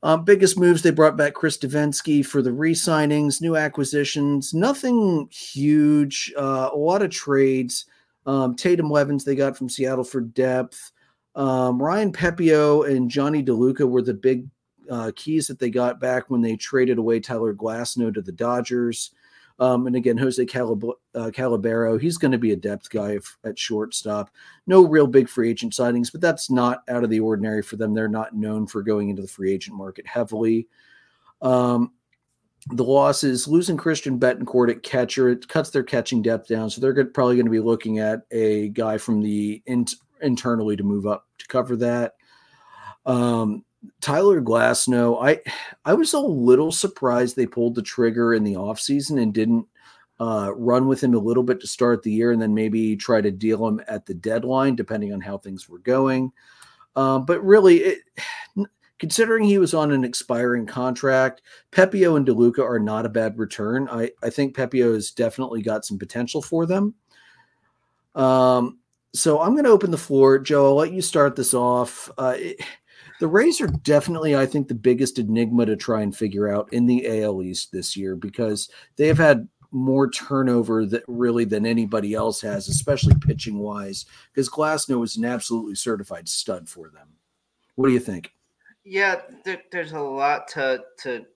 [0.02, 6.32] Um, biggest moves they brought back Chris Devenski for the re-signings, new acquisitions, nothing huge.
[6.36, 7.86] Uh, a lot of trades.
[8.24, 10.92] Um, Tatum Levins they got from Seattle for depth.
[11.34, 14.46] Um, Ryan Pepiot and Jonny DeLuca were the big
[14.90, 19.10] uh, keys that they got back when they traded away Tyler Glasnow to the Dodgers.
[19.60, 23.58] Um, and again, Jose Calab- uh, Calabero, he's going to be a depth guy at
[23.58, 24.30] shortstop.
[24.66, 27.92] No real big free agent signings, but that's not out of the ordinary for them.
[27.92, 30.68] They're not known for going into the free agent market heavily.
[31.42, 31.92] Um,
[32.70, 36.70] the losses, losing Christian Bethancourt at catcher, it cuts their catching depth down.
[36.70, 39.86] So they're probably going to be looking at a guy from the in,
[40.20, 42.14] internally to move up to cover that.
[43.06, 43.64] Um,
[44.00, 45.40] Tyler Glasnow, I
[45.84, 49.66] I was a little surprised they pulled the trigger in the offseason and didn't
[50.20, 53.20] uh, run with him a little bit to start the year and then maybe try
[53.20, 56.32] to deal him at the deadline, depending on how things were going.
[56.96, 57.98] Um, but really, it,
[58.98, 63.88] considering he was on an expiring contract, Pepiot and DeLuca are not a bad return.
[63.88, 66.94] I, I think Pepiot has definitely got some potential for them.
[68.16, 68.78] Um,
[69.14, 70.40] so I'm going to open the floor.
[70.40, 72.10] Joe, I'll let you start this off.
[72.18, 72.60] Uh, it,
[73.20, 76.86] the Rays are definitely, I think, the biggest enigma to try and figure out in
[76.86, 82.14] the AL East this year because they have had more turnover that really than anybody
[82.14, 84.06] else has, especially pitching wise.
[84.32, 87.08] Because Glasnow is an absolutely certified stud for them.
[87.74, 88.32] What do you think?
[88.84, 91.26] Yeah, there, there's a lot to to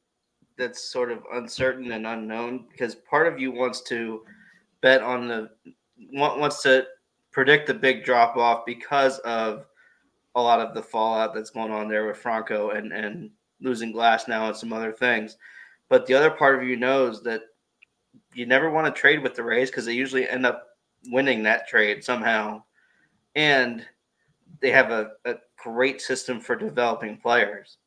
[0.57, 4.23] that's sort of uncertain and unknown because part of you wants to
[4.81, 5.51] bet on the
[6.13, 6.87] wants to
[7.31, 9.67] predict the big drop off because of
[10.35, 13.31] a lot of the fallout that's going on there with Franco and and
[13.61, 15.37] losing Glasnow and some other things.
[15.89, 17.43] But the other part of you knows that
[18.35, 20.69] you never want to trade with the Rays because they usually end up
[21.09, 22.63] winning that trade somehow,
[23.35, 23.85] and
[24.61, 27.79] they have a, a great system for developing players.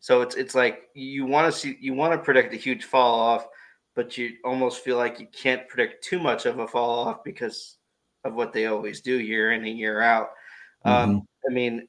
[0.00, 3.18] So it's it's like you want to see you want to predict a huge fall
[3.18, 3.48] off,
[3.94, 7.78] but you almost feel like you can't predict too much of a fall off because
[8.24, 10.30] of what they always do year in and year out.
[10.84, 11.88] Um, I mean,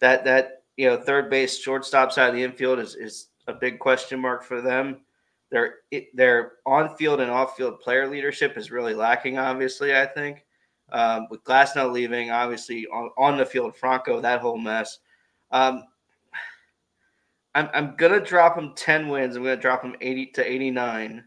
[0.00, 3.78] that that you know third base, shortstop side of the infield is is a big
[3.78, 5.00] question mark for them.
[5.50, 5.76] Their
[6.14, 9.38] their on field and off field player leadership is really lacking.
[9.38, 10.44] Obviously, I think
[10.92, 14.98] um, with Glasnow leaving, obviously on, on the field, Franco, that whole mess.
[15.50, 15.84] Um,
[17.54, 19.36] I'm I'm gonna drop them ten wins.
[19.36, 21.24] I'm gonna drop them eighty to eighty nine.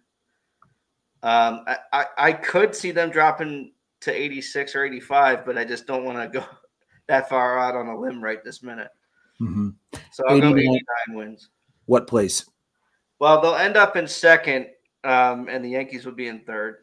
[1.21, 5.85] Um, I, I, I could see them dropping to 86 or 85, but I just
[5.85, 6.45] don't want to go
[7.09, 8.89] that far out on a limb right this minute.
[9.41, 9.75] Mhm.
[10.11, 10.75] So I'll go 89.
[11.09, 11.49] 89 wins.
[11.85, 12.49] What place?
[13.19, 14.67] Well, they'll end up in second,
[15.03, 16.77] um, and the Yankees will be in third.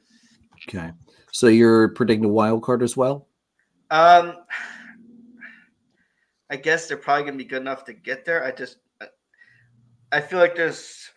[0.69, 0.91] Okay.
[1.33, 3.29] So you're predicting a wild card as well?
[3.91, 4.35] Um,
[6.51, 8.45] I guess they're probably going to be good enough to get there.
[8.45, 8.79] I just,
[10.11, 11.11] I feel like there's,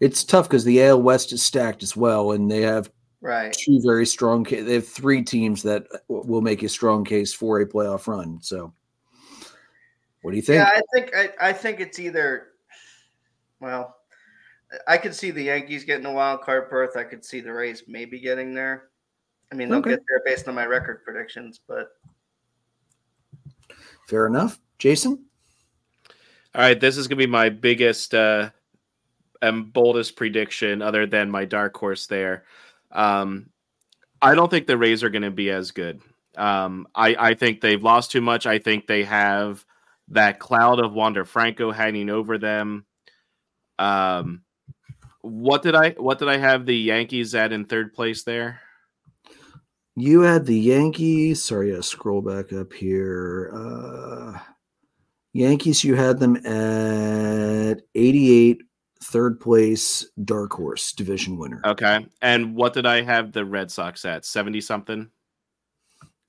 [0.00, 2.90] It's tough because the AL West is stacked as well, and they have
[3.20, 3.52] right.
[3.52, 4.44] two very strong.
[4.44, 8.06] Ca- they have three teams that w- will make a strong case for a playoff
[8.06, 8.40] run.
[8.42, 8.72] So,
[10.22, 10.56] what do you think?
[10.56, 12.48] Yeah, I think I, I think it's either.
[13.60, 13.96] Well,
[14.86, 16.96] I could see the Yankees getting a wild card berth.
[16.96, 18.90] I could see the Rays maybe getting there.
[19.50, 19.90] I mean, they'll Okay.
[19.90, 21.88] get there based on my record predictions, but
[24.08, 25.24] Fair enough, Jason.
[26.54, 28.50] All right, this is gonna be my biggest uh
[29.42, 32.44] and boldest prediction, other than my dark horse there.
[32.92, 33.50] Um,
[34.20, 36.00] I don't think the Rays are gonna be as good.
[36.36, 38.46] Um, I, I think they've lost too much.
[38.46, 39.64] I think they have
[40.08, 42.86] that cloud of Wander Franco hanging over them.
[43.78, 44.42] Um,
[45.22, 48.60] what did I what did I have the Yankees at in third place there?
[49.96, 51.42] You had the Yankees.
[51.42, 53.50] Sorry, I scroll back up here.
[53.52, 54.38] Uh,
[55.32, 58.62] Yankees, you had them at 88,
[59.02, 61.60] third place, dark horse, division winner.
[61.64, 64.24] Okay, and what did I have the Red Sox at?
[64.24, 65.10] Seventy something.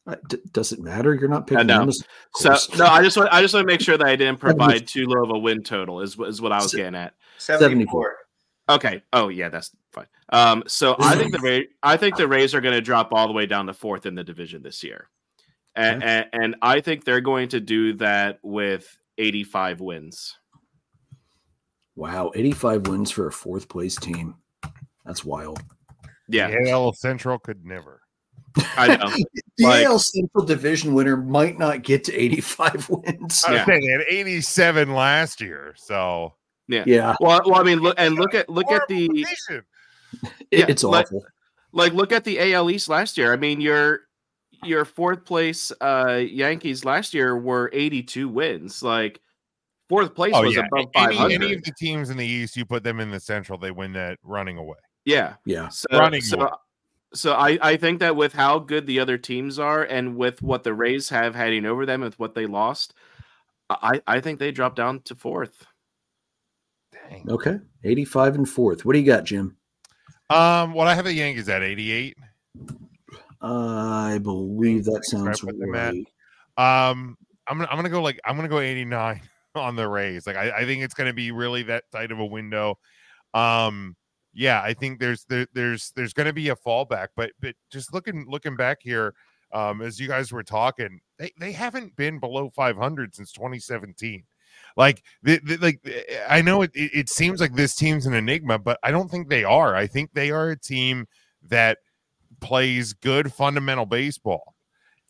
[0.07, 1.13] Uh, d- does it matter?
[1.13, 1.85] You're not picking know.
[1.85, 1.91] them
[2.35, 4.87] So no, I just want I just want to make sure that I didn't provide
[4.87, 6.01] too low of a win total.
[6.01, 7.13] Is is what I was Se- getting at.
[7.37, 8.15] 74.
[8.69, 9.01] Okay.
[9.13, 10.07] Oh yeah, that's fine.
[10.31, 13.27] Um, so I think the Rays, I think the Rays are going to drop all
[13.27, 15.09] the way down to fourth in the division this year,
[15.75, 20.37] and, and and I think they're going to do that with 85 wins.
[21.99, 24.35] Wow, 85 wins for a fourth place team.
[25.05, 25.61] That's wild.
[26.29, 28.01] Yeah, The AL Central could never.
[28.77, 29.11] I know.
[29.57, 33.43] The Like- AL Central division winner might not get to 85 wins.
[33.45, 33.65] I was Yeah.
[33.65, 36.35] saying they had 87 last year, so
[36.69, 37.15] Yeah, Yeah.
[37.19, 39.65] Well, well, I mean, look and look at look at the Horrible division.
[40.51, 41.25] Yeah, it's like- awful.
[41.73, 43.33] like look at the AL East last year.
[43.33, 44.01] I mean, your
[44.63, 48.81] your fourth place uh Yankees last year were 82 wins.
[48.81, 49.19] Like
[49.89, 51.33] fourth place Oh was yeah, above any, 500.
[51.33, 53.91] any of the teams in the East, you put them in the Central, they win
[53.93, 54.77] that running away.
[55.05, 55.33] yeah.
[55.45, 55.67] Yeah.
[55.69, 56.49] So, Running so, away.
[57.13, 60.63] so I, I think that with how good the other teams are and with what
[60.63, 62.93] the Rays have heading over them with what they lost,
[63.69, 65.65] I, I think they drop down to fourth.
[66.91, 67.25] Dang.
[67.29, 67.57] Okay.
[67.83, 68.85] 85 and fourth.
[68.85, 69.57] What do you got, Jim?
[70.29, 72.15] Um, what I have the Yankees at 88.
[73.41, 75.93] I believe that sounds put them at-
[76.57, 76.89] right.
[76.89, 77.17] Um,
[77.47, 79.21] I'm gonna I'm gonna go like I'm gonna go 89
[79.59, 80.25] on the Rays.
[80.25, 82.77] Like I, I think it's gonna be really that tight of a window.
[83.33, 83.95] Um,
[84.33, 88.25] yeah, I think there's there, there's there's gonna be a fallback, but but just looking
[88.27, 89.13] looking back here,
[89.53, 94.23] um, as you guys were talking, they they haven't been below 500 since 2017.
[94.77, 98.13] Like the, the like eh, I know it, it it seems like this team's an
[98.13, 99.75] enigma, but I don't think they are.
[99.75, 101.07] I think they are a team
[101.47, 101.79] that
[102.39, 104.55] plays good fundamental baseball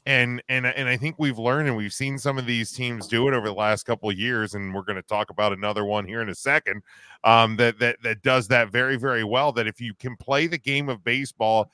[0.10, 3.28] and and and I think we've learned and we've seen some of these teams do
[3.28, 6.08] it over the last couple of years, and we're going to talk about another one
[6.08, 6.82] here in a second.
[7.24, 9.52] Um, that that that does that very very well.
[9.52, 11.70] That if you can play the game of baseball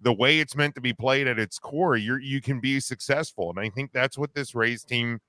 [0.00, 3.50] the way it's meant to be played at its core, you're you can be successful,
[3.50, 5.20] and I think that's what this Rays team,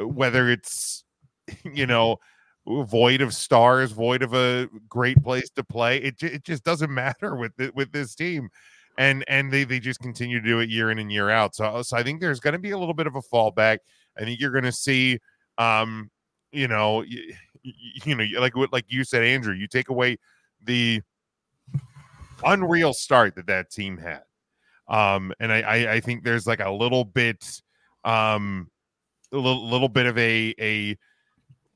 [0.00, 1.04] uh, whether it's
[1.62, 2.18] you know
[2.66, 7.36] void of stars, void of a great place to play, it it just doesn't matter
[7.36, 8.50] with the, with this team
[8.98, 11.54] and and they they just continue to do it year in and year out.
[11.54, 13.78] So so I think there's going to be a little bit of a fallback.
[14.18, 15.18] I think you're going to see,
[15.58, 16.10] um,
[16.52, 17.34] you know, you,
[18.04, 20.18] you know, like what like you said, Andrew, you take away
[20.62, 21.02] the
[22.44, 24.22] unreal start that that team had,
[24.88, 27.62] um, and I I, I think there's like a little bit,
[28.04, 28.70] um,
[29.32, 30.96] a little little bit of a a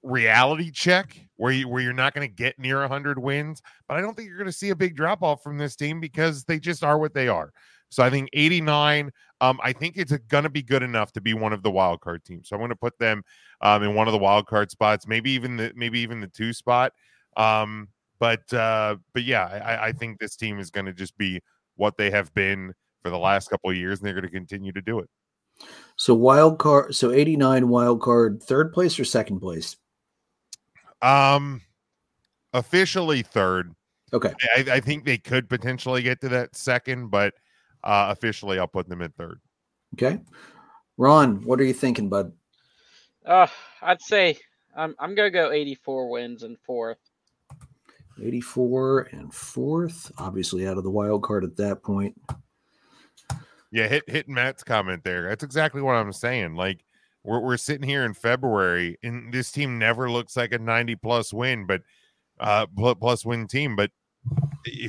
[0.02, 4.00] reality check where you where you're not going to get near 100 wins but i
[4.02, 6.58] don't think you're going to see a big drop off from this team because they
[6.60, 7.50] just are what they are
[7.88, 9.10] so i think 89
[9.40, 12.00] Um, I think it's going to be good enough to be one of the wild
[12.00, 12.48] card teams.
[12.48, 13.22] So I'm going to put them
[13.60, 16.52] um, in one of the wild card spots, maybe even the maybe even the two
[16.52, 16.92] spot.
[17.36, 17.88] Um,
[18.18, 21.40] but uh, but yeah, I, I think this team is going to just be
[21.76, 24.72] what they have been for the last couple of years, and they're going to continue
[24.72, 25.08] to do it.
[25.96, 29.76] So wild card, so 89 wild card, third place or second place?
[31.02, 31.60] Um,
[32.52, 33.74] officially third.
[34.12, 34.32] Okay.
[34.56, 37.34] I, I think they could potentially get to that second, but
[37.84, 39.40] uh, officially, I'll put them in third.
[39.94, 40.20] Okay.
[40.96, 42.32] Ron, what are you thinking, bud?
[43.24, 43.46] Uh,
[43.82, 44.38] I'd say
[44.74, 46.98] I'm I'm gonna go 84 wins and fourth.
[48.20, 52.20] 84 and fourth, obviously out of the wild card at that point.
[53.70, 55.28] Yeah, hit hit Matt's comment there.
[55.28, 56.54] That's exactly what I'm saying.
[56.54, 56.84] Like
[57.28, 61.32] we're we're sitting here in February, and this team never looks like a 90 plus
[61.32, 61.82] win, but
[62.40, 62.66] uh
[62.98, 63.76] plus win team.
[63.76, 63.90] But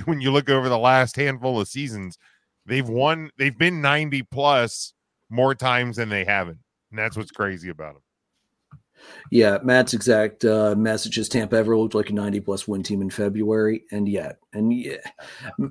[0.05, 2.17] when you look over the last handful of seasons,
[2.65, 3.31] they've won.
[3.37, 4.93] They've been 90 plus
[5.29, 6.59] more times than they haven't,
[6.91, 8.03] and that's what's crazy about them.
[9.31, 13.01] Yeah, Matt's exact uh, message is Tampa ever looked like a 90 plus win team
[13.01, 14.97] in February, and yet, and yeah,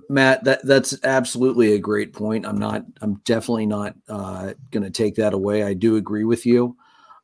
[0.09, 2.47] Matt, that that's absolutely a great point.
[2.47, 5.65] I'm not, I'm definitely not uh, going to take that away.
[5.65, 6.77] I do agree with you.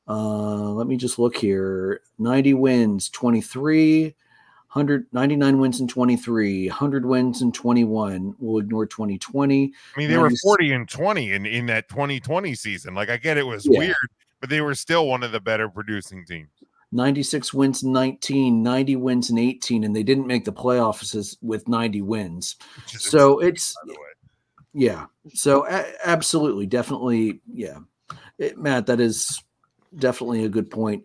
[0.06, 4.14] Uh, let me just look here 90 wins, 23,
[4.74, 8.34] 199 wins in 23, 100 wins in 21.
[8.38, 9.72] We'll ignore 2020.
[9.94, 12.92] I mean, they were 40 and 20 in, in that 2020 season.
[12.92, 13.78] Like, I get it was yeah.
[13.78, 13.96] weird,
[14.44, 16.50] but they were still one of the better producing teams.
[16.92, 21.66] 96 wins in 19, 90 wins in 18, and they didn't make the playoffs with
[21.66, 22.56] 90 wins.
[22.86, 23.74] So it's,
[24.74, 25.06] yeah.
[25.32, 27.78] So a- absolutely, definitely, yeah.
[28.36, 29.42] It, Matt, that is
[29.96, 31.04] definitely a good point.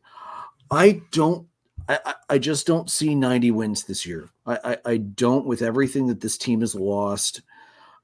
[0.69, 1.47] I don't
[1.87, 4.29] I, I just don't see 90 wins this year.
[4.45, 7.41] I, I, I, don't with everything that this team has lost.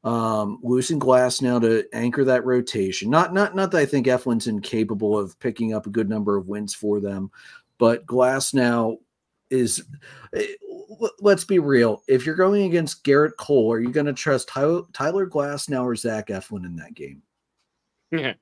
[0.06, 3.10] Um, losing Glasnow to anchor that rotation.
[3.10, 6.48] Not not not that I think Eflin's incapable of picking up a good number of
[6.48, 7.32] wins for them,
[7.80, 8.98] but Glasnow
[9.50, 9.84] is
[10.36, 10.46] eh,
[11.20, 12.04] let's be real.
[12.08, 15.96] If you're going against Gerrit Cole, are you going to trust Tyler, Tyler Glasnow or
[15.96, 17.22] Zach Eflin in that game?
[18.12, 18.34] Yeah.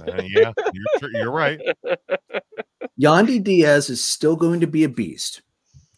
[0.00, 1.60] Uh, yeah, you're, you're right.
[3.00, 5.42] Yandy Diaz is still going to be a beast.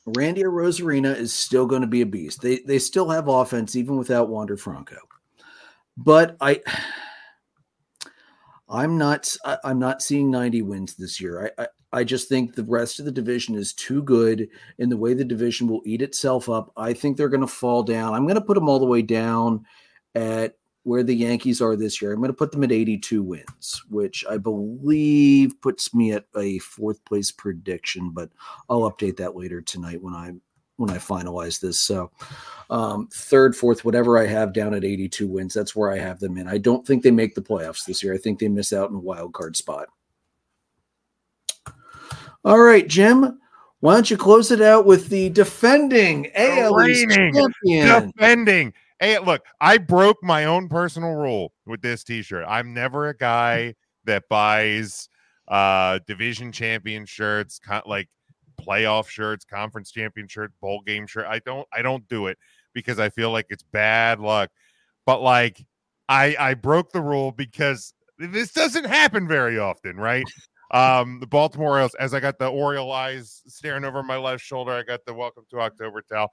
[0.07, 2.41] Randy Arozarena is still going to be a beast.
[2.41, 4.97] They they still have offense even without Wander Franco.
[5.97, 6.63] But I
[8.69, 9.35] I'm not
[9.65, 11.53] I'm not seeing 90 wins this year.
[11.59, 14.97] I, I I just think the rest of the division is too good in the
[14.97, 16.73] way the division will eat itself up.
[16.77, 18.13] I think they're going to fall down.
[18.13, 19.65] I'm going to put them all the way down
[20.15, 20.57] at
[20.87, 22.13] where the Yankees are this year.
[22.13, 26.61] I'm going to put them at 82 wins, which I believe puts me at a
[26.61, 28.31] fourth place prediction, but
[28.71, 30.35] I'll update that later tonight when I
[30.77, 31.81] when I finalize this.
[31.81, 32.13] So,
[32.71, 36.39] um, third, fourth, whatever I have down at 82 wins, that's where I have them
[36.39, 36.47] in.
[36.47, 38.15] I don't think they make the playoffs this year.
[38.15, 39.89] I think they miss out in a wild card spot.
[42.45, 43.41] All right, Jim.
[43.81, 48.13] Why don't you close it out with the defending AL champion?
[48.17, 52.45] Defending Hey, look, I broke my own personal rule with this t-shirt.
[52.49, 53.75] I'm never a guy
[54.05, 55.09] that buys
[55.49, 58.09] uh division champion shirts, like
[58.61, 61.27] playoff shirts, conference champion shirt, bowl game shirt.
[61.27, 62.39] I don't I don't do it
[62.73, 64.51] because I feel like it's bad luck.
[65.05, 65.65] But like
[66.09, 70.25] I I broke the rule because this doesn't happen very often, right?
[70.73, 74.73] Um, the Baltimore Orioles, as I got the Oriole eyes staring over my left shoulder,
[74.73, 76.31] I got the welcome to October towel.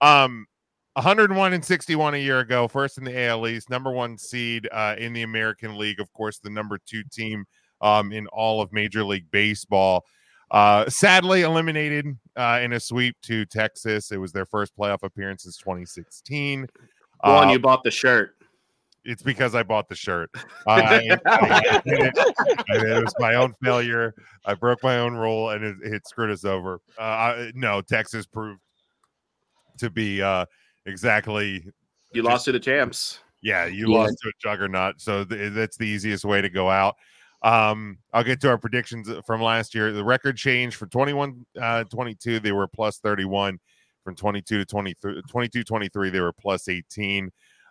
[0.00, 0.46] Um,
[0.96, 4.94] 101 and 61 a year ago, first in the AL East, number one seed uh,
[4.96, 7.44] in the American League, of course, the number two team
[7.82, 10.06] um, in all of Major League Baseball.
[10.50, 14.10] Uh, sadly, eliminated uh, in a sweep to Texas.
[14.10, 16.66] It was their first playoff appearance since 2016.
[17.20, 18.30] One, you bought the shirt.
[19.04, 20.30] It's because I bought the shirt.
[20.66, 22.12] I, I, I it.
[22.68, 23.04] it.
[23.04, 24.14] was my own failure.
[24.46, 26.80] I broke my own rule, and it, it screwed us over.
[26.98, 28.60] Uh, no, Texas proved
[29.78, 30.46] to be uh,
[30.86, 31.64] exactly.
[32.12, 33.20] You just, lost to the champs.
[33.42, 33.98] Yeah, you yeah.
[33.98, 35.00] lost to a juggernaut.
[35.00, 36.96] So th- that's the easiest way to go out.
[37.42, 39.92] Um, I'll get to our predictions uh, from last year.
[39.92, 43.58] The record changed from 21 uh, 22, they were plus 31.
[44.04, 47.26] From 22 to 23, 22 23, they were plus 18.
[47.26, 47.30] Uh,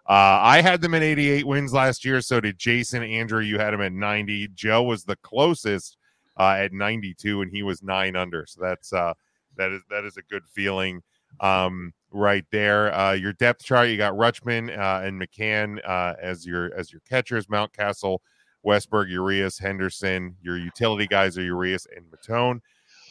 [0.10, 2.20] I had them at 88 wins last year.
[2.22, 3.04] So did Jason.
[3.04, 4.50] Andrew, you had him at 90.
[4.54, 5.98] Joe was the closest
[6.38, 8.46] uh, at 92, and he was nine under.
[8.48, 9.14] So that's uh,
[9.58, 11.02] that is that is a good feeling.
[11.40, 12.94] Um, right there.
[12.96, 17.02] Uh, your depth chart, you got Rutschman uh, and McCann uh, as your as your
[17.08, 18.20] catchers, Mountcastle,
[18.66, 20.36] Westburg, Urias, Henderson.
[20.42, 22.62] Your utility guys are Urias and Maton.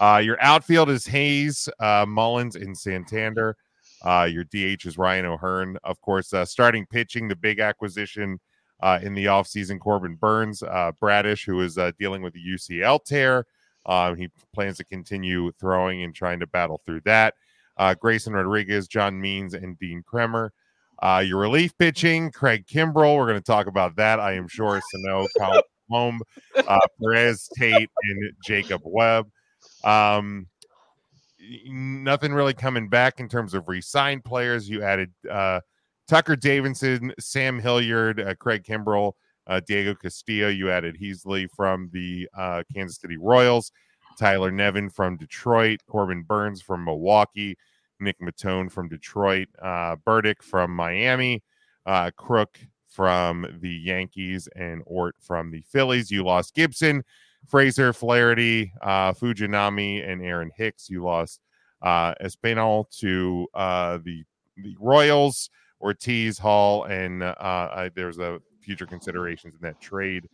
[0.01, 3.57] Uh, your outfield is Hays, uh, Mullins, and Santander.
[4.03, 5.79] Uh, your DH is Ryan O'Hearn.
[5.85, 8.41] Of course, starting pitching, the big acquisition
[9.03, 9.79] in the offseason.
[9.79, 10.63] Corbin Burnes,
[11.01, 13.47] Bradish, who is dealing with the UCL tear.
[14.17, 17.35] He plans to continue throwing and trying to battle through that.
[17.77, 20.53] Uh, Grayson Rodriguez, John Means, and Dean Kremer.
[21.03, 23.17] Uh, your relief pitching, Craig Kimbrel.
[23.17, 24.81] We're going to talk about that, I am sure.
[24.93, 26.23] Sano, Kyle Holm,
[26.67, 29.29] uh, Perez Tate, and Jacob Webb.
[29.83, 30.47] Um,
[31.67, 34.69] nothing really coming back in terms of re-signed players.
[34.69, 35.61] You added uh,
[36.09, 39.13] Tucker Davidson, Sam Hilliard, uh, Craig Kimbrel,
[39.47, 40.49] uh, Diego Castillo.
[40.49, 43.73] You added Heasley from the uh, Kansas City Royals,
[44.19, 47.57] Tyler Nevin from Detroit, Corbin Burnes from Milwaukee,
[48.01, 51.43] Nick Maton from Detroit, uh, Burdick from Miami,
[51.87, 52.59] uh, Crook
[52.89, 56.11] from the Yankees, and Ort from the Phillies.
[56.11, 57.03] You lost Gibson,
[57.49, 60.89] Frazier, Flaherty, uh, Fujinami, and Aaron Hicks.
[60.89, 61.41] You lost
[61.83, 64.25] uh, Espinal to uh, the
[64.57, 65.51] the Royals,
[65.81, 70.29] Ortiz, Hall, and uh, there's a future considerations in that trade.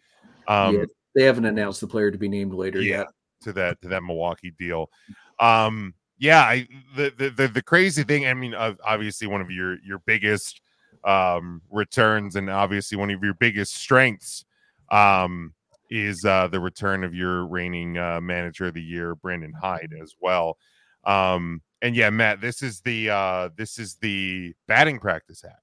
[0.46, 0.84] Um, yeah,
[1.14, 3.06] they haven't announced the player to be named later yeah, yet.
[3.42, 4.90] To that to that Milwaukee deal.
[5.38, 8.26] Um, yeah, I, the, the the crazy thing.
[8.26, 10.60] I mean, obviously one of your your biggest
[11.04, 14.44] um, returns and obviously one of your biggest strengths
[14.90, 15.54] um,
[15.88, 20.14] is uh, the return of your reigning uh, manager of the year, Brandon Hyde, as
[20.20, 20.56] well.
[21.04, 25.60] Um, and yeah, Matt, this is the uh, this is the batting practice hat.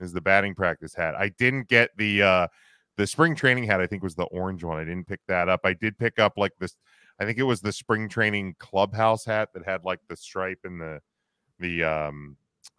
[0.00, 1.14] This is the batting practice hat.
[1.14, 2.46] I didn't get the uh,
[2.96, 3.80] the spring training hat.
[3.80, 4.78] I think was the orange one.
[4.78, 5.60] I didn't pick that up.
[5.64, 6.76] I did pick up like this.
[7.20, 10.80] I think it was the spring training clubhouse hat that had like the stripe and
[10.80, 11.00] the
[11.58, 12.36] the um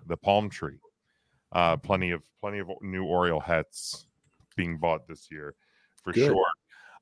[0.07, 0.77] the palm tree.
[1.51, 4.07] Uh, plenty of plenty of new Oriole hats
[4.55, 5.55] being bought this year
[6.03, 6.27] for Good.
[6.27, 6.45] sure.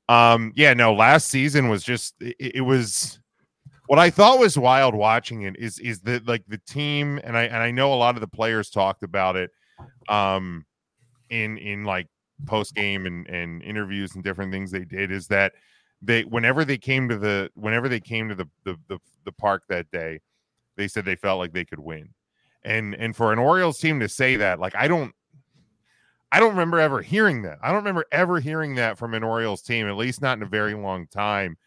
[0.08, 3.18] Um, yeah, no, last season was just it, it was
[3.86, 7.44] what I thought was wild watching it is is that like the team and I
[7.44, 9.50] and I know a lot of the players talked about it
[10.08, 10.64] um
[11.30, 12.08] in in like
[12.46, 15.52] post game and and interviews and different things they did is that
[16.02, 19.62] they whenever they came to the whenever they came to the the the, the park
[19.68, 20.20] that day
[20.76, 22.08] they said they felt like they could win
[22.64, 25.14] and and for an Orioles team to say that like I don't
[26.32, 27.58] I don't remember ever hearing that.
[27.62, 30.46] I don't remember ever hearing that from an Orioles team, at least not in a
[30.46, 31.58] very long time.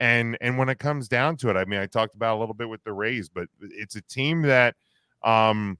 [0.00, 2.54] And and when it comes down to it, I mean, I talked about a little
[2.54, 4.76] bit with the Rays, but it's a team that
[5.22, 5.78] um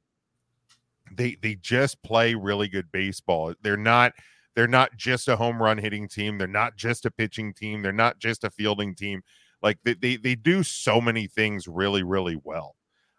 [1.11, 3.55] they they just play really good baseball.
[3.62, 4.12] They're not
[4.55, 6.39] they're not just a home run hitting team.
[6.39, 7.83] They're not just a pitching team.
[7.83, 9.23] They're not just a fielding team.
[9.63, 12.77] Like they they, they do so many things really really well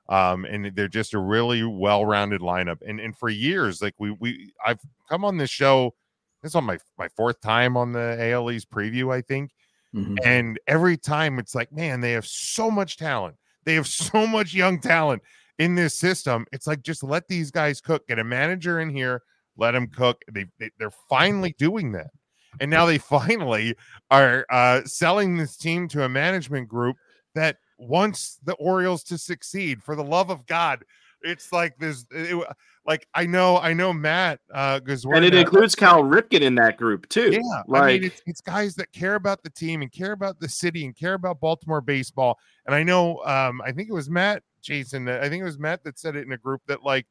[0.09, 2.77] um, and they're just a really well-rounded lineup.
[2.87, 4.79] And and for years, like we we I've
[5.09, 5.95] come on this show.
[6.41, 9.51] This is on my my fourth time on the AL East preview, I think.
[9.95, 10.17] Mhm.
[10.23, 13.35] And every time it's like, man, they have so much talent.
[13.63, 15.23] They have so much young talent
[15.57, 16.45] in this system.
[16.51, 18.07] It's like just let these guys cook.
[18.07, 19.23] Get a manager in here,
[19.57, 20.21] let them cook.
[20.31, 22.11] They, they they're finally doing that.
[22.59, 23.75] And now they finally
[24.11, 26.97] are uh, selling this team to a management group
[27.33, 29.83] that wants the Orioles to succeed.
[29.83, 30.83] For the love of God,
[31.21, 32.05] it's like this.
[32.11, 32.43] It,
[32.85, 37.09] like I know, I know Matt, because and it includes Cal Ripken in that group
[37.09, 37.31] too.
[37.31, 40.39] yeah, I like mean, it's, it's guys that care about the team and care about
[40.39, 42.37] the city and care about Baltimore baseball.
[42.65, 45.09] And I know, um, I think it was Matt, Jason.
[45.09, 47.07] I think it was Matt that said it in a group that like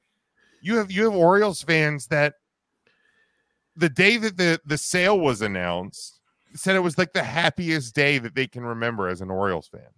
[0.65, 2.35] you have you have Orioles fans that
[3.77, 6.21] the day that the the sale was announced
[6.55, 9.91] said it was like the happiest day that they can remember as an Orioles fan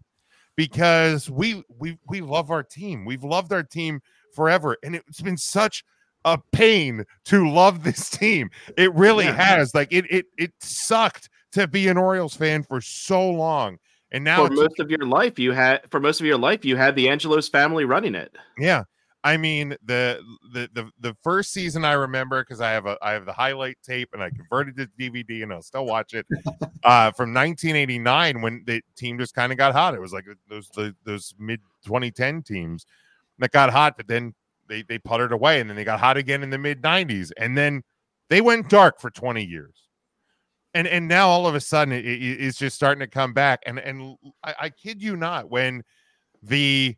[0.57, 3.05] because we we we love our team.
[3.05, 4.01] We've loved our team
[4.35, 5.85] forever, and it's been such
[6.25, 8.51] a pain to love this team.
[8.77, 9.33] It really Yeah.
[9.35, 9.75] has.
[9.75, 13.79] Like it it it sucked to be an Orioles fan for so long,
[14.11, 16.77] and now for most of your life, you had for most of your life you
[16.77, 18.35] had the Angelos family running it.
[18.59, 18.85] yeah.
[19.27, 20.23] I mean the
[20.53, 23.77] the the the first season I remember because I have a I have the highlight
[23.83, 26.27] tape and I converted it to DVD and I'll still watch it.
[26.85, 29.95] uh, from 1989 when the team just kind of got hot.
[29.95, 32.87] It was like those the, those mid 2010 teams
[33.41, 34.33] that got hot, but then
[34.69, 37.59] they they puttered away, and then they got hot again in the mid 90s, and
[37.59, 37.83] then
[38.31, 39.75] they went dark for 20 years.
[40.73, 43.65] And and now all of a sudden it, it- it's just starting to come back.
[43.67, 45.83] And and I, I kid you not, when
[46.45, 46.97] the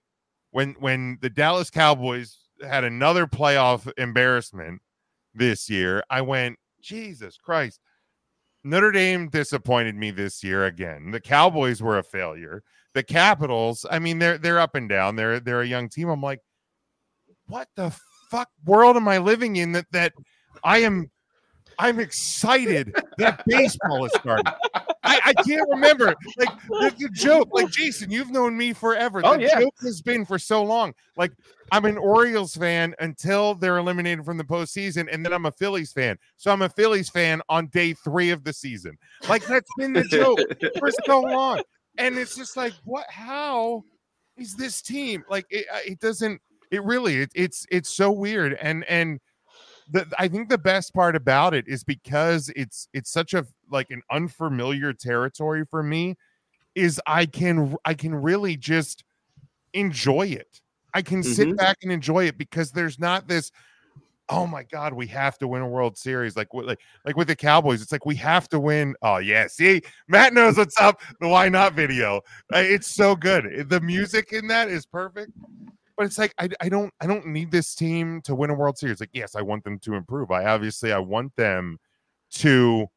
[0.51, 4.83] when when the Dallas Cowboys had another playoff embarrassment
[5.35, 7.81] this year, I went, Jesus Christ.
[8.65, 11.11] Notre Dame disappointed me this year again.
[11.11, 12.62] The Cowboys were a failure.
[12.95, 15.16] The Capitals, I mean, they're they're up and down.
[15.16, 16.09] They're they're a young team.
[16.09, 16.41] I'm like,
[17.47, 17.95] what the
[18.31, 20.12] fuck world am I living in that that
[20.65, 21.11] I am
[21.79, 24.53] I'm excited that baseball is starting.
[25.05, 26.15] I, I can't remember.
[26.37, 29.21] Like the, the joke, like Jason, you've known me forever.
[29.25, 29.61] Oh, the yeah.
[29.61, 30.93] joke has been for so long.
[31.17, 31.33] Like
[31.73, 35.93] I'm an Orioles fan until they're eliminated from the postseason, and then I'm a Phillies
[35.93, 36.19] fan.
[36.37, 38.99] So I'm a Phillies fan on day three of the season.
[39.29, 40.41] Like that's been the joke
[40.79, 41.63] for so long.
[41.97, 43.07] And it's just like, what?
[43.09, 43.83] How
[44.37, 45.47] is this team like?
[45.51, 46.41] It, uh, it doesn't.
[46.71, 47.23] It really.
[47.23, 48.57] It, it's it's so weird.
[48.61, 49.21] And and
[49.90, 53.90] the, I think the best part about it is because it's it's such a like
[53.90, 56.16] an unfamiliar territory for me.
[56.74, 59.05] Is I can I can really just
[59.74, 60.60] enjoy it.
[60.94, 61.56] I can sit Mhm.
[61.56, 63.51] back and enjoy it because there's not this.
[64.31, 66.36] Oh my God, we have to win a World Series.
[66.36, 68.94] Like, like, like with the Cowboys, it's like we have to win.
[69.02, 71.01] Oh yeah, see, Matt knows what's up.
[71.20, 72.20] The why not video.
[72.52, 73.69] It's so good.
[73.70, 75.32] The music in that is perfect.
[75.99, 78.79] But it's like I, I don't I don't need this team to win a World
[78.79, 79.01] Series.
[79.01, 80.31] Like, yes, I want them to improve.
[80.33, 81.79] I obviously I want them
[82.37, 82.89] to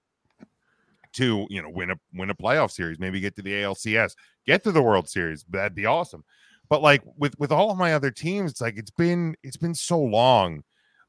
[1.13, 4.15] to you know win a win a playoff series, maybe get to the ALCS,
[4.45, 5.43] get to the World Series.
[5.49, 6.23] That'd be awesome.
[6.69, 9.75] But like with with all of my other teams, it's like it's been it's been
[9.75, 10.63] so long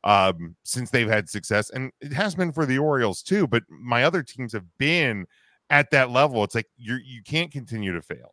[0.05, 4.02] um since they've had success and it has been for the Orioles too, but my
[4.05, 5.27] other teams have been
[5.70, 6.43] at that level.
[6.44, 8.32] It's like you're you can't continue to fail.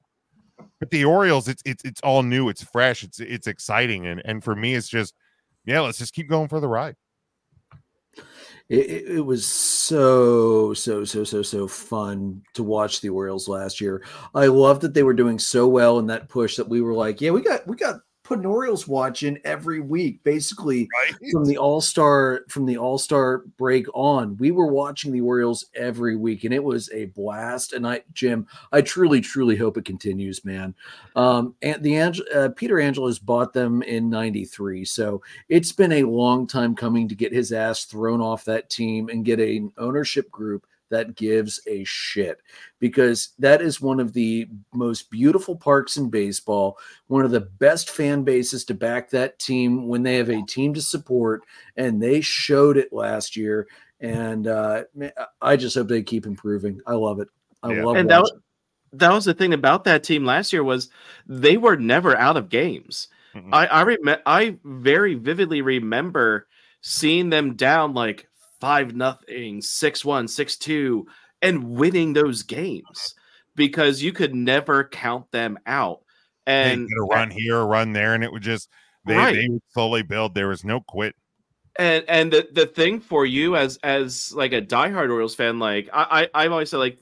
[0.80, 4.44] But the Orioles, it's it's it's all new, it's fresh, it's it's exciting, and and
[4.44, 5.14] for me, it's just
[5.66, 6.96] yeah, let's just keep going for the ride.
[8.70, 14.04] It, it, was so so so so so fun to watch the Orioles last year.
[14.36, 17.20] I love that they were doing so well in that push that we were like,
[17.20, 21.32] yeah, we got we got put an Orioles watch in every week, basically Right?
[21.32, 24.38] from the All Star from the All Star break on.
[24.38, 27.74] We were watching the Orioles every week, and it was a blast.
[27.74, 30.76] And I, Jim, I truly truly hope it continues, man.
[31.16, 36.04] Um, and the Ang- uh, Peter Angelos bought them in '93, so it's been a
[36.04, 40.30] long time coming to get his ass thrown off that team and get an ownership
[40.30, 42.42] group that gives a shit
[42.80, 47.90] because that is one of the most beautiful parks in baseball, one of the best
[47.90, 51.44] fan bases to back that team when they have a team to support,
[51.78, 53.68] and they showed it last year.
[54.00, 54.84] And uh,
[55.42, 56.80] I just hope they keep improving.
[56.88, 57.28] I love it.
[57.62, 57.84] I Yeah.
[57.84, 58.22] love and that.
[58.22, 58.34] Was,
[58.94, 60.90] that was the thing about that team last year was
[61.28, 63.10] they were never out of games.
[63.36, 63.50] Mm-mm.
[63.54, 66.48] I I rem- I very vividly remember
[66.82, 68.29] seeing them down like
[68.60, 71.08] five nothing, six one, six two,
[71.42, 73.16] and winning those games
[73.56, 76.02] because you could never count them out.
[76.48, 78.70] And get a run here, a run there, and it would just
[79.06, 79.36] they, Right.
[79.36, 80.34] they would slowly build.
[80.34, 81.16] There was no quit.
[81.78, 85.90] and and the, the thing for you as as like a diehard Orioles fan, like
[85.94, 87.00] I, I I've always said like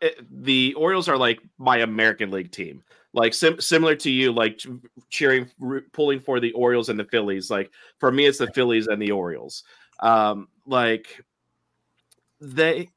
[0.00, 2.82] it, the Orioles are like my American League team.
[3.14, 4.60] Like sim- similar to you, like
[5.08, 7.50] cheering, r- pulling for the Orioles and the Phillies.
[7.50, 9.64] Like for me, it's the Phillies and the Orioles.
[10.00, 11.24] Um, like
[12.40, 12.88] they,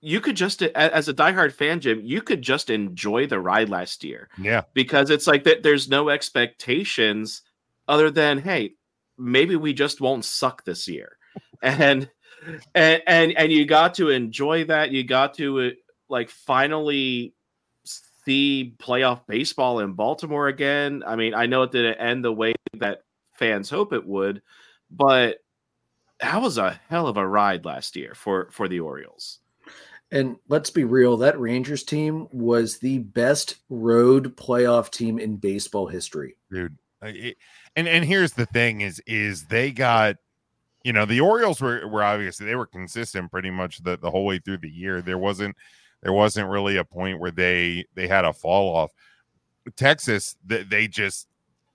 [0.00, 4.04] you could just as a diehard fan, Jim, you could just enjoy the ride last
[4.04, 5.62] year Yeah, because it's like that.
[5.62, 7.42] There's no expectations
[7.86, 8.74] other than hey,
[9.18, 11.16] maybe we just won't suck this year,
[11.62, 12.10] and
[12.74, 14.90] and and and you got to enjoy that.
[14.90, 15.70] You got to uh,
[16.08, 17.34] like finally
[18.24, 21.02] see playoff baseball in Baltimore again.
[21.06, 23.02] I mean, I know it didn't end the way that
[23.32, 24.42] fans hope it would,
[24.90, 25.38] but
[26.20, 29.38] that was a hell of a ride last year for for the Orioles.
[30.12, 35.86] And let's be real, that Rangers team was the best road playoff team in baseball
[35.86, 36.36] history.
[36.50, 36.76] dude.
[37.02, 37.36] Uh, it-
[37.76, 40.16] and and here's the thing: is is they got,
[40.82, 44.24] you know, the Orioles were were obviously they were consistent pretty much the the whole
[44.26, 45.00] way through the year.
[45.00, 45.56] There wasn't
[46.02, 48.90] there wasn't really a point where they they had a fall off.
[49.76, 51.28] Texas, they, they just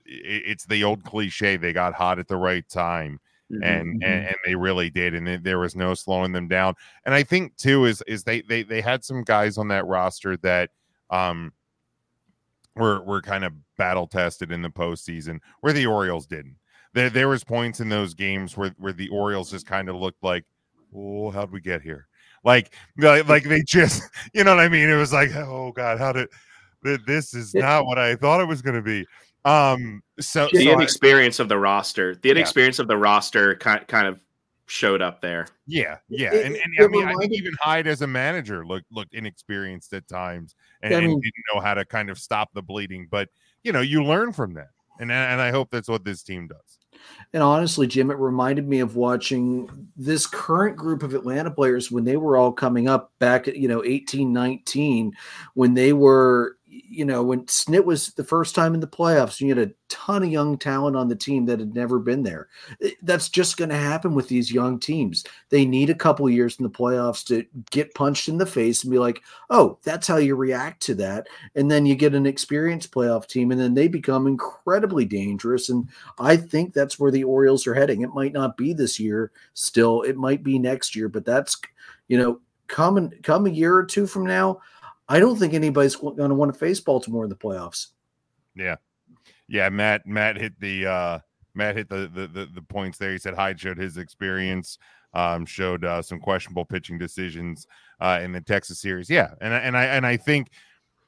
[0.05, 3.19] it's the old cliche they got hot at the right time
[3.51, 3.63] Mm-hmm.
[3.63, 6.73] and, and and they really did and it- there was no slowing them down
[7.05, 10.35] and i think too is is they they they had some guys on that roster
[10.37, 10.71] that
[11.11, 11.53] um
[12.75, 16.55] were were kind of battle tested in the postseason where the orioles didn't.
[16.93, 20.23] There there was points in those games where where the orioles just kind of looked
[20.23, 20.43] like
[20.95, 22.07] oh how'd we get here?
[22.43, 24.03] Like like like they just
[24.33, 24.89] you know what i mean?
[24.89, 26.27] It was like oh god how did
[27.07, 29.07] this is not what i thought it was going to be
[29.45, 32.35] um so, the so I- inexperience of the roster, the Yeah.
[32.35, 34.19] inexperience of the roster kind kind of
[34.67, 35.47] showed up there.
[35.67, 38.65] Yeah, yeah, It- and, and it I mean, I think even Hyde as a manager
[38.65, 42.17] looked looked inexperienced at times and, Yeah, I and didn't know how to kind of
[42.17, 43.07] stop the bleeding.
[43.09, 43.29] But
[43.63, 44.69] you know, you learn from that,
[44.99, 46.79] and and I hope that's what this team does.
[47.33, 52.05] And honestly, Jim, it reminded me of watching this current group of Atlanta players when
[52.05, 55.11] they were all coming up back at, you know, 18, 19,
[55.53, 59.49] when they were, you know, when Snit was the first time in the playoffs, you
[59.49, 62.47] had a ton of young talent on the team that had never been there.
[63.01, 65.23] That's just going to happen with these young teams.
[65.49, 68.91] They need a couple years in the playoffs to get punched in the face and
[68.91, 71.27] be like, oh, that's how you react to that.
[71.55, 75.69] And then you get an experienced playoff team, and then they become incredibly dangerous.
[75.69, 75.89] And
[76.19, 78.01] I think that's where the Orioles are heading.
[78.01, 81.59] It might not be this year still, it might be next year, but that's,
[82.07, 84.59] you know, come, come a year or two from now
[85.07, 87.87] I don't think anybody's going to want to face Baltimore in the playoffs.
[88.55, 88.77] Yeah,
[89.47, 89.69] yeah.
[89.69, 91.19] Matt Matt hit the uh,
[91.53, 93.11] Matt hit the, the the, the points there.
[93.11, 94.79] He said Hyde showed his experience,
[95.13, 97.67] um, showed uh, some questionable pitching decisions
[97.99, 99.09] uh, in the Texas series.
[99.09, 100.49] Yeah, and and I and I think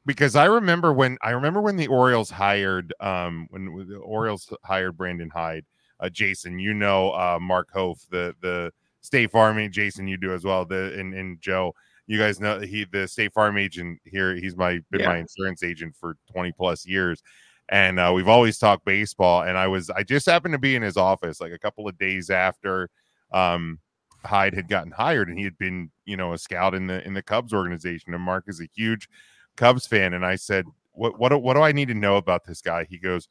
[0.06, 4.98] because I remember when I remember when the Orioles hired um, when the Orioles hired
[4.98, 5.66] Brandon Hyde,
[6.00, 6.60] uh, Jason.
[6.60, 8.72] You know uh, Mark Hof, the the
[9.02, 9.72] State Farm.
[9.72, 10.66] Jason, you do as well.
[10.66, 11.74] The and, and Joe
[12.08, 14.34] you guys know he the State Farm agent here.
[14.36, 15.10] He's my been yeah.
[15.10, 17.22] my insurance agent for 20 plus years.
[17.70, 19.44] And uh, we've always talked baseball.
[19.44, 21.98] And I was I just happened to be in his office like a couple of
[21.98, 22.90] days after
[23.34, 23.80] um,
[24.26, 27.14] Hyde had gotten hired and he had been, you know, a scout in the in
[27.14, 28.14] the Cubs organization.
[28.14, 29.10] And Mark is a huge
[29.58, 30.14] Cubs fan.
[30.14, 32.86] And I said, What what what do I need to know about this guy?
[32.90, 33.28] He goes,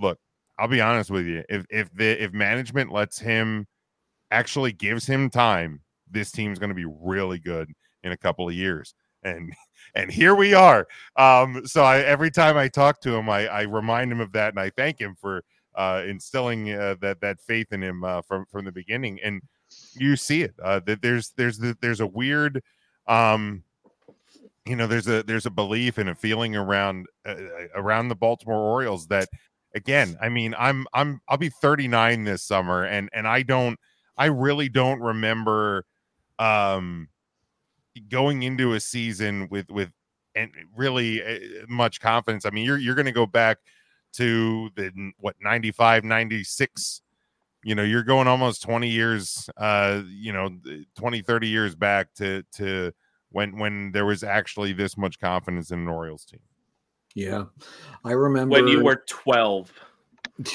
[0.00, 0.18] Look,
[0.58, 1.44] I'll be honest with you.
[1.48, 3.68] If if the if management lets him
[4.32, 5.80] actually gives him time,
[6.10, 7.72] this team's going to be really good
[8.06, 8.94] in a couple of years.
[9.22, 9.52] And
[9.94, 10.86] and here we are.
[11.16, 14.50] Um, so I, every time I talk to him, I, I remind him of that,
[14.50, 15.42] and I thank him for
[15.74, 19.18] uh, instilling uh, that that faith in him uh, from from the beginning.
[19.22, 19.42] And
[19.94, 20.54] you see it.
[20.62, 22.62] Uh, that there's there's there's a weird,
[23.06, 23.62] um,
[24.64, 27.36] you know, there's a there's a belief and a feeling around uh,
[27.74, 29.28] around the Baltimore Orioles that,
[29.74, 33.78] again, I mean, I'm I'm I'll be 39 this summer, and and I don't,
[34.16, 35.84] I really don't remember,
[36.38, 37.08] um
[38.08, 39.90] going into a season with with
[40.34, 42.44] and really uh, much confidence.
[42.44, 43.58] I mean, you're you're going to go back
[44.14, 47.02] to the what 95 96
[47.64, 50.48] you know you're going almost 20 years uh you know
[50.96, 52.92] 20 30 years back to to
[53.30, 56.40] when when there was actually this much confidence in an Orioles team.
[57.14, 57.44] Yeah.
[58.04, 59.70] I remember when you were 12.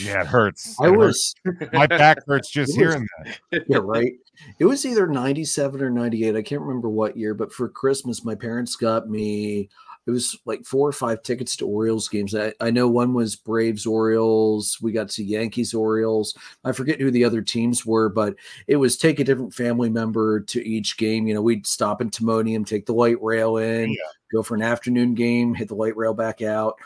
[0.00, 0.74] Yeah, it hurts.
[0.80, 1.34] I was
[1.72, 3.06] my back hurts just hearing
[3.50, 3.64] that.
[3.68, 4.14] Yeah, right.
[4.58, 6.34] It was either 97 or 98.
[6.34, 9.68] I can't remember what year, but for Christmas, my parents got me
[10.06, 12.34] it was like four or five tickets to Orioles games.
[12.34, 14.78] I, I know one was Braves Orioles.
[14.82, 16.36] We got to Yankees Orioles.
[16.62, 18.34] I forget who the other teams were, but
[18.66, 21.26] it was take a different family member to each game.
[21.26, 23.96] You know, we'd stop in Timonium, take the light rail in, yeah.
[24.30, 26.76] go for an afternoon game, hit the light rail back out.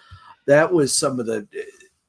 [0.47, 1.47] That was some of the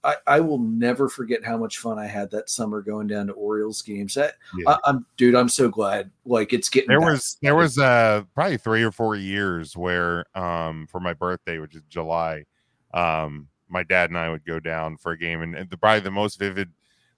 [0.03, 3.33] I, I, will never forget how much fun I had that summer going down to
[3.33, 4.13] Orioles games.
[4.15, 4.77] That, yeah.
[4.85, 6.09] I, am dude, I'm so glad.
[6.25, 10.87] Like it's getting there was there was uh probably three or four years where um
[10.87, 12.45] for my birthday, which is July,
[12.93, 15.99] um my dad and I would go down for a game, and, and the, probably
[16.01, 16.71] the most vivid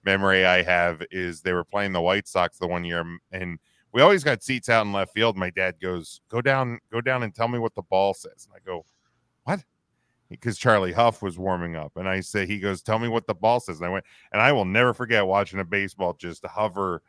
[0.04, 3.58] memory I have is they were playing the White Sox the one year, and
[3.92, 5.36] we always got seats out in left field.
[5.36, 8.54] My dad goes, "Go down, go down, and tell me what the ball says." And
[8.54, 8.84] I go,
[9.44, 9.64] "What?"
[10.32, 13.34] Because Charlie Hough was warming up, and I say, he goes, "Tell me what the
[13.34, 17.02] ball says." And I went, and I will never forget watching a baseball just hover,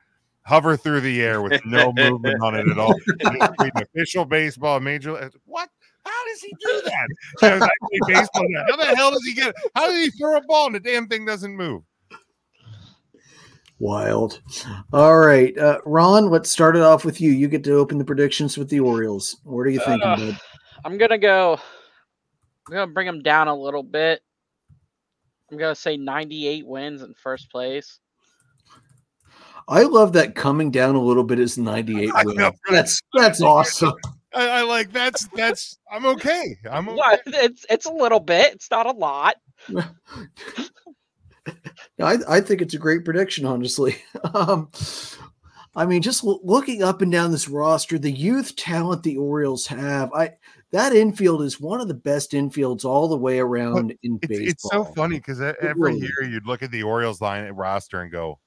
[0.44, 2.96] hover through the air with no movement on it at all.
[3.76, 5.30] official baseball, major.
[5.46, 5.70] What?
[6.06, 7.70] How does he do that?
[8.08, 8.46] baseball.
[8.70, 9.56] How the hell does he get?
[9.76, 11.84] How does he throw a ball and the damn thing doesn't move?
[13.80, 14.42] Wild.
[14.94, 16.30] All right, uh, Ron.
[16.30, 17.32] Let's start it off with you.
[17.32, 19.38] You get to open the predictions with the Orioles.
[19.44, 20.36] What are you thinking, uh,
[20.86, 21.60] I'm gonna go
[22.68, 24.22] I'm gonna bring them down a little bit.
[25.52, 28.00] I'm gonna say 98 wins in first place.
[29.68, 32.60] I love that coming down a little bit is 98 wins.
[32.70, 33.94] That's that's awesome.
[34.34, 36.58] I, I, like that's that's I'm okay.
[36.70, 36.98] I'm okay.
[36.98, 37.22] What?
[37.28, 38.54] It's it's a little bit.
[38.54, 39.36] It's not a lot.
[42.02, 43.98] I I think it's a great prediction, honestly.
[44.34, 44.70] Um,
[45.76, 50.12] I mean, just looking up and down this roster, the youth talent the Orioles have,
[50.14, 50.34] I
[50.74, 54.28] that infield is one of the best infields all the way around but in it's,
[54.28, 54.48] baseball.
[54.48, 58.02] It's so funny because every really year you'd look at the Orioles line at roster
[58.02, 58.40] and go,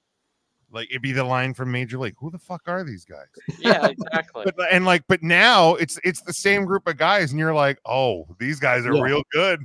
[0.73, 2.17] like it'd be the line from Major League.
[2.19, 3.29] Who the fuck are these guys?
[3.61, 4.45] Yeah, exactly.
[4.45, 7.79] but and like, but now it's it's the same group of guys, and you're like,
[7.87, 9.03] oh, these guys are yeah.
[9.03, 9.65] real good.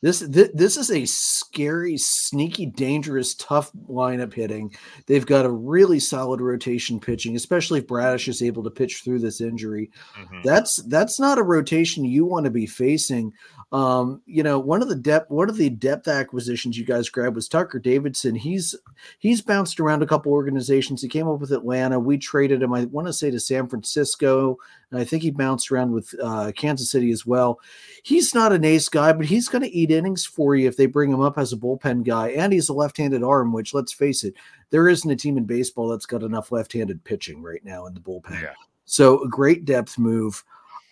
[0.00, 4.74] This, this this is a scary, sneaky, dangerous, tough lineup hitting.
[5.06, 9.18] They've got a really solid rotation pitching, especially if Bradish is able to pitch through
[9.18, 9.90] this injury.
[10.16, 10.40] Mm-hmm.
[10.44, 13.32] That's that's not a rotation you want to be facing.
[13.70, 17.36] Um, you know, one of the depth one of the depth acquisitions you guys grabbed
[17.36, 18.34] was Tucker Davidson.
[18.34, 18.74] He's
[19.18, 21.02] he's bounced around a couple organizations.
[21.02, 22.00] He came up with Atlanta.
[22.00, 24.56] We traded him, I want to say, to San Francisco,
[24.90, 27.60] and I think he bounced around with uh, Kansas City as well.
[28.04, 30.86] He's not an ace guy, but he's going to eat innings for you if they
[30.86, 32.30] bring him up as a bullpen guy.
[32.30, 34.32] And he's a left-handed arm, which let's face it,
[34.70, 38.00] there isn't a team in baseball that's got enough left-handed pitching right now in the
[38.00, 38.40] bullpen.
[38.40, 38.54] Yeah.
[38.86, 40.42] So a great depth move.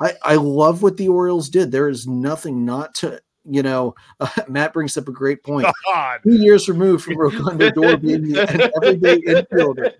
[0.00, 1.72] I, I love what the Orioles did.
[1.72, 5.66] There is nothing not to, you know, uh, Matt brings up a great point.
[5.86, 6.20] God.
[6.22, 9.92] Two years removed from Rougned Odor being an everyday infielder.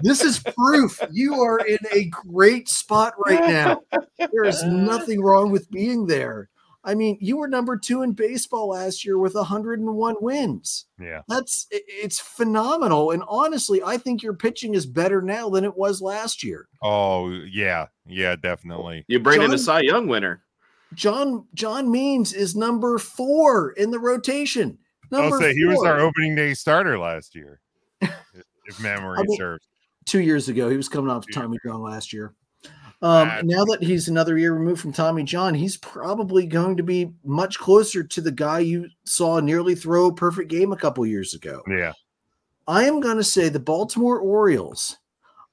[0.00, 3.82] This is proof you are in a great spot right now.
[4.18, 6.48] There is nothing wrong with being there.
[6.84, 10.86] I mean, you were number two in baseball last year with 101 wins.
[11.00, 11.22] Yeah.
[11.28, 13.10] That's it's phenomenal.
[13.10, 16.68] And honestly, I think your pitching is better now than it was last year.
[16.82, 17.86] Oh yeah.
[18.06, 18.36] Yeah.
[18.36, 19.04] Definitely.
[19.08, 20.42] You bring in a John- Cy Young winner.
[20.94, 24.78] John John Means is number four in the rotation.
[25.10, 27.60] Number I'll say he was our opening day starter last year,
[28.00, 28.10] if-
[28.66, 29.66] if memory I mean, serves.
[30.06, 30.70] two years ago.
[30.70, 32.34] He was coming off Two Tommy John last year.
[33.00, 36.82] Um, That's- now that he's another year removed from Tommy John, he's probably going to
[36.82, 41.06] be much closer to the guy you saw nearly throw a perfect game a couple
[41.06, 41.62] years ago.
[41.68, 41.92] Yeah.
[42.66, 44.98] I am going to say the Baltimore Orioles.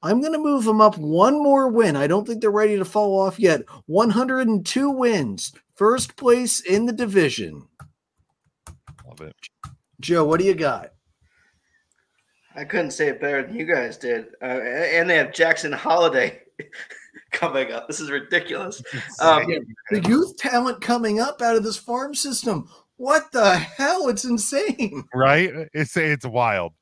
[0.01, 1.95] I'm going to move them up one more win.
[1.95, 3.61] I don't think they're ready to fall off yet.
[3.85, 7.67] 102 wins, first place in the division.
[9.07, 9.35] Love it.
[9.99, 10.91] Joe, what do you got?
[12.55, 14.27] I couldn't say it better than you guys did.
[14.41, 16.39] Uh, and they have Jackson Holliday
[17.31, 17.88] coming up.
[17.88, 18.81] This is ridiculous.
[19.19, 19.45] Um,
[19.91, 22.68] The youth talent coming up out of this farm system.
[22.97, 24.07] What the hell?
[24.10, 25.03] It's insane.
[25.14, 25.52] right?
[25.73, 26.73] It's it's wild.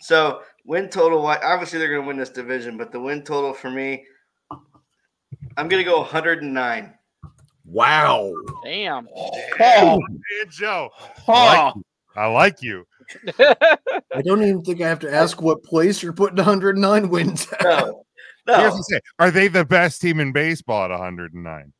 [0.00, 3.54] So win total, wi- obviously they're going to win this division, but the win total
[3.54, 4.04] for me,
[5.56, 6.94] I'm going to go 109.
[7.64, 8.32] Wow.
[8.62, 9.08] Damn.
[9.16, 9.98] Oh, Hey,
[10.50, 10.90] Joe.
[11.26, 11.82] I like oh, you.
[12.16, 12.86] I like you.
[14.14, 17.62] I don't even think I have to ask what place you're putting 109 wins at.
[17.62, 18.05] No,
[18.46, 18.76] Here's no.
[18.76, 21.72] the say, are they the best team in baseball at 109?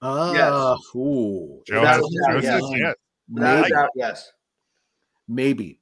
[0.00, 1.62] Ah, ooh.
[1.66, 2.80] Joe, has, a doubt, Joe says yes.
[2.80, 2.94] yes.
[3.28, 3.66] Maybe.
[3.66, 4.32] a doubt, yes.
[5.28, 5.80] Maybe.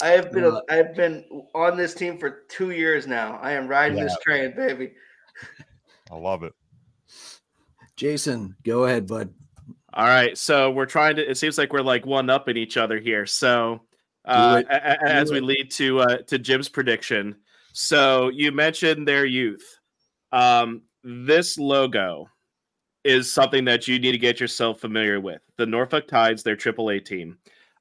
[0.00, 1.24] I have been Uh, I have been
[1.54, 3.38] on this team for two years now.
[3.42, 4.92] I am riding this train, baby.
[6.10, 6.54] I love it.
[7.96, 9.34] Jason, go ahead, bud.
[9.92, 11.28] All right, so we're trying to.
[11.28, 13.26] It seems like we're like one up in each other here.
[13.26, 13.82] So,
[14.24, 17.36] uh, a- a- as Do we lead to uh, to Jim's prediction,
[17.72, 19.78] so you mentioned their youth.
[20.32, 22.28] Um, this logo
[23.04, 25.40] is something that you need to get yourself familiar with.
[25.56, 27.38] The Norfolk Tides, their AAA team,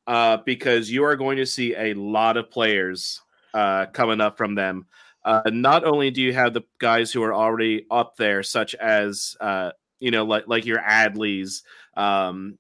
[0.08, 3.22] uh, because you are going to see a lot of players
[3.54, 4.86] uh, coming up from them.
[5.26, 9.36] Uh, not only do you have the guys who are already up there, such as
[9.42, 11.64] uh, you know, like like your Adleys,
[11.98, 12.58] um,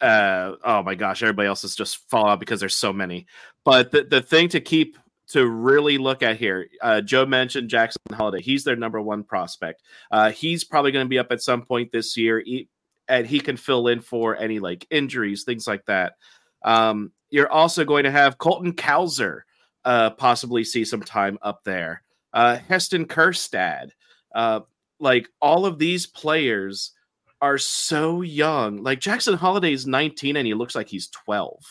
[0.00, 3.26] uh, oh my gosh, everybody else is just fall out because there's so many.
[3.64, 4.96] But the, the thing to keep
[5.28, 8.42] to really look at here, uh, Joe mentioned Jackson Holliday.
[8.42, 9.82] He's their number one prospect.
[10.10, 12.68] Uh, he's probably going to be up at some point this year, he,
[13.08, 16.14] and he can fill in for any like injuries, things like that.
[16.62, 19.40] Um, you're also going to have Colton Cowser
[19.84, 22.02] uh, possibly see some time up there.
[22.32, 23.90] Uh, Heston Kjerstad,
[24.34, 24.60] uh,
[24.98, 26.92] like all of these players
[27.40, 28.82] are so young.
[28.82, 31.62] Like Jackson Holliday is 19 and he looks like he's 12.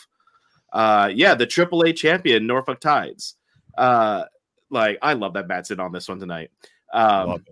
[0.72, 3.36] Uh, yeah, the AAA champion Norfolk Tides.
[3.78, 4.26] Uh,
[4.70, 6.52] like I love that Matt's in on this one tonight.
[6.94, 7.44] Um,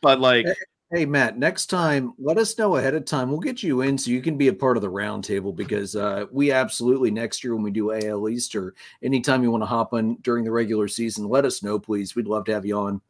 [0.00, 0.46] but like,
[0.92, 3.28] Hey, Matt, next time, let us know ahead of time.
[3.28, 6.26] We'll get you in so you can be a part of the roundtable because uh,
[6.30, 8.72] we absolutely next year when we do AL East or
[9.02, 12.14] anytime you want to hop on during the regular season, let us know, please.
[12.14, 13.00] We'd love to have you on.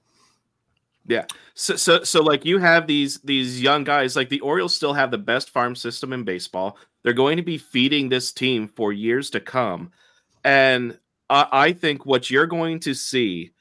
[1.07, 1.27] Yeah.
[1.53, 5.11] So, so so like you have these these young guys like the Orioles still have
[5.11, 6.79] the best farm system in baseball.
[7.03, 9.93] They're going to be feeding this team for years to come,
[10.45, 13.53] and I, I think what you're going to see,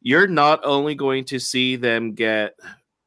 [0.00, 2.54] you're not only going to see them get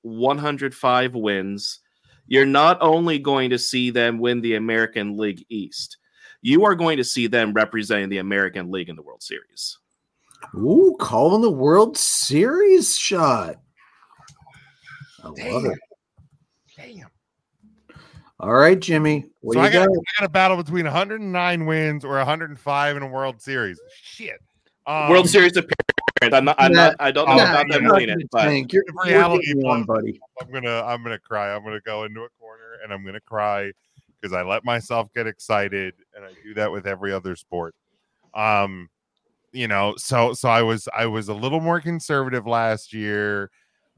[0.01, 1.79] 105 wins,
[2.27, 5.97] you're not only going to see them win the American League East,
[6.41, 9.77] you are going to see them representing the American League in the World Series.
[10.55, 13.55] Ooh, calling the World Series shot.
[15.23, 15.79] I love it.
[16.75, 17.07] Damn.
[18.39, 19.25] All right, Jimmy.
[19.41, 19.97] What so do I got, got?
[19.97, 23.79] I got a battle between 109 wins or 105 in a World Series.
[24.01, 24.39] Shit.
[24.85, 25.73] Um, World Series appearance.
[26.21, 26.55] I'm not.
[26.59, 26.95] I'm not.
[26.99, 28.73] I don't know Nah, about them winning it, but tank.
[28.73, 30.19] You're, reality one, buddy.
[30.41, 31.53] I'm gonna I'm gonna cry.
[31.53, 33.71] I'm gonna go into a corner and I'm gonna cry
[34.19, 37.75] because I let myself get excited and I do that with every other sport.
[38.33, 38.89] Um,
[39.51, 43.49] you know, so so I was I was a little more conservative last year.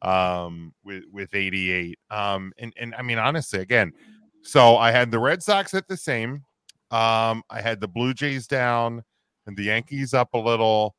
[0.01, 1.99] um, with with 88.
[2.09, 3.93] Um, and and I mean honestly, again,
[4.41, 6.43] so I had the Red Sox at the same.
[6.91, 9.03] Um, I had the Blue Jays down
[9.45, 10.95] and the Yankees up a little,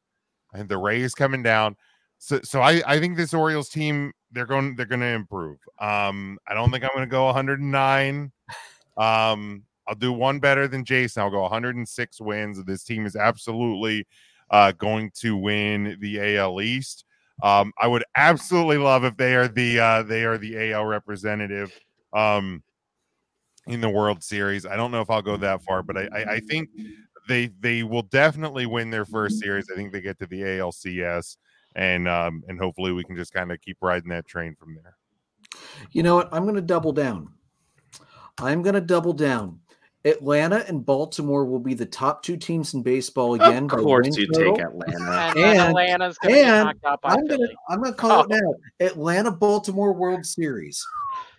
[0.52, 1.76] and the Rays coming down.
[2.18, 5.58] So so I I think this Orioles team they're going they're going to improve.
[5.78, 8.32] Um, I don't think I'm going to go 109.
[8.96, 11.22] Um, I'll do one better than Jason.
[11.22, 12.62] I'll go 106 wins.
[12.64, 14.06] This team is absolutely
[14.50, 17.04] uh, going to win the AL East.
[17.42, 21.72] Um, I would absolutely love if they are the uh, they are the AL representative
[22.12, 22.62] um,
[23.66, 24.66] in the World Series.
[24.66, 26.68] I don't know if I'll go that far, but I, I, I think
[27.28, 29.66] they they will definitely win their first series.
[29.72, 31.36] I think they get to the ALCS,
[31.76, 34.96] and um, and hopefully we can just kind of keep riding that train from there.
[35.92, 36.28] You know what?
[36.32, 37.28] I'm going to double down.
[38.38, 39.60] I'm going to double down.
[40.06, 43.64] Atlanta and Baltimore will be the top two teams in baseball again.
[43.64, 44.56] Of course, you total.
[44.56, 45.12] take Atlanta.
[45.12, 47.56] And, And- Atlanta's going to get and knocked out by I'm gonna Philly.
[47.68, 48.36] I'm gonna call it Oh.
[48.80, 48.86] now.
[48.86, 50.82] Atlanta Baltimore World Series.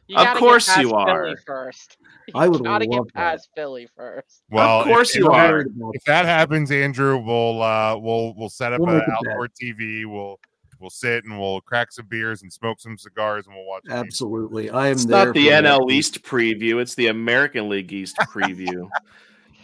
[0.07, 1.38] You Of gotta get course past you Philly are.
[1.48, 1.98] first.
[2.35, 3.19] I would gotta love get that.
[3.19, 4.43] past Philly first.
[4.49, 5.65] Well, of course if, you if, are.
[5.93, 9.31] If that happens, Andrew, we'll uh, we'll we'll set up We'll an make a bet.
[9.33, 10.05] outdoor TV.
[10.05, 10.39] We'll
[10.79, 13.83] we'll sit and we'll crack some beers and smoke some cigars and we'll watch.
[13.83, 13.99] the game.
[13.99, 15.25] Absolutely, I am It's there.
[15.27, 15.63] not the for that.
[15.63, 16.81] NL East preview.
[16.81, 18.89] It's the American League East preview.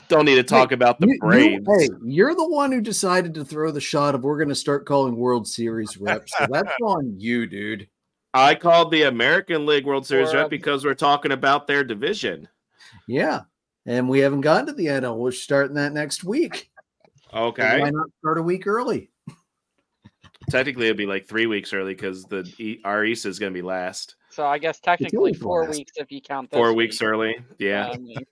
[0.10, 1.20] Don't need to talk about the You- you-
[1.62, 1.68] Braves.
[1.68, 4.86] hey, you're the one who decided to throw the shot of we're going to start
[4.86, 6.32] calling World Series reps.
[6.38, 7.90] So that's on you, dude.
[8.34, 12.48] I called the American League World Series Or, rep because we're talking about their division.
[13.08, 13.42] Yeah,
[13.86, 15.18] and we haven't gotten to the NL.
[15.18, 16.70] We're starting that next week.
[17.32, 17.80] So Okay.
[17.82, 19.10] Why not start a week early?
[20.50, 23.58] Technically, it'd be like three weeks early because the E- our East is going to
[23.58, 24.16] be last.
[24.30, 25.78] So I guess technically four last.
[25.78, 27.08] weeks if you count this Four weeks week.
[27.10, 27.36] early.
[27.60, 27.94] Yeah.
[27.94, 28.16] I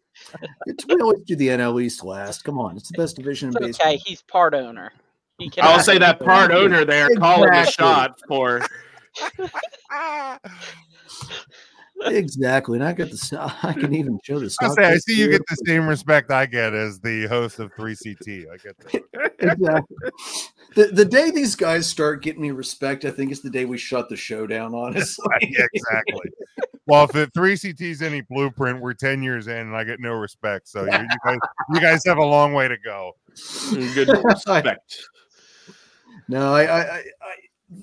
[0.65, 2.43] It's, we always do the NL East last.
[2.45, 3.87] Come on, it's the best division in it's baseball.
[3.93, 4.01] okay.
[4.05, 4.93] He's part owner.
[5.39, 8.61] He I'll say that part owner there calling the shot for
[12.07, 13.13] Exactly, and I got the.
[13.13, 13.33] s-
[13.63, 14.55] I can even show the.
[14.61, 17.73] I say, I see you get the same respect I get as the host of
[17.75, 18.45] 3CT.
[18.51, 19.31] I get that.
[19.39, 19.97] exactly.
[20.75, 23.77] The, the day these guys start getting me respect, I think is the day we
[23.77, 24.73] shut the show down.
[24.75, 26.29] Honestly, yeah, exactly.
[26.87, 30.67] Well, if the 3CT's any blueprint, we're 10 years in and I get no respect.
[30.67, 31.39] So you, you guys,
[31.73, 33.13] you guys have a long way to go.
[33.73, 34.97] good respect.
[36.27, 37.35] No, I, I, I, I,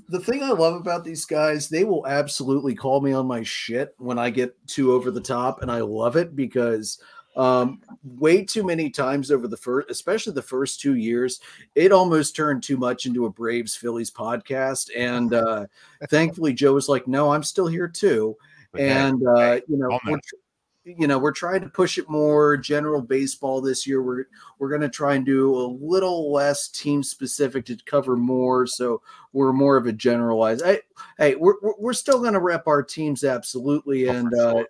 [0.09, 3.94] the thing I love about these guys, they will absolutely call me on my shit
[3.98, 6.98] when I get too over the top, and I love it because
[7.36, 11.40] um, way too many times over the first, especially the first two years,
[11.74, 14.90] it almost turned too much into a Braves Phillies podcast.
[14.96, 15.66] And uh,
[16.10, 18.36] thankfully, Joe was like, "No, I'm still here too."
[18.74, 18.88] Okay.
[18.88, 20.20] and uh, you know, Calm we're, down.
[20.24, 20.34] tr-
[20.84, 24.02] you know, we're trying to push it more general baseball this year.
[24.02, 24.24] We're
[24.59, 29.00] we're going to try and do a little less team specific to cover more, so
[29.32, 30.62] we're more of a generalized.
[30.64, 30.80] I,
[31.18, 34.64] hey, we're we're- still going to rep our teams absolutely, and uh,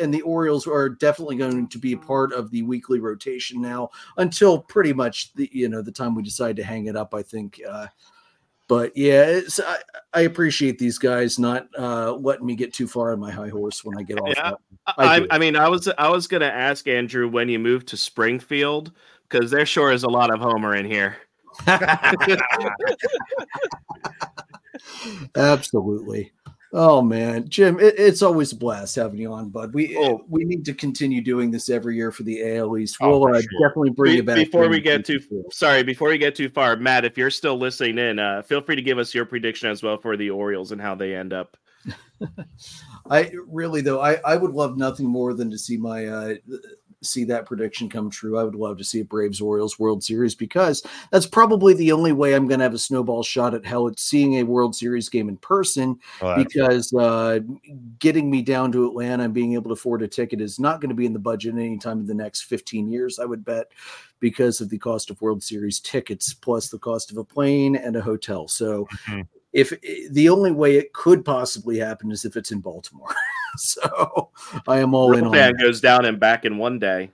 [0.00, 3.90] and the Orioles are definitely going to be a part of the weekly rotation now
[4.16, 7.14] until pretty much the you know the time we decide to hang it up.
[7.14, 7.60] I think.
[7.68, 7.88] Uh,
[8.68, 9.78] but yeah, I,
[10.12, 13.84] I appreciate these guys not uh, letting me get too far on my high horse
[13.84, 14.34] when I get off.
[14.36, 14.52] Yeah.
[14.86, 15.26] I I.
[15.32, 18.92] I mean, I was I was gonna ask Andrew when you moved to Springfield
[19.28, 21.16] because there sure is a lot of Homer in here.
[25.36, 26.32] Absolutely.
[26.74, 29.74] Oh man, Jim, it, it's always a blast having you on, bud.
[29.74, 30.24] We Oh.
[30.28, 32.96] we need to continue doing this every year for the AL East.
[33.00, 33.68] Oh, We'll for uh, sure.
[33.68, 35.20] definitely bring Be- you back before we get too
[35.50, 38.76] sorry, before we get too far, Matt, if you're still listening in, uh, feel free
[38.76, 41.58] to give us your prediction as well for the Orioles and how they end up.
[43.10, 46.34] I really though, I I would love nothing more than to see my uh
[47.02, 48.38] see that prediction come true.
[48.38, 52.12] I would love to see a Braves Orioles World Series because that's probably the only
[52.12, 55.08] way I'm going to have a snowball shot at hell at seeing a World Series
[55.08, 55.98] game in person.
[56.20, 57.40] That's- because uh,
[57.98, 60.90] getting me down to Atlanta and being able to afford a ticket is not going
[60.90, 63.68] to be in the budget anytime in the next 15 years, I would bet,
[64.20, 67.96] because of the cost of World Series tickets plus the cost of a plane and
[67.96, 68.48] a hotel.
[68.48, 69.26] So, Mhm.
[69.52, 69.72] if
[70.10, 73.14] the only way it could possibly happen is if it's in Baltimore.
[73.56, 74.30] so,
[74.66, 77.10] I am all in on Fan goes down and back in one day.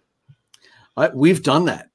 [0.96, 1.90] I, we've done that.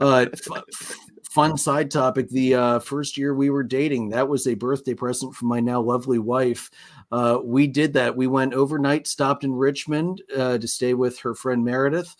[0.00, 0.96] Uh, f-
[1.30, 5.34] fun side topic: the uh, first year we were dating, that was a birthday present
[5.34, 6.70] from my now lovely wife.
[7.12, 8.16] Uh, we did that.
[8.16, 12.14] We went overnight, stopped in Richmond uh, to stay with her friend Meredith.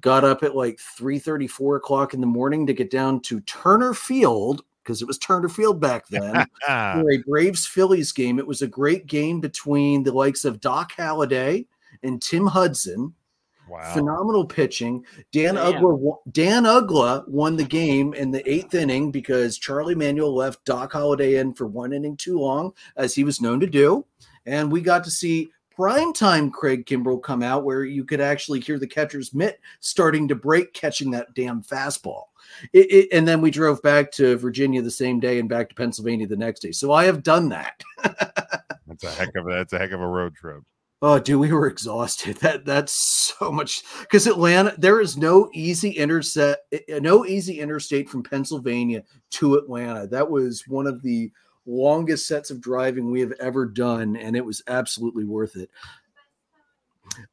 [0.00, 3.40] Got up at like three thirty, four o'clock in the morning to get down to
[3.40, 8.38] Turner Field because it was Turner Field back then for a Braves Phillies game.
[8.38, 11.66] It was a great game between the likes of Doc Halladay
[12.02, 13.14] and Tim Hudson.
[13.68, 13.94] Wow.
[13.94, 15.02] phenomenal pitching.
[15.30, 15.74] Dan Damn.
[15.74, 20.92] Uggla, Dan Uggla won the game in the eighth inning because Charlie Manuel left Doc
[20.92, 24.04] Halladay in for one inning too long, as he was known to do,
[24.44, 28.78] and we got to see primetime Craig Kimbrel come out where you could actually hear
[28.78, 32.24] the catcher's mitt starting to break, catching that damn fastball.
[32.72, 35.74] It, it, and then we drove back to Virginia the same day and back to
[35.74, 36.72] Pennsylvania the next day.
[36.72, 37.82] So I have done that.
[38.86, 40.62] That's a heck of a that's a heck of a road trip.
[41.04, 42.36] Oh, dude, we were exhausted.
[42.36, 42.94] That that's
[43.38, 44.74] so much because Atlanta.
[44.78, 49.02] There is no easy interset, eh, eh, no easy interstate from Pennsylvania
[49.32, 50.06] to Atlanta.
[50.06, 51.32] That was one of the
[51.66, 55.70] longest sets of driving we have ever done, and it was absolutely worth it.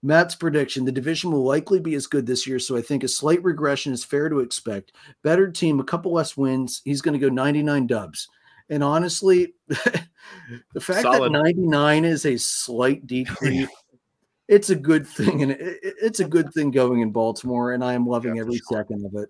[0.03, 3.07] Matt's prediction: the division will likely be as good this year, so I think a
[3.07, 4.91] slight regression is fair to expect.
[5.23, 6.81] Better team, a couple less wins.
[6.85, 8.27] He's going to go 99 dubs.
[8.69, 11.33] And honestly, the fact Solid.
[11.33, 13.67] that 99 is a slight decrease,
[14.47, 17.83] it's a good thing, and it, it- it's a good thing going in Baltimore, and
[17.83, 18.77] I am loving Yeah, every sure.
[18.79, 19.29] second of it.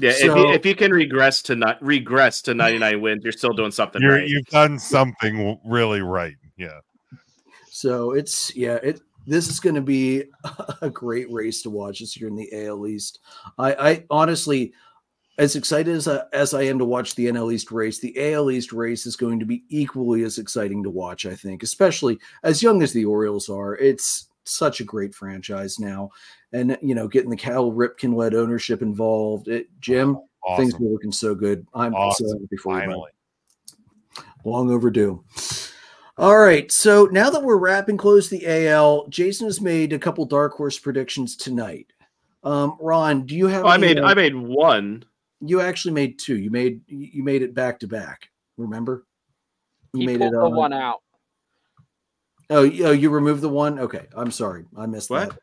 [0.00, 3.52] Yeah, if you if you can regress to not regress to 99 wins, you're still
[3.52, 4.28] doing something You're, right.
[4.28, 6.36] You've done something really right.
[6.56, 6.78] Yeah.
[7.68, 10.24] So it's yeah, it this is going to be
[10.82, 13.20] a great race to watch this year in the AL East.
[13.58, 14.72] I, I honestly,
[15.36, 18.50] as excited as I, as I am to watch the NL East race, the AL
[18.50, 21.26] East race is going to be equally as exciting to watch.
[21.26, 26.10] I think, especially as young as the Orioles are, it's such a great franchise now,
[26.54, 29.48] and you know, getting the Cal Ripken led ownership involved.
[29.48, 30.86] It, Jim, oh, things Awesome.
[30.86, 31.66] are looking so good.
[31.74, 32.28] I'm Awesome.
[32.28, 32.80] so happy for you.
[32.80, 33.10] Finally.
[34.44, 35.22] long overdue.
[36.18, 40.24] All right, so now that we're wrapping close the AL, Jason has made a couple
[40.24, 41.86] dark horse predictions tonight.
[42.42, 43.64] Um, Ron, do you have?
[43.64, 45.04] Oh, I made I made one.
[45.40, 46.36] you actually made two.
[46.36, 48.28] You made you made it back to back.
[48.56, 49.04] Remember?
[49.94, 50.36] You He made pulled it.
[50.36, 50.98] the uh, one out.
[52.50, 53.78] Oh, you- oh, you removed the one.
[53.78, 55.30] Okay, I'm sorry, I missed What?
[55.30, 55.38] that.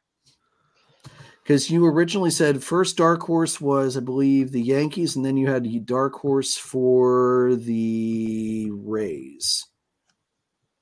[1.44, 5.48] Because you originally said first dark horse was, I believe, the Yankees, and then you
[5.48, 9.64] had dark horse for the Rays.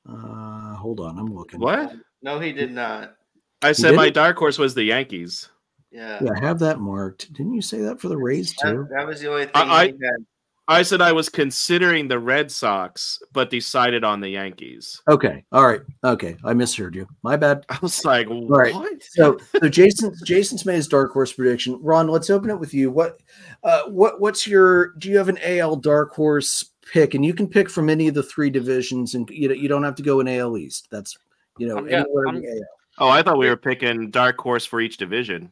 [0.08, 1.60] Uh, hold on, I'm looking.
[1.60, 1.96] What?
[2.22, 3.16] No, he did not.
[3.62, 4.14] I said did my it?
[4.14, 5.50] dark horse was the Yankees.
[5.92, 6.20] Yeah.
[6.22, 7.32] Yeah, I have that marked.
[7.34, 8.88] Didn't you say that for the Rays too?
[8.90, 10.26] That, that was the only thing I- he had.
[10.68, 15.02] I said I was considering the Red Sox, but decided on the Yankees.
[15.10, 17.06] Okay, all right, okay, I misheard you.
[17.22, 17.66] My bad.
[17.70, 18.74] I was like, right.
[18.74, 19.04] what?
[19.04, 21.78] So, so Jason, Jason's made his dark horse prediction.
[21.82, 22.92] Ron, let's open it with you.
[22.92, 23.20] What,
[23.64, 24.94] uh, what, what's your?
[25.00, 27.14] Do you have an AL dark horse pick?
[27.14, 29.84] And you can pick from any of the three divisions, and you know, you don't
[29.84, 30.88] have to go in AL East.
[30.92, 31.18] That's
[31.58, 32.60] you know I'm anywhere I'm- the AL.
[33.00, 35.52] Oh, I thought we were picking dark horse for each division.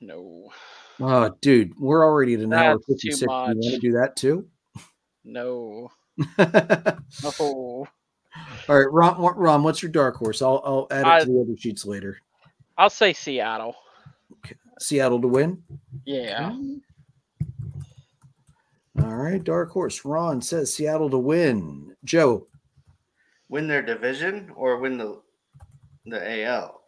[0.00, 0.50] No,
[1.00, 3.20] Oh, dude, we're already at an hour That's too fifty six.
[3.22, 4.46] You want to do that too?
[5.24, 5.90] no,
[6.38, 7.86] all
[8.68, 8.74] no.
[8.74, 9.20] right, Ron.
[9.20, 10.42] what- Ron, what's your dark horse?
[10.42, 12.18] I'll I'll add it I- to the other sheets later.
[12.76, 13.76] I'll say Seattle.
[14.44, 14.56] Okay.
[14.80, 15.62] Seattle to win.
[16.04, 16.56] Yeah.
[19.00, 20.04] All right, dark horse.
[20.04, 21.96] Ron says Seattle to win.
[22.04, 22.46] Joe,
[23.48, 25.20] Win their division or win the
[26.06, 26.80] the AL.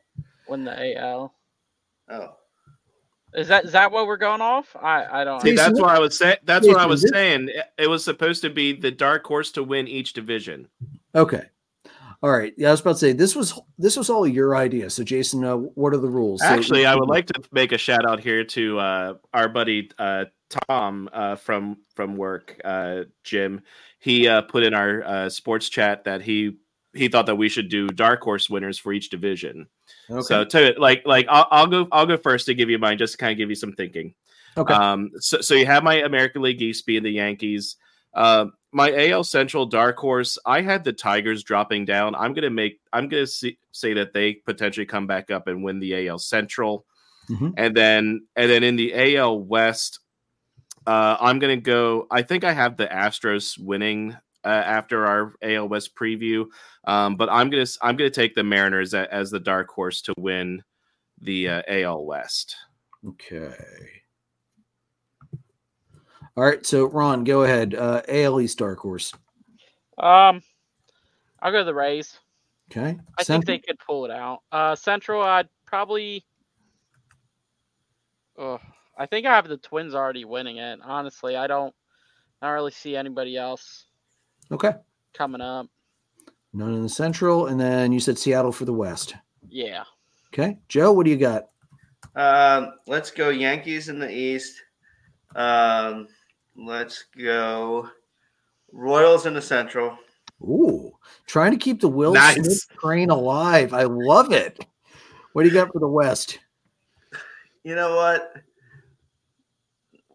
[0.49, 1.35] Win the AL.
[2.09, 2.37] Oh,
[3.35, 4.75] Is that is that what we're going off?
[4.81, 5.41] I I don't.
[5.43, 6.37] See, that's what I was saying.
[6.45, 7.49] That's what I was saying.
[7.49, 10.69] It- It was supposed to be the dark horse to win each division.
[11.15, 11.45] Okay.
[12.23, 12.55] All right.
[12.57, 14.89] Yeah, I was about to say this was this was all your idea.
[14.91, 16.41] So, Jason, uh, what are the rules?
[16.41, 19.91] So- Actually, I would like to make a shout out here to uh, our buddy
[19.99, 20.27] uh,
[20.69, 23.61] Tom uh, from from work, uh, Jim.
[23.99, 26.57] He uh, put in our uh, sports chat that he
[26.95, 29.67] he thought that we should do dark horse winners for each division.
[30.11, 30.23] Okay.
[30.23, 33.13] So, to like like I'll, I'll go I'll go first to give you mine, just
[33.13, 34.15] to kind of give you some thinking.
[34.57, 34.73] okay.
[34.73, 37.77] Um, so, so you have my American League East being the Yankees.
[38.15, 38.47] Uh,
[38.77, 40.39] my AL Central dark horse.
[40.45, 42.15] I had the Tigers dropping down.
[42.15, 42.79] I'm gonna make.
[42.93, 46.85] I'm gonna see, say that they potentially come back up and win the AL Central,
[47.31, 47.55] Mhm.
[47.57, 50.01] and then and then in the AL West,
[50.87, 52.07] uh, I'm gonna go.
[52.11, 54.49] I think I have the Astros winning uh,
[54.79, 56.45] after our AL West preview,
[56.85, 60.13] um, but I'm gonna I'm gonna take the Mariners a, as the dark horse to
[60.19, 60.63] win
[61.21, 62.55] the uh, AL West.
[63.09, 63.55] okay.
[66.37, 66.65] All right.
[66.65, 67.75] So, Ron, go ahead.
[67.75, 69.13] Uh, AL East dark horse.
[69.99, 70.43] Um,
[71.41, 72.19] I'll go the Rays.
[72.71, 72.99] Okay.
[73.19, 74.41] I think they could pull it out.
[74.53, 76.25] Uh, Central, I'd probably.
[78.39, 78.59] Oh,
[78.99, 80.81] I think I have the Twins already winning it.
[80.83, 81.75] Honestly, I don't.
[82.43, 83.87] I don't really see anybody else
[84.53, 84.73] Okay.
[85.15, 85.69] coming up.
[86.53, 89.15] None in the Central, and then you said Seattle for the West.
[89.49, 89.85] Yeah.
[90.35, 90.59] Okay.
[90.69, 91.49] Joe, what do you got?
[92.15, 94.61] um, let's go Yankees in the East.
[95.35, 96.09] Um,
[96.57, 97.89] let's go
[98.73, 99.97] Royals in the Central.
[100.43, 100.93] Ooh,
[101.27, 102.35] trying to keep the Will Nice.
[102.37, 103.73] Smith train alive.
[103.73, 104.65] I love it.
[105.33, 106.39] What do you got for the West?
[107.65, 108.35] You know what?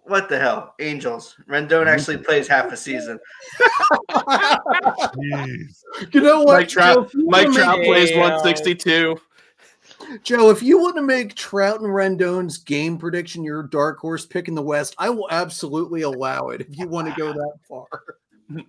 [0.04, 0.76] What the hell?
[0.80, 1.36] Angels.
[1.48, 1.88] Rendon mm-hmm.
[1.88, 3.20] actually plays half a season.
[4.12, 5.84] Jeez.
[6.12, 6.60] You know what?
[6.60, 9.18] Mike Trout, Joe, if you Mike Trout plays 162.
[10.24, 14.48] Joe, if you want to make Trout and Rendon's game prediction your dark horse pick
[14.48, 17.88] in the West, I will absolutely allow it if you want to go that far.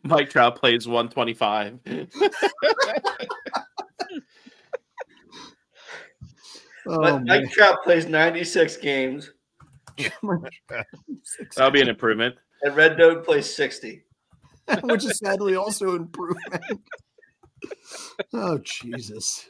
[0.04, 1.80] Mike Trout plays 125.
[6.86, 7.42] Oh, but man.
[7.42, 9.30] Mike Trout plays 96 games,
[11.56, 12.36] That'll be an improvement.
[12.62, 14.02] and Rendon plays 60.
[14.82, 16.80] which is sadly also an improvement.
[18.32, 19.48] oh Jesus,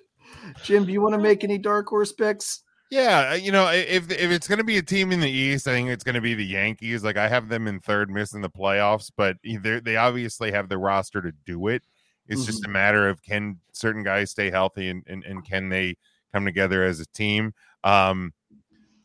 [0.62, 2.62] Jim, do you want to make any dark horse picks?
[2.90, 5.66] Yeah, uh, you know, if if it's going to be a team in the East,
[5.66, 7.02] I think it's going to be the Yankees.
[7.02, 10.76] Like I have them in third, missing the playoffs, but either they obviously have the
[10.76, 11.82] roster to do it.
[12.28, 15.96] It's just a matter of can certain guys stay healthy and, and and can they
[16.32, 17.54] come together as a team.
[17.82, 18.32] Um,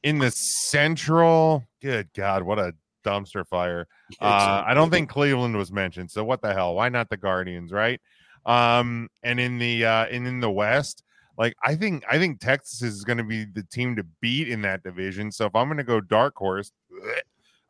[0.03, 2.73] in the Central, good God, what a
[3.05, 3.87] dumpster fire!
[4.21, 6.75] Uh, I don't think Cleveland was mentioned, so what the hell?
[6.75, 7.99] Why not the Guardians, right?
[8.45, 11.03] Um, and in the uh, and in the West,
[11.37, 14.61] like I think I think Texas is going to be the team to beat in
[14.63, 15.31] that division.
[15.31, 16.71] So if I'm going to go dark horse,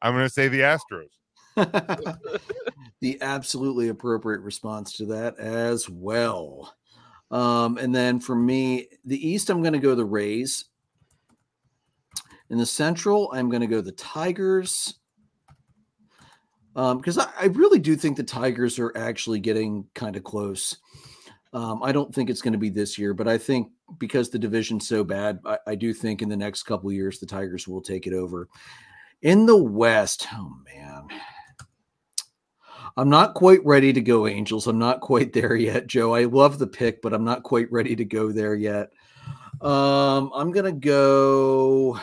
[0.01, 1.09] I'm going to say the Astros.
[3.01, 6.73] the absolutely appropriate response to that as well.
[7.31, 10.65] Um, and then for me, the East, I'm going to go the Rays.
[12.49, 14.93] In the Central, I'm going to go the Tigers.
[16.75, 20.77] Um, because I, I really do think the Tigers are actually getting kind of close.
[21.53, 24.39] Um, I don't think it's going to be this year, but I think because the
[24.39, 27.81] division's so bad, I, I do think in the next couple years the Tigers will
[27.81, 28.49] take it over.
[29.21, 31.07] In the West, oh man,
[32.97, 34.67] I'm not quite ready to go Angels.
[34.67, 36.13] I'm not quite there yet, Joe.
[36.13, 38.91] I love the pick, but I'm not quite ready to go there yet.
[39.61, 41.99] Um, I'm gonna go.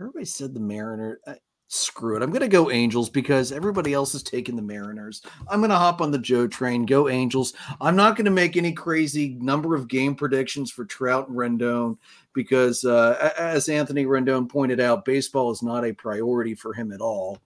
[0.00, 1.20] Everybody said the Mariner.
[1.26, 1.34] Uh,
[1.68, 2.22] screw it.
[2.22, 5.22] I'm gonna go Angels because everybody else is taking the Mariners.
[5.48, 6.86] I'm gonna hop on the Joe train.
[6.86, 7.54] Go Angels.
[7.80, 11.98] I'm not gonna make any crazy number of game predictions for Trout and Rendon
[12.32, 17.00] because, uh, as Anthony Rendon pointed out, baseball is not a priority for him at
[17.00, 17.40] all.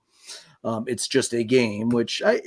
[0.64, 2.40] Um, it's just a game, which I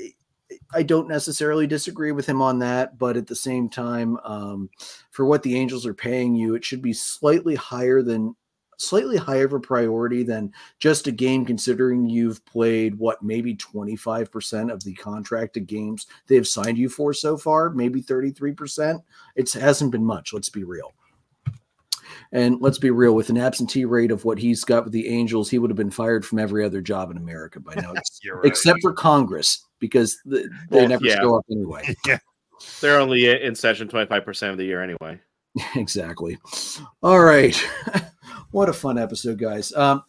[0.71, 4.69] I don't necessarily disagree with him on that, but at the same time, um,
[5.09, 8.35] for what the Angels are paying you, it should be slightly higher than
[8.77, 14.71] slightly higher of a priority than just a game considering you've played what maybe 25%
[14.71, 19.01] of the contracted games they have signed you for so far maybe 33%
[19.35, 20.93] it hasn't been much let's be real
[22.31, 25.49] and let's be real with an absentee rate of what he's got with the angels
[25.49, 27.93] he would have been fired from every other job in america by now
[28.33, 28.45] right.
[28.45, 31.15] except for congress because th- they Well, never yeah.
[31.15, 32.17] show up anyway yeah,
[32.81, 35.19] They're only in session 25% of the year anyway.
[35.75, 36.37] exactly.
[37.01, 37.61] All right.
[38.53, 39.73] What a fun episode, guys.
[39.73, 40.03] Um,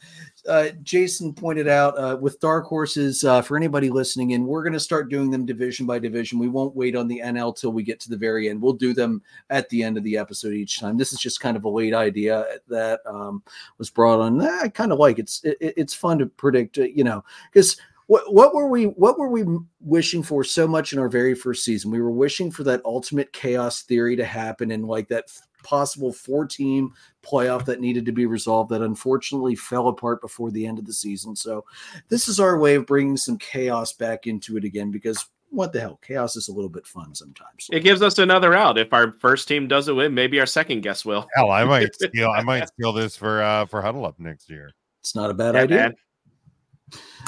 [0.46, 4.74] uh, Jason pointed out uh, with dark horses, uh, for anybody listening in, we're going
[4.74, 6.38] to start doing them division by division.
[6.38, 8.60] We won't wait on the NL till we get to the very end.
[8.60, 10.98] We'll do them at the end of the episode each time.
[10.98, 13.42] This is just kind of a late idea that um,
[13.78, 14.42] was brought on.
[14.42, 18.34] I kind of like it's it, it's fun to predict, uh, you know, because what
[18.34, 19.44] what were we what were we
[19.80, 21.90] wishing for so much in our very first season?
[21.90, 25.30] We were wishing for that ultimate chaos theory to happen and like that
[25.64, 26.92] possible four team
[27.24, 30.92] playoff that needed to be resolved that unfortunately fell apart before the end of the
[30.92, 31.34] season.
[31.34, 31.64] So
[32.08, 35.80] this is our way of bringing some chaos back into it again because what the
[35.80, 37.68] hell, chaos is a little bit fun sometimes.
[37.70, 38.76] It gives us another out.
[38.76, 41.26] If our first team doesn't win, maybe our second guess will.
[41.34, 42.30] hell, I might steal.
[42.30, 44.72] I might steal this for uh for Huddle Up next year.
[45.00, 45.76] It's not a bad Yeah, idea.
[45.76, 45.94] man.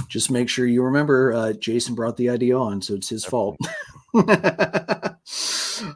[0.09, 3.57] Just make sure you remember uh, Jason brought the idea on, so it's his fault.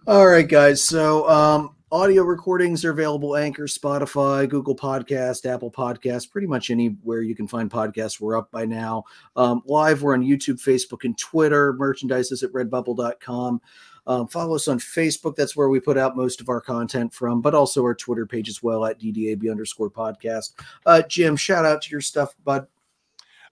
[0.06, 0.82] All right, guys.
[0.82, 7.22] So um, audio recordings are available Anchor, Spotify, Google Podcast, Apple Podcast, pretty much anywhere
[7.22, 8.20] you can find podcasts.
[8.20, 9.04] We're up by now.
[9.34, 11.72] Um, live, we're on YouTube, Facebook, and Twitter.
[11.72, 13.60] Merchandise is at redbubble.com.
[14.06, 15.34] Um, follow us on Facebook.
[15.34, 18.48] That's where we put out most of our content from, but also our Twitter page
[18.48, 20.52] as well at DDAB underscore podcast.
[20.86, 22.66] Uh, Jim, shout out to your stuff, bud.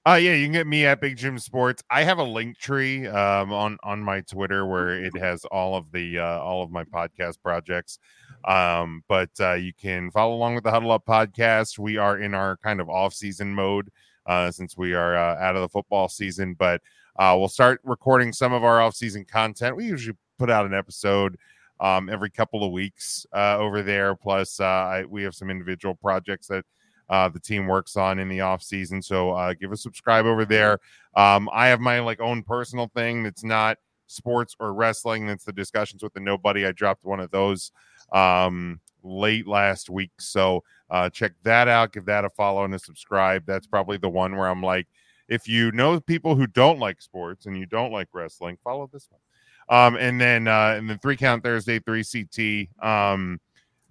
[0.06, 1.82] Uh yeah, you can get me at Big Jim Sports.
[1.90, 6.18] I have a Linktree um on on my Twitter where it has all of the
[6.18, 7.98] uh all of my podcast projects.
[8.46, 11.78] Um but uh you can follow along with the Huddle Up podcast.
[11.78, 13.90] We are in our kind of off-season mode
[14.26, 16.80] uh since we are uh, out of the football season, but
[17.18, 19.76] uh we'll start recording some of our off-season content.
[19.76, 21.36] We usually put out an episode
[21.80, 25.94] um every couple of weeks uh over there plus uh I, we have some individual
[25.96, 26.64] projects that
[27.08, 29.02] uh, the team works on in the off season.
[29.02, 30.78] So uh, give a subscribe over there.
[31.14, 35.26] Um, I have my like own personal thing that's not sports or wrestling.
[35.26, 36.66] That's the discussions with the nobody.
[36.66, 37.72] I dropped one of those
[38.12, 40.12] um, late last week.
[40.18, 41.92] So uh, check that out.
[41.92, 43.44] Give that a follow and a subscribe.
[43.46, 44.86] That's probably the one where I'm like,
[45.28, 49.08] if you know people who don't like sports and you don't like wrestling, follow this
[49.10, 49.20] one.
[49.70, 52.68] Um, and then uh, and then three count Thursday, three CT.
[52.82, 53.40] Um,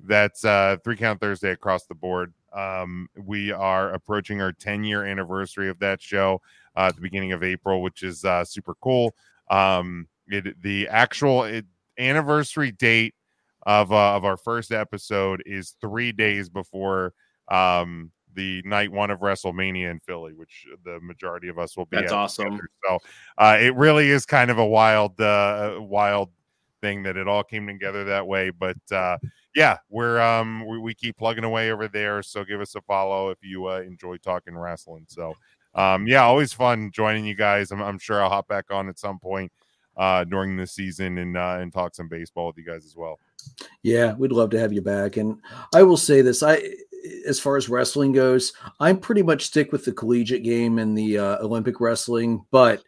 [0.04, 2.34] that's uh, three count Thursday across the board.
[2.58, 6.42] Um, we are approaching our 10 year anniversary of that show
[6.76, 9.14] uh, at the beginning of April, which is uh, super cool.
[9.50, 11.66] Um, it, the actual it,
[12.00, 13.14] anniversary date
[13.64, 17.14] of uh, of our first episode is three days before
[17.50, 21.98] um, the night one of WrestleMania in Philly, which the majority of us will be.
[21.98, 22.52] That's awesome.
[22.52, 22.70] Together.
[22.88, 23.00] So
[23.38, 26.30] uh, it really is kind of a wild, uh, wild
[26.82, 28.52] thing that it all came together that way.
[28.52, 29.18] But uh,
[29.58, 32.22] yeah, we're um, we, we, keep plugging away over there.
[32.22, 35.06] So give us a follow if you uh, enjoy talking wrestling.
[35.08, 35.34] So
[35.74, 37.72] um, yeah, always fun joining you guys.
[37.72, 39.52] I'm, I'm sure I'll hop back on at some point
[39.98, 43.20] uh, during the season and uh, and talk some baseball with you guys as well.
[43.82, 45.18] Yeah, we'd love to have you back.
[45.18, 45.40] And
[45.74, 46.62] I will say this: I,
[47.28, 51.18] as far as wrestling goes, I'm pretty much stick with the collegiate game and the
[51.18, 52.46] uh, Olympic wrestling.
[52.52, 52.84] But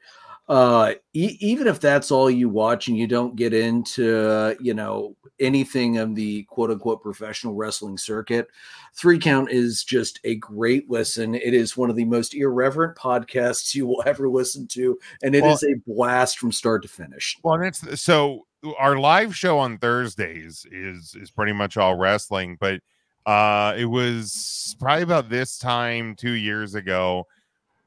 [0.49, 5.15] uh, e- even if that's all you watch and you don't get into, you know,
[5.39, 8.47] anything of the quote unquote professional wrestling circuit,
[8.95, 11.35] Three Count is just a great listen.
[11.35, 15.43] It is one of the most irreverent podcasts you will ever listen to, and it
[15.43, 17.37] well, is a blast from start to finish.
[17.43, 18.47] Well, that's so
[18.79, 22.81] our live show on Thursdays is is pretty much all wrestling, but
[23.27, 27.27] uh it was probably about this time 2 years ago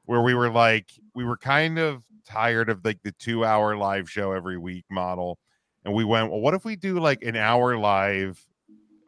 [0.05, 0.85] where we were like
[1.15, 5.37] we were kind of tired of like the 2 hour live show every week model
[5.85, 8.43] and we went well what if we do like an hour live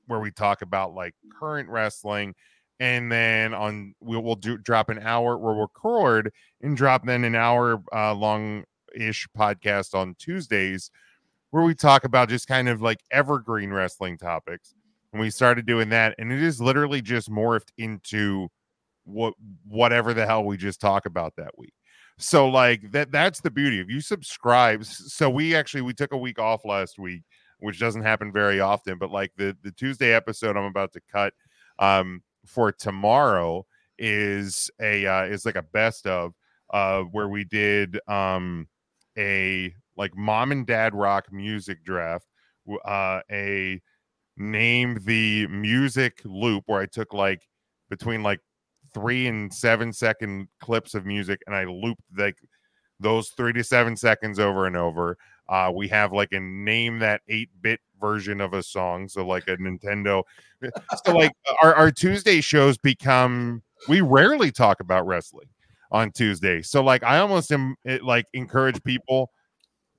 [0.07, 2.33] where we talk about like current wrestling
[2.79, 6.31] and then on we'll, we'll do drop an hour where we'll record
[6.61, 8.63] and drop then an hour uh, long
[8.95, 10.91] ish podcast on Tuesdays
[11.55, 14.73] where we talk about just kind of like evergreen wrestling topics.
[15.13, 18.49] And we started doing that, and it is literally just morphed into
[19.05, 19.35] what
[19.65, 21.73] whatever the hell we just talk about that week.
[22.17, 24.85] So like that that's the beauty if you subscribe.
[24.85, 27.23] So we actually we took a week off last week,
[27.59, 31.33] which doesn't happen very often, but like the the Tuesday episode I'm about to cut
[31.79, 33.65] um for tomorrow
[33.97, 36.33] is a uh is like a best of
[36.71, 38.67] uh where we did um
[39.17, 42.27] a like mom and dad rock music draft,
[42.85, 43.81] uh, a
[44.37, 47.47] name the music loop where I took like
[47.89, 48.41] between like
[48.95, 52.37] three and seven second clips of music and I looped like
[53.01, 55.17] those three to seven seconds over and over.
[55.49, 59.47] Uh, we have like a name that eight bit version of a song, so like
[59.49, 60.23] a Nintendo.
[61.05, 65.49] so like our, our Tuesday shows become we rarely talk about wrestling
[65.91, 66.61] on Tuesday.
[66.61, 69.29] So like I almost am like encourage people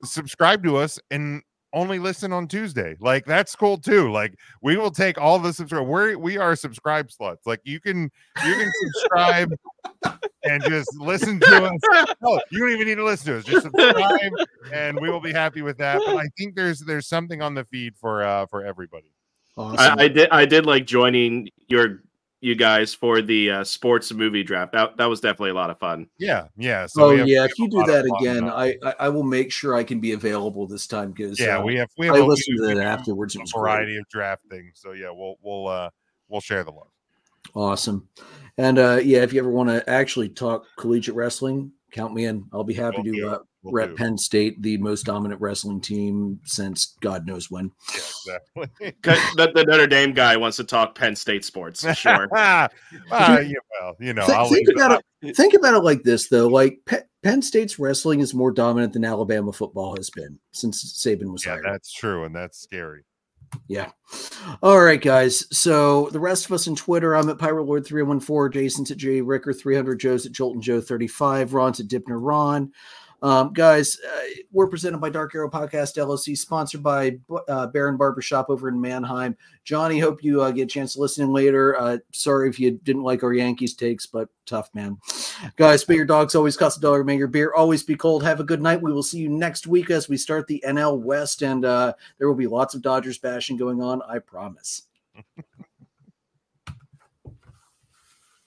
[0.05, 1.43] subscribe to us and
[1.77, 2.97] only listen on Tuesday.
[3.01, 4.11] Like that's cool too.
[4.11, 5.87] Like we will take all the subscribe.
[5.87, 7.47] We're we are subscribe sluts.
[7.47, 8.11] Like you can
[8.45, 9.53] you can subscribe
[10.45, 12.15] and just listen to us.
[12.23, 13.45] No, you don't even need to listen to us.
[13.45, 14.33] Just subscribe
[14.73, 16.01] and we will be happy with that.
[16.05, 19.13] But I think there's there's something on the feed for uh for everybody.
[19.59, 19.99] Awesome.
[19.99, 22.03] I, I did I did like joining your
[22.41, 24.73] you guys for the uh, sports movie draft.
[24.73, 26.07] That that was definitely a lot of fun.
[26.19, 26.87] Yeah, yeah.
[26.87, 29.75] So oh have, yeah, if you do that again, I, I, I will make sure
[29.75, 32.25] I can be available this time because yeah, uh, we have we have I a,
[32.25, 33.37] listened to that afterwards.
[33.37, 34.01] A variety great.
[34.01, 34.73] of draft things.
[34.75, 35.91] So yeah, we'll we'll uh
[36.29, 36.89] we'll share the love.
[37.55, 38.09] Awesome,
[38.59, 42.45] and uh yeah, if you ever want to actually talk collegiate wrestling, count me in.
[42.53, 43.95] I'll be happy we'll to uh, we'll rep do.
[43.97, 47.73] Penn State, the most dominant wrestling team since God knows when.
[47.93, 48.95] Yeah, exactly.
[49.37, 51.85] the, the, Notre Dame guy wants to talk Penn State sports.
[51.97, 52.29] Sure.
[52.37, 52.69] uh,
[53.11, 55.37] yeah, well, you know, think, think about it.
[55.37, 56.47] Think about it like this, though.
[56.47, 61.33] Like Pe- Penn State's wrestling is more dominant than Alabama football has been since Saban
[61.33, 61.65] was yeah, hired.
[61.65, 63.03] That's true, and that's scary.
[63.69, 63.91] Yeah.
[64.63, 65.47] All right, guys.
[65.57, 69.99] So the rest of us on Twitter, I'm at PyroLord314, Jason's at J Ricker 300,
[69.99, 72.73] Joe's at Jolton Joe 35, Ron's at Dipner Ron.
[73.27, 74.21] Um, guys, uh,
[74.53, 79.37] we're presented by Dark Arrow Podcast LLC, sponsored by uh, Baron Barbershop over in Manheim.
[79.65, 81.77] Johnny, hope you uh, get a chance to listen later.
[81.77, 84.99] Uh, sorry if you didn't like our Yankees takes, but tough, man.
[85.57, 87.03] Guys, spay your dogs always cost a dollar.
[87.03, 88.23] May your beer always be cold.
[88.23, 88.81] Have a good night.
[88.81, 92.29] We will see you next week as we start the NL West, and uh, there
[92.29, 94.03] will be lots of Dodgers bashing going on.
[94.03, 94.83] I promise.